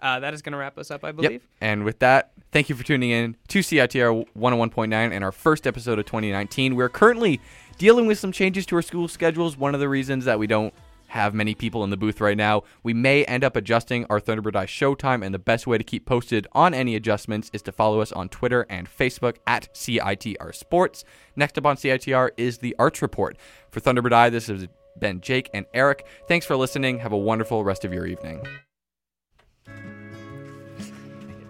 Uh, 0.02 0.20
that 0.20 0.34
is 0.34 0.42
going 0.42 0.54
to 0.54 0.58
wrap 0.58 0.78
us 0.78 0.90
up, 0.90 1.04
I 1.04 1.12
believe. 1.12 1.32
Yep. 1.32 1.42
And 1.62 1.84
with 1.84 2.00
that, 2.00 2.32
thank 2.52 2.70
you 2.70 2.76
for 2.76 2.84
tuning 2.84 3.12
in 3.12 3.38
to 3.50 3.60
CITR 3.60 4.26
101.9 4.38 4.94
and 4.94 5.24
our 5.24 5.32
first 5.32 5.68
episode 5.68 6.00
of 6.00 6.06
2019. 6.06 6.76
We're 6.76 6.90
currently 6.90 7.40
dealing 7.78 8.08
with 8.08 8.18
some 8.18 8.32
changes 8.32 8.66
to 8.68 8.76
our 8.78 8.82
school 8.82 9.08
schedules. 9.08 9.58
One 9.58 9.74
of 9.74 9.80
the 9.80 9.90
reasons 9.90 10.26
that 10.26 10.40
we 10.40 10.48
don't 10.48 10.74
have 11.12 11.34
many 11.34 11.54
people 11.54 11.84
in 11.84 11.90
the 11.90 11.98
booth 11.98 12.22
right 12.22 12.38
now, 12.38 12.64
we 12.84 12.94
may 12.94 13.26
end 13.26 13.44
up 13.44 13.56
adjusting 13.58 14.06
our 14.10 14.20
Thunderbird 14.20 14.56
Eye 14.56 14.66
showtime, 14.66 15.24
and 15.26 15.36
the 15.36 15.40
best 15.40 15.68
way 15.68 15.78
to 15.78 15.84
keep 15.84 16.06
posted 16.06 16.48
on 16.54 16.74
any 16.74 16.96
adjustments 16.96 17.52
is 17.54 17.62
to 17.64 17.72
follow 17.72 18.00
us 18.00 18.14
on 18.14 18.30
Twitter 18.30 18.66
and 18.70 18.90
Facebook 18.90 19.36
at 19.46 19.74
CITR 19.74 20.56
Sports. 20.56 21.04
Next 21.36 21.58
up 21.58 21.66
on 21.66 21.76
CITR 21.76 22.30
is 22.38 22.60
the 22.60 22.76
Arts 22.80 23.02
Report. 23.02 23.38
For 23.72 23.82
Thunderbird 23.82 24.14
Eye, 24.14 24.30
this 24.30 24.48
has 24.48 24.68
been 25.00 25.20
Jake 25.20 25.50
and 25.54 25.66
Eric. 25.74 26.06
Thanks 26.28 26.46
for 26.46 26.56
listening. 26.56 27.00
Have 27.00 27.12
a 27.12 27.18
wonderful 27.18 27.64
rest 27.64 27.84
of 27.84 27.94
your 27.94 28.08
evening. 28.08 28.42